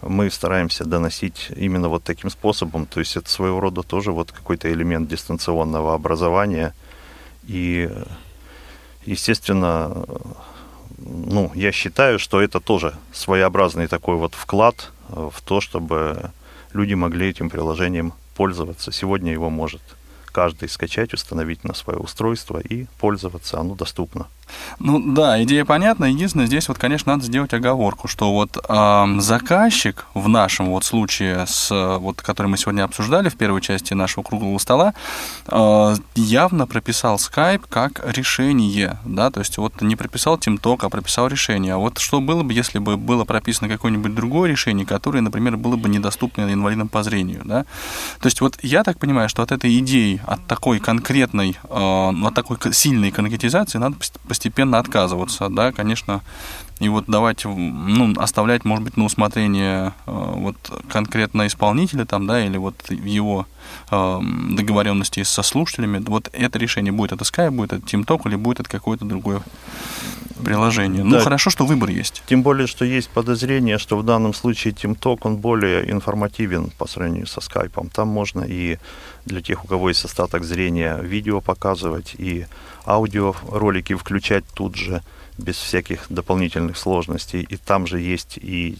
мы 0.00 0.30
стараемся 0.30 0.84
доносить 0.84 1.50
именно 1.54 1.88
вот 1.88 2.02
таким 2.02 2.30
способом. 2.30 2.86
То 2.86 3.00
есть 3.00 3.16
это 3.16 3.28
своего 3.28 3.60
рода 3.60 3.82
тоже 3.82 4.10
вот 4.10 4.32
какой-то 4.32 4.72
элемент 4.72 5.08
дистанционного 5.08 5.94
образования. 5.94 6.74
И, 7.46 7.90
естественно, 9.04 10.04
ну, 10.98 11.52
я 11.54 11.72
считаю, 11.72 12.18
что 12.18 12.40
это 12.40 12.58
тоже 12.58 12.94
своеобразный 13.12 13.86
такой 13.86 14.16
вот 14.16 14.34
вклад 14.34 14.90
в 15.08 15.34
то, 15.44 15.60
чтобы 15.60 16.30
люди 16.72 16.94
могли 16.94 17.28
этим 17.28 17.50
приложением 17.50 18.14
пользоваться. 18.34 18.92
Сегодня 18.92 19.32
его 19.32 19.50
может 19.50 19.82
каждый 20.32 20.68
скачать, 20.68 21.14
установить 21.14 21.64
на 21.64 21.74
свое 21.74 21.98
устройство 21.98 22.58
и 22.58 22.86
пользоваться, 22.98 23.60
оно 23.60 23.74
доступно. 23.74 24.26
Ну 24.78 25.00
да, 25.14 25.42
идея 25.42 25.64
понятна. 25.64 26.06
Единственное, 26.06 26.46
здесь 26.46 26.68
вот, 26.68 26.78
конечно, 26.78 27.12
надо 27.12 27.24
сделать 27.24 27.52
оговорку, 27.54 28.08
что 28.08 28.32
вот 28.32 28.56
э, 28.56 29.20
заказчик 29.20 30.06
в 30.14 30.28
нашем 30.28 30.66
вот 30.66 30.84
случае, 30.84 31.46
с, 31.46 31.70
вот, 31.98 32.20
который 32.22 32.48
мы 32.48 32.56
сегодня 32.56 32.84
обсуждали 32.84 33.28
в 33.28 33.36
первой 33.36 33.60
части 33.60 33.94
нашего 33.94 34.24
круглого 34.24 34.58
стола, 34.58 34.94
э, 35.46 35.94
явно 36.14 36.66
прописал 36.66 37.16
Skype 37.16 37.64
как 37.68 38.02
решение, 38.04 38.98
да, 39.04 39.30
то 39.30 39.40
есть 39.40 39.58
вот 39.58 39.80
не 39.82 39.96
прописал 39.96 40.36
TeamTalk, 40.36 40.80
а 40.82 40.88
прописал 40.88 41.28
решение. 41.28 41.74
А 41.74 41.78
вот 41.78 41.98
что 41.98 42.20
было 42.20 42.42
бы, 42.42 42.52
если 42.52 42.78
бы 42.78 42.96
было 42.96 43.24
прописано 43.24 43.68
какое-нибудь 43.68 44.14
другое 44.14 44.50
решение, 44.50 44.86
которое, 44.86 45.20
например, 45.20 45.56
было 45.56 45.76
бы 45.76 45.88
недоступно 45.88 46.52
инвалидам 46.52 46.88
по 46.88 47.02
зрению, 47.02 47.42
да? 47.44 47.64
То 48.20 48.26
есть 48.26 48.40
вот 48.40 48.58
я 48.62 48.82
так 48.82 48.98
понимаю, 48.98 49.28
что 49.28 49.42
от 49.42 49.52
этой 49.52 49.78
идеи, 49.78 50.20
от 50.26 50.46
такой 50.46 50.78
конкретной, 50.78 51.56
э, 51.62 52.12
от 52.24 52.34
такой 52.34 52.58
сильной 52.72 53.10
конкретизации 53.10 53.78
надо 53.78 53.96
постепенно 54.28 54.78
отказываться, 54.78 55.48
да, 55.48 55.72
конечно, 55.72 56.22
и 56.80 56.88
вот 56.88 57.06
давать, 57.06 57.44
ну, 57.44 58.12
оставлять, 58.16 58.64
может 58.64 58.84
быть, 58.84 58.96
на 58.96 59.04
усмотрение 59.04 59.92
э, 60.06 60.32
вот 60.36 60.56
конкретно 60.88 61.46
исполнителя 61.46 62.04
там, 62.04 62.26
да, 62.26 62.44
или 62.44 62.56
вот 62.56 62.74
его 62.90 63.46
э, 63.90 64.20
договоренности 64.50 65.22
со 65.22 65.42
слушателями, 65.42 66.02
вот 66.06 66.28
это 66.32 66.58
решение 66.58 66.92
будет 66.92 67.12
это 67.12 67.24
Skype, 67.24 67.52
будет 67.52 67.72
это 67.72 67.86
TeamTalk 67.86 68.22
или 68.26 68.36
будет 68.36 68.60
это 68.60 68.68
какое-то 68.68 69.04
другое 69.04 69.42
приложение. 70.44 71.04
Ну, 71.04 71.10
да. 71.12 71.18
Ну, 71.18 71.22
хорошо, 71.22 71.50
что 71.50 71.64
выбор 71.64 71.90
есть. 71.90 72.22
Тем 72.26 72.42
более, 72.42 72.66
что 72.66 72.84
есть 72.84 73.08
подозрение, 73.10 73.78
что 73.78 73.96
в 73.96 74.04
данном 74.04 74.34
случае 74.34 74.74
TeamTalk, 74.74 75.20
он 75.22 75.36
более 75.36 75.90
информативен 75.90 76.70
по 76.78 76.86
сравнению 76.86 77.26
со 77.26 77.40
Skype. 77.40 77.90
Там 77.94 78.08
можно 78.08 78.42
и 78.42 78.78
для 79.24 79.40
тех, 79.40 79.64
у 79.64 79.68
кого 79.68 79.88
есть 79.88 80.04
остаток 80.04 80.44
зрения, 80.44 80.98
видео 81.00 81.40
показывать, 81.40 82.14
и 82.18 82.46
аудиоролики 82.84 83.94
включать 83.94 84.44
тут 84.54 84.76
же 84.76 85.02
без 85.38 85.56
всяких 85.56 86.06
дополнительных 86.08 86.76
сложностей. 86.76 87.46
И 87.48 87.56
там 87.56 87.86
же 87.86 88.00
есть 88.00 88.38
и 88.40 88.78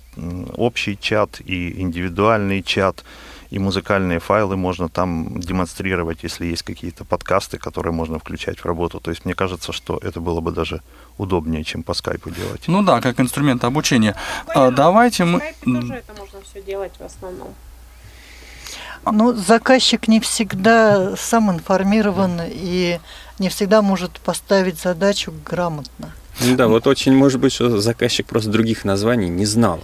общий 0.57 0.99
чат, 1.01 1.40
и 1.40 1.80
индивидуальный 1.80 2.62
чат, 2.62 3.05
и 3.51 3.59
музыкальные 3.59 4.18
файлы 4.18 4.57
можно 4.57 4.88
там 4.88 5.38
демонстрировать, 5.40 6.22
если 6.22 6.47
есть 6.47 6.62
какие-то 6.62 7.05
подкасты, 7.05 7.59
которые 7.59 7.93
можно 7.93 8.18
включать 8.18 8.59
в 8.59 8.66
работу. 8.66 9.01
То 9.01 9.11
есть 9.11 9.24
мне 9.24 9.34
кажется, 9.34 9.72
что 9.72 9.99
это 10.03 10.20
было 10.20 10.40
бы 10.40 10.53
даже 10.53 10.80
удобнее, 11.18 11.62
чем 11.62 11.82
по 11.82 11.95
скайпу 11.95 12.30
делать. 12.30 12.64
Ну 12.66 12.82
да, 12.82 13.01
как 13.01 13.20
инструмент 13.20 13.64
обучения. 13.64 14.16
А, 14.47 14.70
давайте 14.70 15.24
мы... 15.24 15.40
тоже 15.64 15.95
это 15.95 16.14
можно 16.18 16.40
все 16.40 16.62
делать 16.62 16.93
в 16.99 17.05
основном. 17.05 17.55
Ну, 19.11 19.32
заказчик 19.34 20.07
не 20.09 20.20
всегда 20.20 21.16
сам 21.16 21.50
информирован 21.50 22.40
и 22.44 23.00
не 23.38 23.48
всегда 23.48 23.82
может 23.82 24.20
поставить 24.20 24.80
задачу 24.80 25.32
грамотно. 25.44 26.12
Ну 26.40 26.57
да, 26.57 26.68
вот 26.68 26.86
очень 26.86 27.14
может 27.14 27.40
быть, 27.40 27.53
что 27.53 27.80
заказчик 27.80 28.26
просто 28.26 28.50
других 28.50 28.84
названий 28.84 29.28
не 29.28 29.44
знал. 29.44 29.82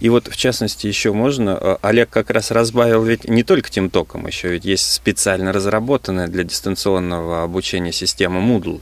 И 0.00 0.08
вот, 0.08 0.28
в 0.28 0.36
частности, 0.36 0.86
еще 0.86 1.12
можно, 1.12 1.58
э, 1.60 1.76
Олег 1.82 2.10
как 2.10 2.30
раз 2.30 2.50
разбавил 2.50 3.02
ведь 3.02 3.28
не 3.28 3.42
только 3.42 3.70
тимтоком, 3.70 4.26
еще 4.26 4.48
ведь 4.48 4.64
есть 4.64 4.92
специально 4.92 5.52
разработанная 5.52 6.28
для 6.28 6.44
дистанционного 6.44 7.42
обучения 7.42 7.92
система 7.92 8.40
Moodle. 8.40 8.80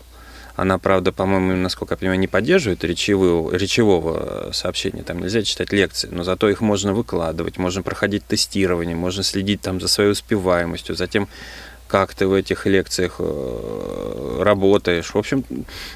Она, 0.61 0.77
правда, 0.77 1.11
по-моему, 1.11 1.57
насколько 1.57 1.95
я 1.95 1.97
понимаю, 1.97 2.21
не 2.21 2.29
поддерживает 2.29 2.85
речевого, 2.85 3.51
речевого 3.57 4.51
сообщения. 4.53 5.03
Там 5.03 5.21
нельзя 5.21 5.43
читать 5.43 5.73
лекции, 5.73 6.11
но 6.13 6.23
зато 6.23 6.51
их 6.51 6.61
можно 6.61 6.93
выкладывать, 6.93 7.57
можно 7.57 7.81
проходить 7.83 8.27
тестирование, 8.27 8.95
можно 8.95 9.23
следить 9.23 9.63
там 9.63 9.81
за 9.81 9.89
своей 9.89 10.11
успеваемостью. 10.11 10.95
Затем 10.97 11.29
как 11.91 12.15
ты 12.15 12.27
в 12.29 12.33
этих 12.33 12.67
лекциях 12.67 13.17
э, 13.19 14.43
работаешь. 14.43 15.13
В 15.13 15.19
общем, 15.19 15.45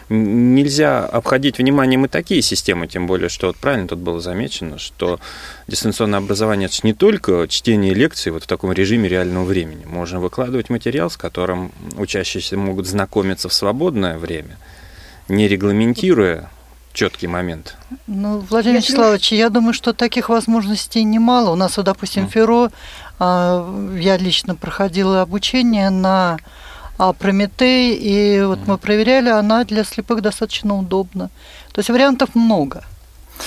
нельзя 0.08 1.06
обходить 1.06 1.58
вниманием 1.58 2.04
и 2.04 2.08
такие 2.08 2.42
системы, 2.42 2.88
тем 2.88 3.06
более, 3.06 3.28
что 3.28 3.46
вот 3.46 3.56
правильно 3.56 3.86
тут 3.86 4.00
было 4.00 4.20
замечено, 4.20 4.78
что 4.78 5.20
дистанционное 5.68 6.18
образование 6.18 6.66
это 6.66 6.80
не 6.82 6.94
только 6.94 7.46
чтение 7.48 7.94
лекций 7.94 8.32
вот 8.32 8.42
в 8.42 8.46
таком 8.48 8.72
режиме 8.72 9.08
реального 9.08 9.44
времени. 9.44 9.84
Можно 9.86 10.18
выкладывать 10.18 10.68
материал, 10.68 11.10
с 11.10 11.16
которым 11.16 11.70
учащиеся 11.96 12.56
могут 12.56 12.86
знакомиться 12.86 13.48
в 13.48 13.52
свободное 13.54 14.18
время, 14.18 14.58
не 15.28 15.46
регламентируя 15.46 16.50
четкий 16.94 17.26
момент. 17.26 17.76
Ну, 18.06 18.38
Владимир 18.38 18.78
Вячеславович, 18.78 19.32
я 19.32 19.50
думаю, 19.50 19.74
что 19.74 19.92
таких 19.92 20.28
возможностей 20.28 21.02
немало. 21.04 21.50
У 21.50 21.56
нас, 21.56 21.76
вот, 21.76 21.86
допустим, 21.86 22.28
ФИРО, 22.28 22.64
а, 22.64 22.70
я 23.18 24.16
лично 24.18 24.54
проходила 24.54 25.22
обучение 25.22 25.90
на 25.90 26.38
а, 26.98 27.12
Прометей, 27.12 27.94
и 27.94 28.42
вот 28.42 28.60
мы 28.66 28.78
проверяли, 28.78 29.28
она 29.28 29.64
для 29.64 29.84
слепых 29.84 30.22
достаточно 30.22 30.76
удобна. 30.76 31.30
То 31.72 31.80
есть 31.80 31.90
вариантов 31.90 32.34
много. 32.34 32.84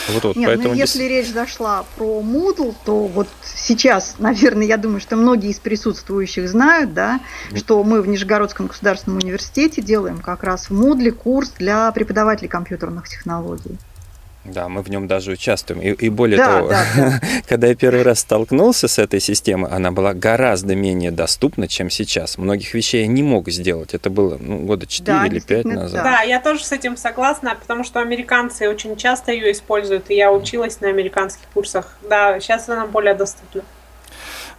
Вот, 0.09 0.23
вот, 0.23 0.35
Нет, 0.35 0.47
поэтому 0.47 0.69
ну, 0.69 0.73
если 0.75 0.99
здесь... 0.99 1.09
речь 1.09 1.33
зашла 1.33 1.85
про 1.95 2.21
Moodle, 2.21 2.75
то 2.85 3.07
вот 3.07 3.27
сейчас, 3.43 4.15
наверное, 4.19 4.65
я 4.65 4.77
думаю, 4.77 4.99
что 4.99 5.15
многие 5.15 5.49
из 5.49 5.59
присутствующих 5.59 6.49
знают, 6.49 6.93
да, 6.93 7.21
что 7.55 7.83
мы 7.83 8.01
в 8.01 8.07
Нижегородском 8.07 8.67
государственном 8.67 9.19
университете 9.19 9.81
делаем 9.81 10.19
как 10.19 10.43
раз 10.43 10.69
в 10.69 10.73
Moodle 10.73 11.11
курс 11.11 11.53
для 11.57 11.89
преподавателей 11.91 12.49
компьютерных 12.49 13.07
технологий. 13.07 13.77
Да, 14.47 14.69
мы 14.69 14.81
в 14.81 14.89
нем 14.89 15.07
даже 15.07 15.31
участвуем. 15.31 15.81
И, 15.81 15.91
и 15.91 16.09
более 16.09 16.37
да, 16.37 16.45
того, 16.45 16.69
да, 16.69 16.85
да. 16.95 17.21
когда 17.47 17.67
я 17.67 17.75
первый 17.75 18.03
раз 18.03 18.19
столкнулся 18.19 18.87
с 18.87 18.97
этой 18.97 19.19
системой, 19.19 19.69
она 19.71 19.91
была 19.91 20.13
гораздо 20.13 20.75
менее 20.75 21.11
доступна, 21.11 21.67
чем 21.67 21.89
сейчас. 21.89 22.37
Многих 22.37 22.73
вещей 22.73 23.01
я 23.01 23.07
не 23.07 23.23
мог 23.23 23.49
сделать. 23.49 23.93
Это 23.93 24.09
было 24.09 24.37
ну, 24.39 24.59
года 24.59 24.87
4 24.87 25.05
да, 25.05 25.25
или 25.27 25.39
5 25.39 25.65
назад. 25.65 26.03
Да, 26.03 26.21
я 26.21 26.39
тоже 26.39 26.63
с 26.63 26.71
этим 26.71 26.97
согласна, 26.97 27.55
потому 27.59 27.83
что 27.83 27.99
американцы 27.99 28.69
очень 28.69 28.95
часто 28.95 29.31
ее 29.31 29.51
используют, 29.51 30.09
и 30.09 30.15
я 30.15 30.31
училась 30.31 30.79
на 30.81 30.87
американских 30.87 31.45
курсах. 31.53 31.97
Да, 32.09 32.39
сейчас 32.39 32.69
она 32.69 32.85
более 32.85 33.13
доступна. 33.13 33.63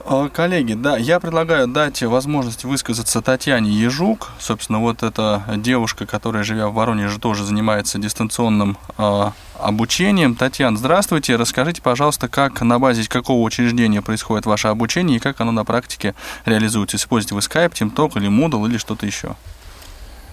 А, 0.04 0.28
коллеги, 0.28 0.74
да, 0.74 0.96
я 0.96 1.18
предлагаю 1.18 1.66
дать 1.66 2.02
возможность 2.02 2.64
высказаться 2.64 3.20
Татьяне 3.20 3.70
Ежук. 3.70 4.28
Собственно, 4.38 4.78
вот 4.78 5.02
эта 5.02 5.42
девушка, 5.56 6.06
которая, 6.06 6.44
живя 6.44 6.68
в 6.68 6.74
Воронеже, 6.74 7.18
тоже 7.18 7.44
занимается 7.44 7.98
дистанционным 7.98 8.78
э, 8.96 9.30
обучением. 9.58 10.36
Татьяна, 10.36 10.76
здравствуйте. 10.76 11.36
Расскажите, 11.36 11.82
пожалуйста, 11.82 12.28
как 12.28 12.60
на 12.60 12.78
базе 12.78 13.08
какого 13.08 13.42
учреждения 13.42 14.00
происходит 14.00 14.46
ваше 14.46 14.68
обучение 14.68 15.16
и 15.16 15.20
как 15.20 15.40
оно 15.40 15.50
на 15.50 15.64
практике 15.64 16.14
реализуется? 16.44 16.96
Используете 16.96 17.34
вы 17.34 17.40
Skype, 17.40 17.72
TeamTalk 17.72 18.18
или 18.18 18.28
Moodle 18.28 18.68
или 18.68 18.78
что-то 18.78 19.04
еще? 19.04 19.34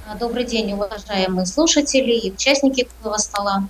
А, 0.08 0.16
добрый 0.16 0.46
день, 0.46 0.74
уважаемые 0.74 1.48
слушатели 1.48 2.14
и 2.14 2.32
участники 2.32 2.84
круглого 2.84 3.18
стола. 3.18 3.68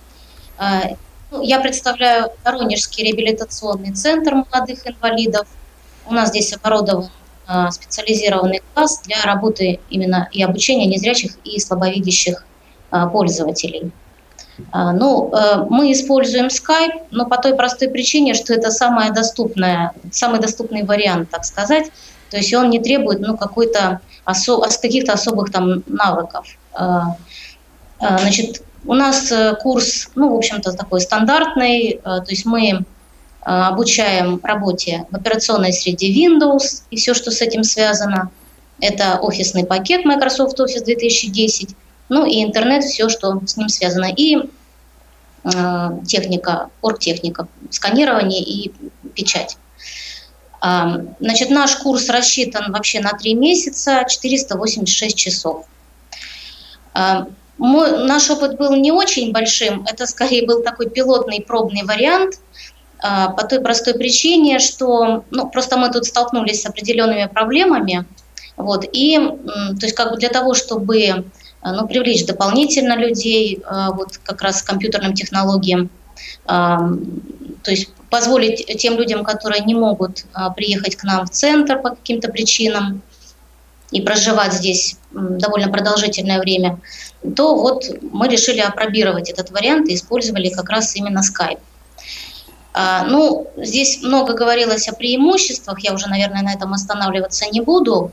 А, 0.58 0.82
ну, 1.30 1.42
я 1.42 1.58
представляю 1.58 2.28
Воронежский 2.44 3.02
реабилитационный 3.04 3.92
центр 3.92 4.34
молодых 4.34 4.86
инвалидов– 4.86 5.48
у 6.08 6.14
нас 6.14 6.30
здесь 6.30 6.52
оборудован 6.52 7.08
а, 7.46 7.70
специализированный 7.70 8.60
класс 8.74 9.02
для 9.04 9.22
работы 9.22 9.80
именно 9.88 10.28
и 10.32 10.42
обучения 10.42 10.86
незрячих 10.86 11.36
и 11.44 11.60
слабовидящих 11.60 12.44
а, 12.90 13.06
пользователей. 13.06 13.92
А, 14.72 14.92
ну, 14.92 15.32
мы 15.68 15.92
используем 15.92 16.46
Skype, 16.46 17.06
но 17.10 17.26
по 17.26 17.36
той 17.36 17.54
простой 17.54 17.88
причине, 17.88 18.34
что 18.34 18.54
это 18.54 18.70
самая 18.70 19.12
доступная, 19.12 19.92
самый 20.10 20.40
доступный 20.40 20.82
вариант, 20.82 21.30
так 21.30 21.44
сказать. 21.44 21.90
То 22.30 22.38
есть 22.38 22.52
он 22.52 22.70
не 22.70 22.80
требует 22.80 23.20
ну, 23.20 23.36
какой-то 23.36 24.00
осо- 24.24 24.60
каких-то 24.80 25.12
особых 25.12 25.52
там 25.52 25.84
навыков. 25.86 26.46
Значит, 28.00 28.62
у 28.84 28.94
нас 28.94 29.32
э, 29.32 29.54
курс, 29.54 30.10
ну, 30.14 30.34
в 30.34 30.36
общем-то, 30.36 30.72
такой 30.72 31.00
стандартный, 31.00 32.00
то 32.04 32.26
есть 32.28 32.44
мы 32.44 32.84
Э, 32.95 32.95
обучаем 33.46 34.40
работе 34.42 35.06
в 35.08 35.14
операционной 35.14 35.72
среде 35.72 36.12
Windows 36.12 36.82
и 36.90 36.96
все, 36.96 37.14
что 37.14 37.30
с 37.30 37.40
этим 37.40 37.62
связано. 37.62 38.30
Это 38.80 39.20
офисный 39.20 39.64
пакет 39.64 40.04
Microsoft 40.04 40.58
Office 40.58 40.84
2010, 40.84 41.76
ну 42.08 42.26
и 42.26 42.42
интернет, 42.42 42.82
все, 42.82 43.08
что 43.08 43.40
с 43.46 43.56
ним 43.56 43.68
связано. 43.68 44.12
И 44.14 44.36
э, 45.44 45.90
техника, 46.04 46.70
оргтехника, 46.82 47.46
сканирование 47.70 48.42
и 48.42 48.72
печать. 49.14 49.56
Э, 50.60 51.06
значит, 51.20 51.50
наш 51.50 51.76
курс 51.76 52.08
рассчитан 52.08 52.72
вообще 52.72 52.98
на 52.98 53.10
3 53.10 53.34
месяца, 53.34 54.04
486 54.08 55.16
часов. 55.16 55.66
Э, 56.94 57.26
мой, 57.58 58.04
наш 58.06 58.28
опыт 58.28 58.56
был 58.56 58.74
не 58.74 58.90
очень 58.90 59.30
большим, 59.30 59.86
это 59.86 60.04
скорее 60.06 60.44
был 60.44 60.64
такой 60.64 60.90
пилотный 60.90 61.40
пробный 61.40 61.84
вариант– 61.84 62.40
а, 62.45 62.45
по 63.00 63.46
той 63.48 63.60
простой 63.60 63.94
причине, 63.94 64.58
что 64.58 65.24
ну, 65.30 65.48
просто 65.48 65.76
мы 65.76 65.90
тут 65.90 66.06
столкнулись 66.06 66.62
с 66.62 66.66
определенными 66.66 67.26
проблемами, 67.26 68.06
вот, 68.56 68.86
и 68.90 69.18
то 69.18 69.78
есть 69.82 69.94
как 69.94 70.12
бы 70.12 70.16
для 70.16 70.30
того, 70.30 70.54
чтобы 70.54 71.26
а, 71.60 71.72
ну, 71.72 71.86
привлечь 71.86 72.24
дополнительно 72.24 72.96
людей 72.96 73.60
а, 73.64 73.92
вот 73.92 74.18
как 74.22 74.40
раз 74.40 74.62
к 74.62 74.66
компьютерным 74.66 75.14
технологиям, 75.14 75.90
то 76.46 77.70
есть 77.70 77.90
позволить 78.08 78.64
тем 78.78 78.96
людям, 78.96 79.24
которые 79.24 79.62
не 79.64 79.74
могут 79.74 80.24
приехать 80.54 80.96
к 80.96 81.04
нам 81.04 81.26
в 81.26 81.30
центр 81.30 81.80
по 81.80 81.90
каким-то 81.90 82.30
причинам 82.30 83.02
и 83.90 84.00
проживать 84.00 84.52
здесь 84.52 84.96
довольно 85.12 85.68
продолжительное 85.68 86.40
время, 86.40 86.78
то 87.36 87.56
вот 87.56 87.84
мы 88.12 88.28
решили 88.28 88.60
опробировать 88.60 89.30
этот 89.30 89.50
вариант 89.50 89.88
и 89.88 89.94
использовали 89.94 90.48
как 90.48 90.70
раз 90.70 90.94
именно 90.96 91.20
Skype. 91.20 91.60
А, 92.78 93.04
ну, 93.04 93.46
здесь 93.56 94.02
много 94.02 94.34
говорилось 94.34 94.86
о 94.86 94.94
преимуществах, 94.94 95.80
я 95.80 95.94
уже, 95.94 96.10
наверное, 96.10 96.42
на 96.42 96.52
этом 96.52 96.74
останавливаться 96.74 97.46
не 97.50 97.62
буду. 97.62 98.12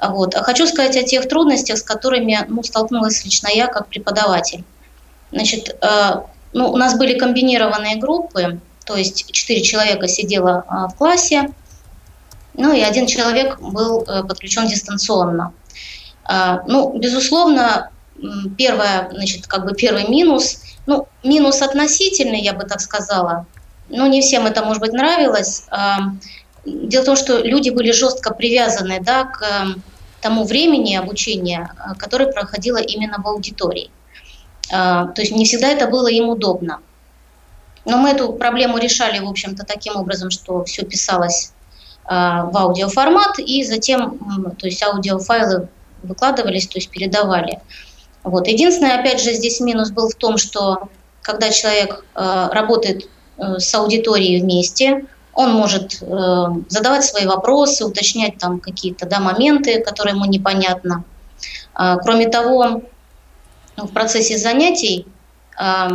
Вот. 0.00 0.36
А 0.36 0.44
хочу 0.44 0.68
сказать 0.68 0.96
о 0.96 1.02
тех 1.02 1.28
трудностях, 1.28 1.78
с 1.78 1.82
которыми 1.82 2.38
ну, 2.46 2.62
столкнулась 2.62 3.24
лично 3.24 3.48
я 3.48 3.66
как 3.66 3.88
преподаватель. 3.88 4.62
Значит, 5.32 5.76
а, 5.80 6.26
ну, 6.52 6.70
у 6.70 6.76
нас 6.76 6.96
были 6.96 7.18
комбинированные 7.18 7.96
группы, 7.96 8.60
то 8.86 8.94
есть 8.94 9.32
четыре 9.32 9.62
человека 9.62 10.06
сидело 10.06 10.64
в 10.92 10.96
классе, 10.96 11.50
ну 12.52 12.72
и 12.72 12.82
один 12.82 13.08
человек 13.08 13.58
был 13.58 14.02
э, 14.02 14.22
подключен 14.22 14.68
дистанционно. 14.68 15.52
Ну, 16.68 16.96
безусловно, 16.96 17.90
первое, 18.56 19.10
значит, 19.10 19.48
как 19.48 19.64
бы 19.64 19.74
первый 19.74 20.08
минус, 20.08 20.62
ну, 20.86 21.08
минус 21.24 21.62
относительный, 21.62 22.40
я 22.40 22.52
бы 22.52 22.64
так 22.64 22.80
сказала, 22.80 23.46
ну, 23.94 24.06
не 24.06 24.20
всем 24.20 24.46
это, 24.46 24.64
может 24.64 24.80
быть, 24.80 24.92
нравилось. 24.92 25.64
А, 25.70 25.98
дело 26.64 27.02
в 27.02 27.06
том, 27.06 27.16
что 27.16 27.38
люди 27.38 27.70
были 27.70 27.92
жестко 27.92 28.34
привязаны 28.34 29.00
да, 29.00 29.24
к 29.24 29.42
эм, 29.42 29.82
тому 30.20 30.44
времени 30.44 30.94
обучения, 30.96 31.70
э, 31.76 31.94
которое 31.98 32.32
проходило 32.32 32.78
именно 32.78 33.18
в 33.22 33.26
аудитории. 33.26 33.90
А, 34.72 35.06
то 35.08 35.20
есть 35.22 35.32
не 35.32 35.44
всегда 35.44 35.68
это 35.68 35.86
было 35.86 36.08
им 36.08 36.28
удобно. 36.28 36.80
Но 37.84 37.98
мы 37.98 38.10
эту 38.10 38.32
проблему 38.32 38.78
решали, 38.78 39.18
в 39.18 39.28
общем-то, 39.28 39.64
таким 39.64 39.96
образом, 39.96 40.30
что 40.30 40.64
все 40.64 40.84
писалось 40.84 41.52
а, 42.06 42.46
в 42.46 42.56
аудиоформат, 42.56 43.38
и 43.38 43.62
затем 43.64 44.18
то 44.58 44.66
есть 44.66 44.82
аудиофайлы 44.82 45.68
выкладывались, 46.02 46.66
то 46.66 46.78
есть 46.78 46.90
передавали. 46.90 47.60
Вот. 48.22 48.48
Единственное, 48.48 48.98
опять 48.98 49.22
же, 49.22 49.34
здесь 49.34 49.60
минус 49.60 49.90
был 49.90 50.08
в 50.08 50.14
том, 50.14 50.38
что 50.38 50.88
когда 51.20 51.50
человек 51.50 52.04
э, 52.14 52.48
работает 52.52 53.08
с 53.36 53.74
аудиторией 53.74 54.40
вместе. 54.40 55.06
Он 55.34 55.52
может 55.52 55.98
э, 56.00 56.46
задавать 56.68 57.04
свои 57.04 57.26
вопросы, 57.26 57.84
уточнять 57.84 58.38
там 58.38 58.60
какие-то 58.60 59.06
да, 59.06 59.18
моменты, 59.18 59.82
которые 59.82 60.14
ему 60.14 60.26
непонятны. 60.26 61.02
А, 61.74 61.96
кроме 61.96 62.28
того, 62.28 62.82
в 63.76 63.88
процессе 63.88 64.38
занятий, 64.38 65.06
э, 65.60 65.88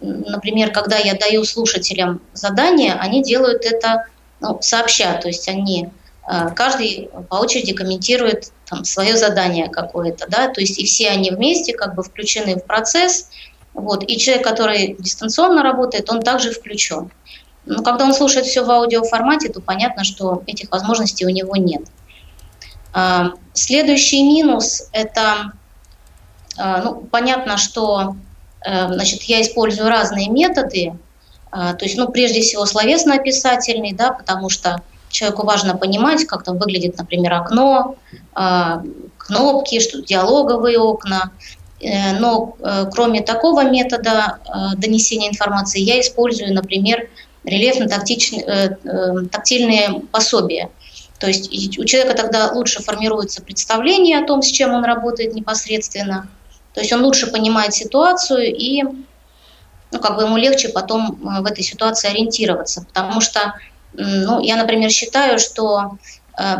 например, 0.00 0.72
когда 0.72 0.96
я 0.96 1.14
даю 1.14 1.44
слушателям 1.44 2.20
задание, 2.32 2.94
они 2.94 3.22
делают 3.22 3.64
это 3.64 4.06
ну, 4.40 4.58
сообща, 4.60 5.14
то 5.14 5.28
есть 5.28 5.48
они 5.48 5.90
э, 6.28 6.48
каждый 6.56 7.10
по 7.30 7.36
очереди 7.36 7.74
комментирует 7.74 8.52
там, 8.66 8.84
свое 8.84 9.16
задание 9.16 9.68
какое-то, 9.68 10.26
да, 10.28 10.48
то 10.48 10.60
есть 10.60 10.78
и 10.78 10.84
все 10.84 11.10
они 11.10 11.30
вместе 11.30 11.74
как 11.74 11.94
бы 11.94 12.02
включены 12.02 12.56
в 12.56 12.64
процесс, 12.64 13.30
Вот. 13.74 14.04
И 14.08 14.18
человек, 14.18 14.44
который 14.44 14.96
дистанционно 14.98 15.62
работает, 15.62 16.08
он 16.10 16.22
также 16.22 16.52
включен. 16.52 17.10
Но 17.66 17.82
когда 17.82 18.04
он 18.04 18.14
слушает 18.14 18.46
все 18.46 18.64
в 18.64 18.70
аудиоформате, 18.70 19.48
то 19.48 19.60
понятно, 19.60 20.04
что 20.04 20.42
этих 20.46 20.70
возможностей 20.70 21.26
у 21.26 21.30
него 21.30 21.56
нет. 21.56 21.82
А, 22.92 23.32
следующий 23.52 24.22
минус– 24.22 24.88
это, 24.92 25.52
а, 26.56 26.82
ну, 26.82 26.94
понятно, 27.10 27.56
что 27.56 28.16
э, 28.64 28.86
значит, 28.86 29.22
я 29.24 29.42
использую 29.42 29.88
разные 29.88 30.28
методы, 30.28 30.96
а, 31.50 31.74
то 31.74 31.84
есть, 31.84 31.96
ну, 31.96 32.08
прежде 32.08 32.40
всего, 32.40 32.66
словесно-описательный, 32.66 33.92
да, 33.92 34.12
потому 34.12 34.48
что 34.48 34.82
человеку 35.08 35.44
важно 35.44 35.76
понимать, 35.76 36.24
как 36.26 36.44
там 36.44 36.58
выглядит, 36.58 36.96
например, 36.98 37.34
окно, 37.34 37.96
кнопки, 39.16 39.80
что 39.80 40.02
диалоговые 40.02 40.78
окна. 40.78 41.30
Э, 41.84 42.18
но 42.18 42.56
э, 42.58 42.86
кроме 42.92 43.22
такого 43.22 43.62
метода 43.64 44.38
донесения 44.76 45.28
информации 45.28 45.80
я 45.80 46.00
использую, 46.00 46.54
например, 46.54 47.08
рельефно-тактильные 47.44 50.00
пособия– 50.10 50.70
то 51.24 51.28
есть 51.28 51.78
у 51.78 51.84
человека 51.84 52.14
тогда 52.14 52.52
лучше 52.52 52.82
формируется 52.82 53.40
представление 53.40 54.18
о 54.18 54.26
том, 54.26 54.42
с 54.42 54.48
чем 54.48 54.74
он 54.74 54.84
работает 54.84 55.34
непосредственно. 55.34 56.28
То 56.74 56.80
есть 56.80 56.92
он 56.92 57.02
лучше 57.02 57.28
понимает 57.28 57.72
ситуацию 57.72 58.54
и 58.54 58.82
ну, 58.82 60.00
как 60.00 60.16
бы 60.16 60.24
ему 60.24 60.36
легче 60.36 60.68
потом 60.68 61.12
э, 61.12 61.40
в 61.40 61.46
этой 61.46 61.62
ситуации 61.62 62.10
ориентироваться. 62.10 62.84
Потому 62.92 63.20
что 63.20 63.54
ну, 63.94 64.40
я, 64.40 64.56
например, 64.56 64.90
считаю, 64.90 65.38
что 65.38 65.96
э, 66.36 66.56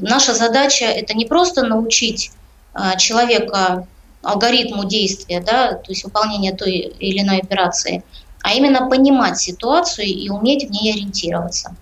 наша 0.00 0.34
задача 0.34 0.86
это 0.86 1.14
не 1.14 1.26
просто 1.26 1.66
научить 1.66 2.30
э, 2.74 2.96
человека 2.96 3.86
алгоритму 4.24 4.84
действия, 4.84 5.40
да, 5.40 5.74
то 5.74 5.90
есть 5.90 6.04
выполнения 6.04 6.52
той 6.52 6.72
или 6.98 7.20
иной 7.20 7.38
операции, 7.38 8.02
а 8.42 8.54
именно 8.54 8.88
понимать 8.88 9.38
ситуацию 9.38 10.06
и 10.06 10.28
уметь 10.28 10.68
в 10.68 10.70
ней 10.70 10.92
ориентироваться. 10.92 11.76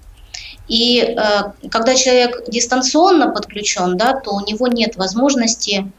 И 0.68 1.00
э, 1.00 1.68
когда 1.70 1.94
человек 1.94 2.48
дистанционно 2.48 3.30
подключен, 3.30 3.96
да, 3.96 4.14
то 4.14 4.32
у 4.32 4.40
него 4.40 4.68
нет 4.68 4.96
возможности 4.96 5.90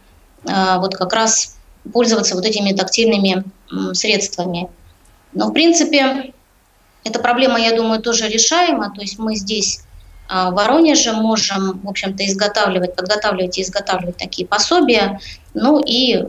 э, 0.46 0.78
вот 0.78 0.96
как 0.96 1.14
раз 1.14 1.58
пользоваться 1.92 2.36
вот 2.36 2.46
этими 2.46 2.72
тактильными 2.72 3.44
э, 3.44 3.94
средствами. 3.94 4.70
Но, 5.34 5.48
в 5.48 5.54
принципе, 5.54 6.34
эта 7.04 7.20
проблема, 7.20 7.60
я 7.60 7.76
думаю, 7.76 8.02
тоже 8.02 8.30
решаема. 8.30 8.94
То 8.94 9.02
есть 9.02 9.20
мы 9.20 9.36
здесь 9.36 9.82
в 10.34 10.52
Воронеже 10.52 11.14
можем, 11.14 11.80
в 11.84 11.90
общем-то, 11.90 12.26
изготавливать, 12.26 12.96
подготавливать 12.96 13.58
и 13.58 13.62
изготавливать 13.62 14.18
такие 14.18 14.48
пособия, 14.48 15.20
ну 15.54 15.80
и 15.80 16.24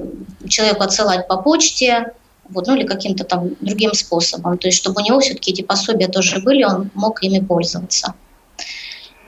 человеку 0.48 0.82
отсылать 0.82 1.26
по 1.26 1.38
почте, 1.38 2.12
вот, 2.48 2.66
ну 2.66 2.76
или 2.76 2.86
каким-то 2.86 3.24
там 3.24 3.50
другим 3.60 3.94
способом. 3.94 4.58
То 4.58 4.68
есть 4.68 4.78
чтобы 4.78 5.00
у 5.00 5.04
него 5.04 5.20
все-таки 5.20 5.52
эти 5.52 5.62
пособия 5.62 6.08
тоже 6.08 6.40
были, 6.40 6.64
он 6.64 6.90
мог 6.94 7.22
ими 7.22 7.40
пользоваться. 7.40 8.14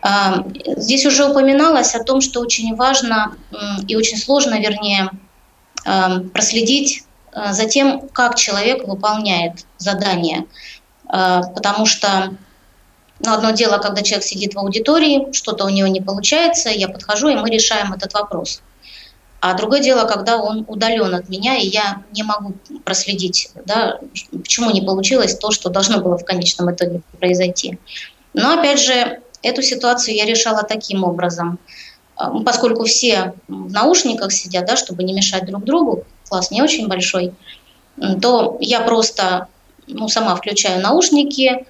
А, 0.02 0.44
здесь 0.76 1.06
уже 1.06 1.28
упоминалось 1.28 1.94
о 1.94 2.04
том, 2.04 2.20
что 2.20 2.40
очень 2.40 2.74
важно 2.76 3.34
и 3.88 3.96
очень 3.96 4.18
сложно, 4.18 4.60
вернее, 4.60 5.10
а, 5.84 6.20
проследить 6.32 7.04
а, 7.32 7.52
за 7.52 7.66
тем, 7.66 8.08
как 8.12 8.36
человек 8.36 8.86
выполняет 8.86 9.66
задание. 9.78 10.46
Потому 11.08 11.86
что 11.86 12.34
ну, 13.20 13.32
одно 13.32 13.50
дело, 13.50 13.78
когда 13.78 14.02
человек 14.02 14.24
сидит 14.24 14.54
в 14.54 14.58
аудитории, 14.58 15.32
что-то 15.32 15.64
у 15.64 15.68
него 15.68 15.88
не 15.88 16.00
получается, 16.00 16.70
я 16.70 16.88
подхожу, 16.88 17.28
и 17.28 17.36
мы 17.36 17.50
решаем 17.50 17.92
этот 17.92 18.12
вопрос. 18.14 18.62
А 19.40 19.54
другое 19.54 19.80
дело, 19.80 20.06
когда 20.06 20.38
он 20.38 20.64
удален 20.66 21.14
от 21.14 21.28
меня, 21.28 21.56
и 21.56 21.66
я 21.66 22.02
не 22.12 22.22
могу 22.22 22.54
проследить, 22.84 23.50
да, 23.64 23.98
почему 24.30 24.70
не 24.70 24.80
получилось 24.80 25.36
то, 25.36 25.50
что 25.50 25.70
должно 25.70 26.00
было 26.00 26.18
в 26.18 26.24
конечном 26.24 26.72
итоге 26.72 27.02
произойти. 27.18 27.78
Но 28.34 28.58
опять 28.58 28.80
же, 28.80 29.20
Эту 29.46 29.62
ситуацию 29.62 30.16
я 30.16 30.24
решала 30.24 30.64
таким 30.64 31.04
образом. 31.04 31.60
А, 32.16 32.30
поскольку 32.40 32.84
все 32.84 33.34
в 33.46 33.70
наушниках 33.70 34.32
сидят, 34.32 34.66
да, 34.66 34.76
чтобы 34.76 35.04
не 35.04 35.14
мешать 35.14 35.46
друг 35.46 35.62
другу, 35.62 36.04
класс 36.28 36.50
не 36.50 36.62
очень 36.62 36.88
большой, 36.88 37.32
то 38.20 38.56
я 38.60 38.80
просто 38.80 39.46
ну, 39.86 40.08
сама 40.08 40.34
включаю 40.34 40.82
наушники 40.82 41.64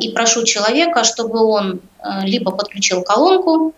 и 0.00 0.10
прошу 0.10 0.44
человека, 0.44 1.04
чтобы 1.04 1.44
он 1.44 1.80
э, 1.98 2.24
либо 2.24 2.52
подключил 2.52 3.02
колонку, 3.02 3.74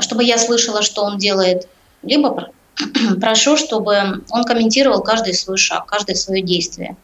чтобы 0.00 0.22
я 0.24 0.36
слышала, 0.36 0.82
что 0.82 1.02
он 1.02 1.18
делает, 1.18 1.68
либо 2.02 2.50
прошу, 3.20 3.56
чтобы 3.56 4.22
он 4.30 4.44
комментировал 4.44 5.02
каждый 5.02 5.34
свой 5.34 5.56
шаг, 5.56 5.86
каждое 5.86 6.14
свое 6.14 6.42
действие. 6.42 6.96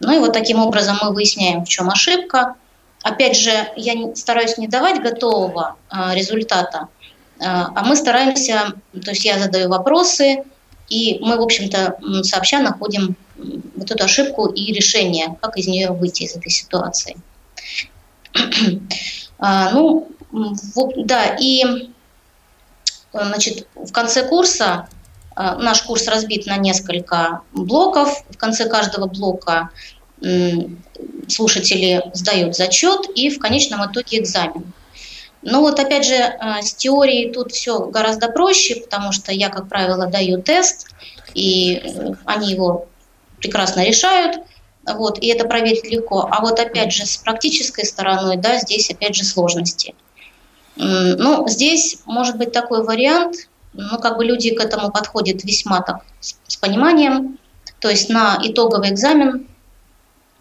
Ну 0.00 0.16
и 0.16 0.18
вот 0.18 0.32
таким 0.32 0.58
образом 0.58 0.98
мы 1.02 1.12
выясняем, 1.12 1.64
в 1.64 1.68
чем 1.68 1.88
ошибка, 1.90 2.56
Опять 3.02 3.36
же, 3.36 3.52
я 3.76 4.14
стараюсь 4.14 4.58
не 4.58 4.66
давать 4.66 5.00
готового 5.00 5.76
а, 5.88 6.14
результата, 6.14 6.88
а 7.40 7.84
мы 7.84 7.94
стараемся, 7.94 8.72
то 8.92 9.10
есть 9.12 9.24
я 9.24 9.38
задаю 9.38 9.68
вопросы, 9.68 10.42
и 10.88 11.18
мы, 11.20 11.36
в 11.36 11.42
общем-то, 11.42 11.98
сообща 12.24 12.58
находим 12.58 13.14
вот 13.76 13.90
эту 13.92 14.04
ошибку 14.04 14.46
и 14.46 14.72
решение, 14.72 15.36
как 15.40 15.56
из 15.56 15.68
нее 15.68 15.92
выйти 15.92 16.24
из 16.24 16.34
этой 16.34 16.50
ситуации. 16.50 17.16
А, 19.40 19.70
ну, 19.70 20.08
да, 20.96 21.36
и 21.38 21.92
значит, 23.12 23.68
в 23.76 23.92
конце 23.92 24.26
курса 24.26 24.88
наш 25.36 25.82
курс 25.82 26.08
разбит 26.08 26.46
на 26.46 26.56
несколько 26.56 27.42
блоков. 27.52 28.24
В 28.30 28.36
конце 28.36 28.68
каждого 28.68 29.06
блока 29.06 29.70
слушатели 31.28 32.02
сдают 32.14 32.56
зачет 32.56 33.06
и 33.14 33.30
в 33.30 33.38
конечном 33.38 33.90
итоге 33.90 34.18
экзамен. 34.18 34.72
Но 35.42 35.60
вот 35.60 35.78
опять 35.78 36.04
же 36.04 36.14
э, 36.14 36.62
с 36.62 36.74
теорией 36.74 37.32
тут 37.32 37.52
все 37.52 37.86
гораздо 37.86 38.28
проще, 38.28 38.76
потому 38.76 39.12
что 39.12 39.32
я, 39.32 39.50
как 39.50 39.68
правило, 39.68 40.06
даю 40.06 40.42
тест, 40.42 40.88
и 41.34 41.76
э, 41.76 42.14
они 42.24 42.50
его 42.50 42.88
прекрасно 43.38 43.84
решают, 43.84 44.40
вот, 44.94 45.18
и 45.18 45.28
это 45.28 45.46
проверить 45.46 45.90
легко. 45.90 46.28
А 46.30 46.40
вот 46.40 46.58
опять 46.58 46.92
же 46.92 47.06
с 47.06 47.16
практической 47.16 47.84
стороной, 47.84 48.36
да, 48.36 48.58
здесь 48.58 48.90
опять 48.90 49.14
же 49.14 49.24
сложности. 49.24 49.94
Ну, 50.76 51.48
здесь 51.48 51.98
может 52.06 52.36
быть 52.36 52.52
такой 52.52 52.84
вариант, 52.84 53.48
ну, 53.72 53.98
как 53.98 54.16
бы 54.16 54.24
люди 54.24 54.54
к 54.54 54.60
этому 54.60 54.90
подходят 54.90 55.44
весьма 55.44 55.82
так 55.82 56.02
с, 56.20 56.36
с 56.46 56.56
пониманием, 56.56 57.38
то 57.80 57.90
есть 57.90 58.08
на 58.08 58.38
итоговый 58.42 58.90
экзамен 58.90 59.46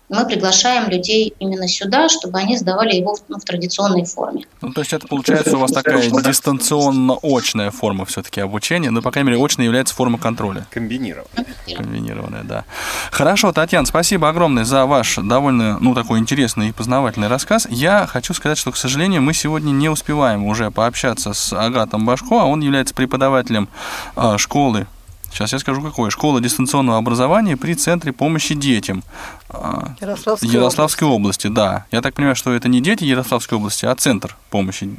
мы 0.10 0.26
приглашаем 0.26 0.89
людей 0.89 1.34
именно 1.39 1.68
сюда, 1.68 2.08
чтобы 2.08 2.39
они 2.39 2.58
сдавали 2.58 2.95
его 2.95 3.16
в, 3.16 3.24
ну, 3.28 3.38
в 3.39 3.43
традиционной 3.43 4.05
форме. 4.05 4.45
Ну, 4.62 4.72
то 4.72 4.82
есть 4.82 4.93
это 4.93 5.05
получается 5.08 5.58
у 5.58 5.60
вас 5.60 5.72
такая 5.72 6.10
дистанционно-очная 6.10 7.72
форма 7.72 8.05
все-таки 8.05 8.39
обучения, 8.39 8.89
но, 8.89 9.01
по 9.01 9.12
крайней 9.12 9.32
мере, 9.32 9.43
очная 9.43 9.66
является 9.66 9.93
формой 9.93 10.20
контроля. 10.20 10.66
Комбинированная. 10.72 11.45
Комбинированная, 11.76 12.43
да. 12.43 12.64
Хорошо, 13.12 13.51
Татьяна, 13.51 13.86
спасибо 13.86 14.30
огромное 14.30 14.64
за 14.64 14.86
ваш 14.86 15.18
довольно, 15.18 15.78
ну, 15.80 15.93
такой 15.93 16.20
интересный 16.20 16.70
и 16.70 16.72
познавательный 16.72 17.28
рассказ. 17.28 17.68
Я 17.70 18.08
хочу 18.08 18.34
сказать, 18.34 18.58
что, 18.58 18.72
к 18.72 18.78
сожалению, 18.78 19.22
мы 19.22 19.34
сегодня 19.34 19.72
не 19.72 19.89
успеваем 19.89 20.45
уже 20.45 20.72
пообщаться 20.72 21.34
с 21.34 21.51
Агатом 21.51 22.05
Башко, 22.05 22.41
а 22.41 22.45
он 22.45 22.62
является 22.62 22.93
преподавателем 22.93 23.68
э, 24.16 24.38
школы 24.38 24.88
Сейчас 25.38 25.53
я 25.53 25.59
скажу, 25.59 25.83
какое. 25.83 26.09
Школа 26.09 26.41
дистанционного 26.41 26.97
образования 26.97 27.57
при 27.57 27.75
Центре 27.75 28.11
помощи 28.11 28.55
детям. 28.55 29.03
А, 29.49 29.93
Ярославской, 30.01 30.49
Ярославской 30.49 31.07
области. 31.07 31.45
области. 31.45 31.55
Да. 31.55 31.85
Я 31.91 32.01
так 32.01 32.15
понимаю, 32.15 32.35
что 32.35 32.53
это 32.53 32.67
не 32.67 32.81
дети 32.81 33.03
Ярославской 33.03 33.59
области, 33.59 33.85
а 33.85 33.93
Центр 33.93 34.35
помощи 34.49 34.89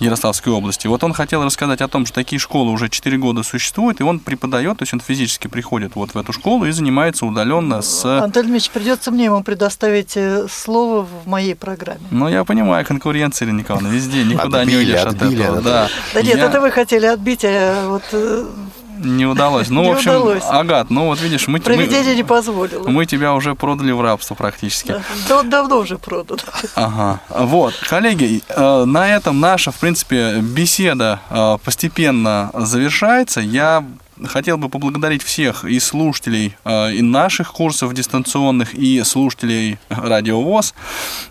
Ярославской 0.00 0.52
области. 0.52 0.88
Вот 0.88 1.04
он 1.04 1.12
хотел 1.12 1.44
рассказать 1.44 1.80
о 1.80 1.86
том, 1.86 2.06
что 2.06 2.16
такие 2.16 2.40
школы 2.40 2.72
уже 2.72 2.88
4 2.88 3.16
года 3.18 3.44
существуют, 3.44 4.00
и 4.00 4.02
он 4.02 4.18
преподает, 4.18 4.78
то 4.78 4.82
есть 4.82 4.92
он 4.94 5.00
физически 5.00 5.46
приходит 5.46 5.94
вот 5.94 6.12
в 6.12 6.18
эту 6.18 6.32
школу 6.32 6.64
и 6.64 6.72
занимается 6.72 7.24
удаленно 7.24 7.82
с... 7.82 8.04
Антон 8.04 8.42
Дмитриевич, 8.42 8.70
придется 8.70 9.12
мне 9.12 9.26
ему 9.26 9.44
предоставить 9.44 10.16
э, 10.16 10.46
слово 10.50 11.06
в 11.06 11.28
моей 11.28 11.54
программе. 11.54 12.00
Ну, 12.10 12.28
я 12.28 12.44
понимаю, 12.44 12.84
конкуренция, 12.84 13.46
Ирина 13.46 13.60
Николаевна, 13.60 13.90
везде, 13.90 14.24
никуда 14.24 14.62
отбили, 14.62 14.74
не 14.74 14.76
уйдешь 14.76 15.06
отбили, 15.06 15.42
от 15.42 15.48
этого. 15.48 15.62
Да. 15.62 15.88
да 16.14 16.22
нет, 16.22 16.36
я... 16.36 16.46
это 16.46 16.60
вы 16.60 16.70
хотели 16.72 17.06
отбить, 17.06 17.44
а 17.44 17.88
вот 17.88 18.02
э, 18.12 18.46
не 19.04 19.26
удалось. 19.26 19.68
Ну, 19.68 19.88
в 19.88 19.92
общем, 19.92 20.10
удалось. 20.10 20.42
Агат, 20.48 20.90
ну 20.90 21.06
вот 21.06 21.20
видишь, 21.20 21.46
мы... 21.48 21.60
Проведение 21.60 22.10
мы, 22.10 22.16
не 22.16 22.22
позволило. 22.24 22.88
Мы 22.88 23.06
тебя 23.06 23.34
уже 23.34 23.54
продали 23.54 23.92
в 23.92 24.00
рабство 24.00 24.34
практически. 24.34 24.94
Да, 25.28 25.42
давно 25.42 25.78
уже 25.78 25.98
продан. 25.98 26.38
Ага. 26.74 27.20
Вот, 27.28 27.74
коллеги, 27.74 28.42
э, 28.48 28.84
на 28.84 29.14
этом 29.14 29.40
наша, 29.40 29.70
в 29.70 29.76
принципе, 29.76 30.38
беседа 30.40 31.20
э, 31.30 31.58
постепенно 31.64 32.50
завершается. 32.54 33.40
Я 33.40 33.84
хотел 34.26 34.58
бы 34.58 34.68
поблагодарить 34.68 35.22
всех 35.22 35.64
и 35.64 35.78
слушателей 35.80 36.56
э, 36.64 36.94
и 36.94 37.02
наших 37.02 37.52
курсов 37.52 37.94
дистанционных, 37.94 38.74
и 38.74 39.02
слушателей 39.02 39.78
Радио 39.88 40.40
ВОЗ. 40.40 40.74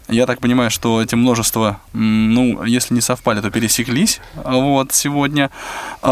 Я 0.07 0.25
так 0.25 0.39
понимаю, 0.39 0.71
что 0.71 1.01
эти 1.01 1.15
множества, 1.15 1.79
ну, 1.93 2.63
если 2.63 2.93
не 2.93 3.01
совпали, 3.01 3.41
то 3.41 3.49
пересеклись 3.49 4.19
вот 4.35 4.91
сегодня. 4.93 5.49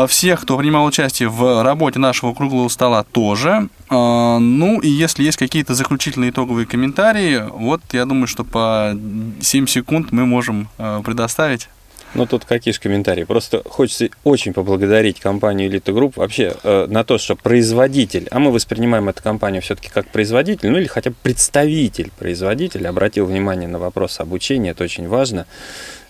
Всех, 0.07 0.41
кто 0.41 0.57
принимал 0.57 0.86
участие 0.86 1.30
в 1.30 1.63
работе 1.63 1.99
нашего 1.99 2.34
круглого 2.34 2.69
стола, 2.69 3.03
тоже. 3.03 3.69
Ну, 3.89 4.80
и 4.80 4.88
если 4.88 5.23
есть 5.23 5.38
какие-то 5.38 5.73
заключительные 5.73 6.30
итоговые 6.30 6.65
комментарии, 6.65 7.43
вот 7.51 7.82
я 7.91 8.05
думаю, 8.05 8.27
что 8.27 8.43
по 8.43 8.97
7 9.41 9.67
секунд 9.67 10.11
мы 10.11 10.25
можем 10.25 10.69
предоставить. 10.77 11.67
Ну, 12.16 12.26
тут 12.26 12.45
какие 12.45 12.74
же 12.74 12.80
комментарии. 12.80 13.24
Просто 13.24 13.62
хочется 13.64 14.10
очень 14.24 14.53
поблагодарить 14.53 15.20
компанию 15.20 15.70
Elite 15.70 15.93
Group 15.93 16.14
вообще 16.16 16.55
э, 16.64 16.88
на 16.89 17.03
то, 17.03 17.18
что 17.18 17.36
производитель, 17.36 18.28
а 18.32 18.39
мы 18.39 18.51
воспринимаем 18.51 19.10
эту 19.10 19.22
компанию 19.22 19.62
все-таки 19.62 19.89
как 19.89 20.07
производитель, 20.07 20.70
ну 20.70 20.78
или 20.80 20.88
хотя 20.88 21.12
бы 21.12 21.16
представитель 21.22 22.12
производителя, 22.18 22.89
обратил 22.89 23.26
внимание 23.26 23.68
на 23.68 23.78
вопрос 23.78 24.20
обучения, 24.20 24.72
это 24.72 24.84
очень 24.84 25.07
важно. 25.07 25.45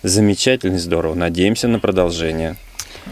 Замечательно, 0.02 0.80
здорово. 0.80 1.16
Надеемся 1.16 1.68
на 1.68 1.80
продолжение. 1.80 2.56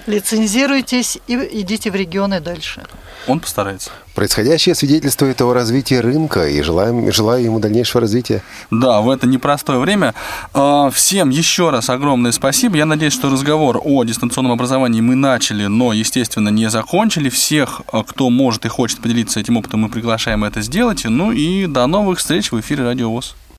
Лицензируйтесь 0.06 1.20
и 1.28 1.36
идите 1.36 1.92
в 1.92 1.96
регионы 1.96 2.40
дальше. 2.40 2.84
Он 3.28 3.40
постарается. 3.40 3.92
Происходящее 4.18 4.74
свидетельствует 4.74 5.40
о 5.44 5.54
развитии 5.54 5.94
рынка 5.94 6.48
и 6.48 6.64
желаем, 6.64 7.12
желаю 7.12 7.44
ему 7.44 7.60
дальнейшего 7.60 8.02
развития. 8.02 8.42
Да, 8.72 9.02
в 9.02 9.12
это 9.12 9.28
непростое 9.28 9.78
время. 9.78 10.16
А, 10.56 10.90
всем 10.90 11.30
еще 11.30 11.70
раз 11.70 11.92
огромное 11.92 12.32
спасибо. 12.32 12.78
Я 12.78 12.88
надеюсь, 12.88 13.14
что 13.14 13.30
разговор 13.30 13.80
о 13.80 14.04
дистанционном 14.04 14.54
образовании 14.54 15.02
мы 15.02 15.14
начали, 15.14 15.68
но, 15.68 15.94
естественно, 15.94 16.50
не 16.50 16.68
закончили. 16.68 17.30
Всех, 17.30 17.82
а, 17.92 18.02
кто 18.02 18.32
может 18.32 18.66
и 18.66 18.70
хочет 18.70 19.02
поделиться 19.02 19.40
этим 19.40 19.56
опытом, 19.58 19.82
мы 19.82 19.90
приглашаем 19.90 20.44
это 20.46 20.62
сделать. 20.62 21.06
Ну 21.06 21.32
и 21.32 21.68
до 21.68 21.86
новых 21.86 22.18
встреч 22.18 22.52
в 22.52 22.60
эфире 22.60 22.86
Радио 22.86 23.12
ВОЗ. 23.12 23.36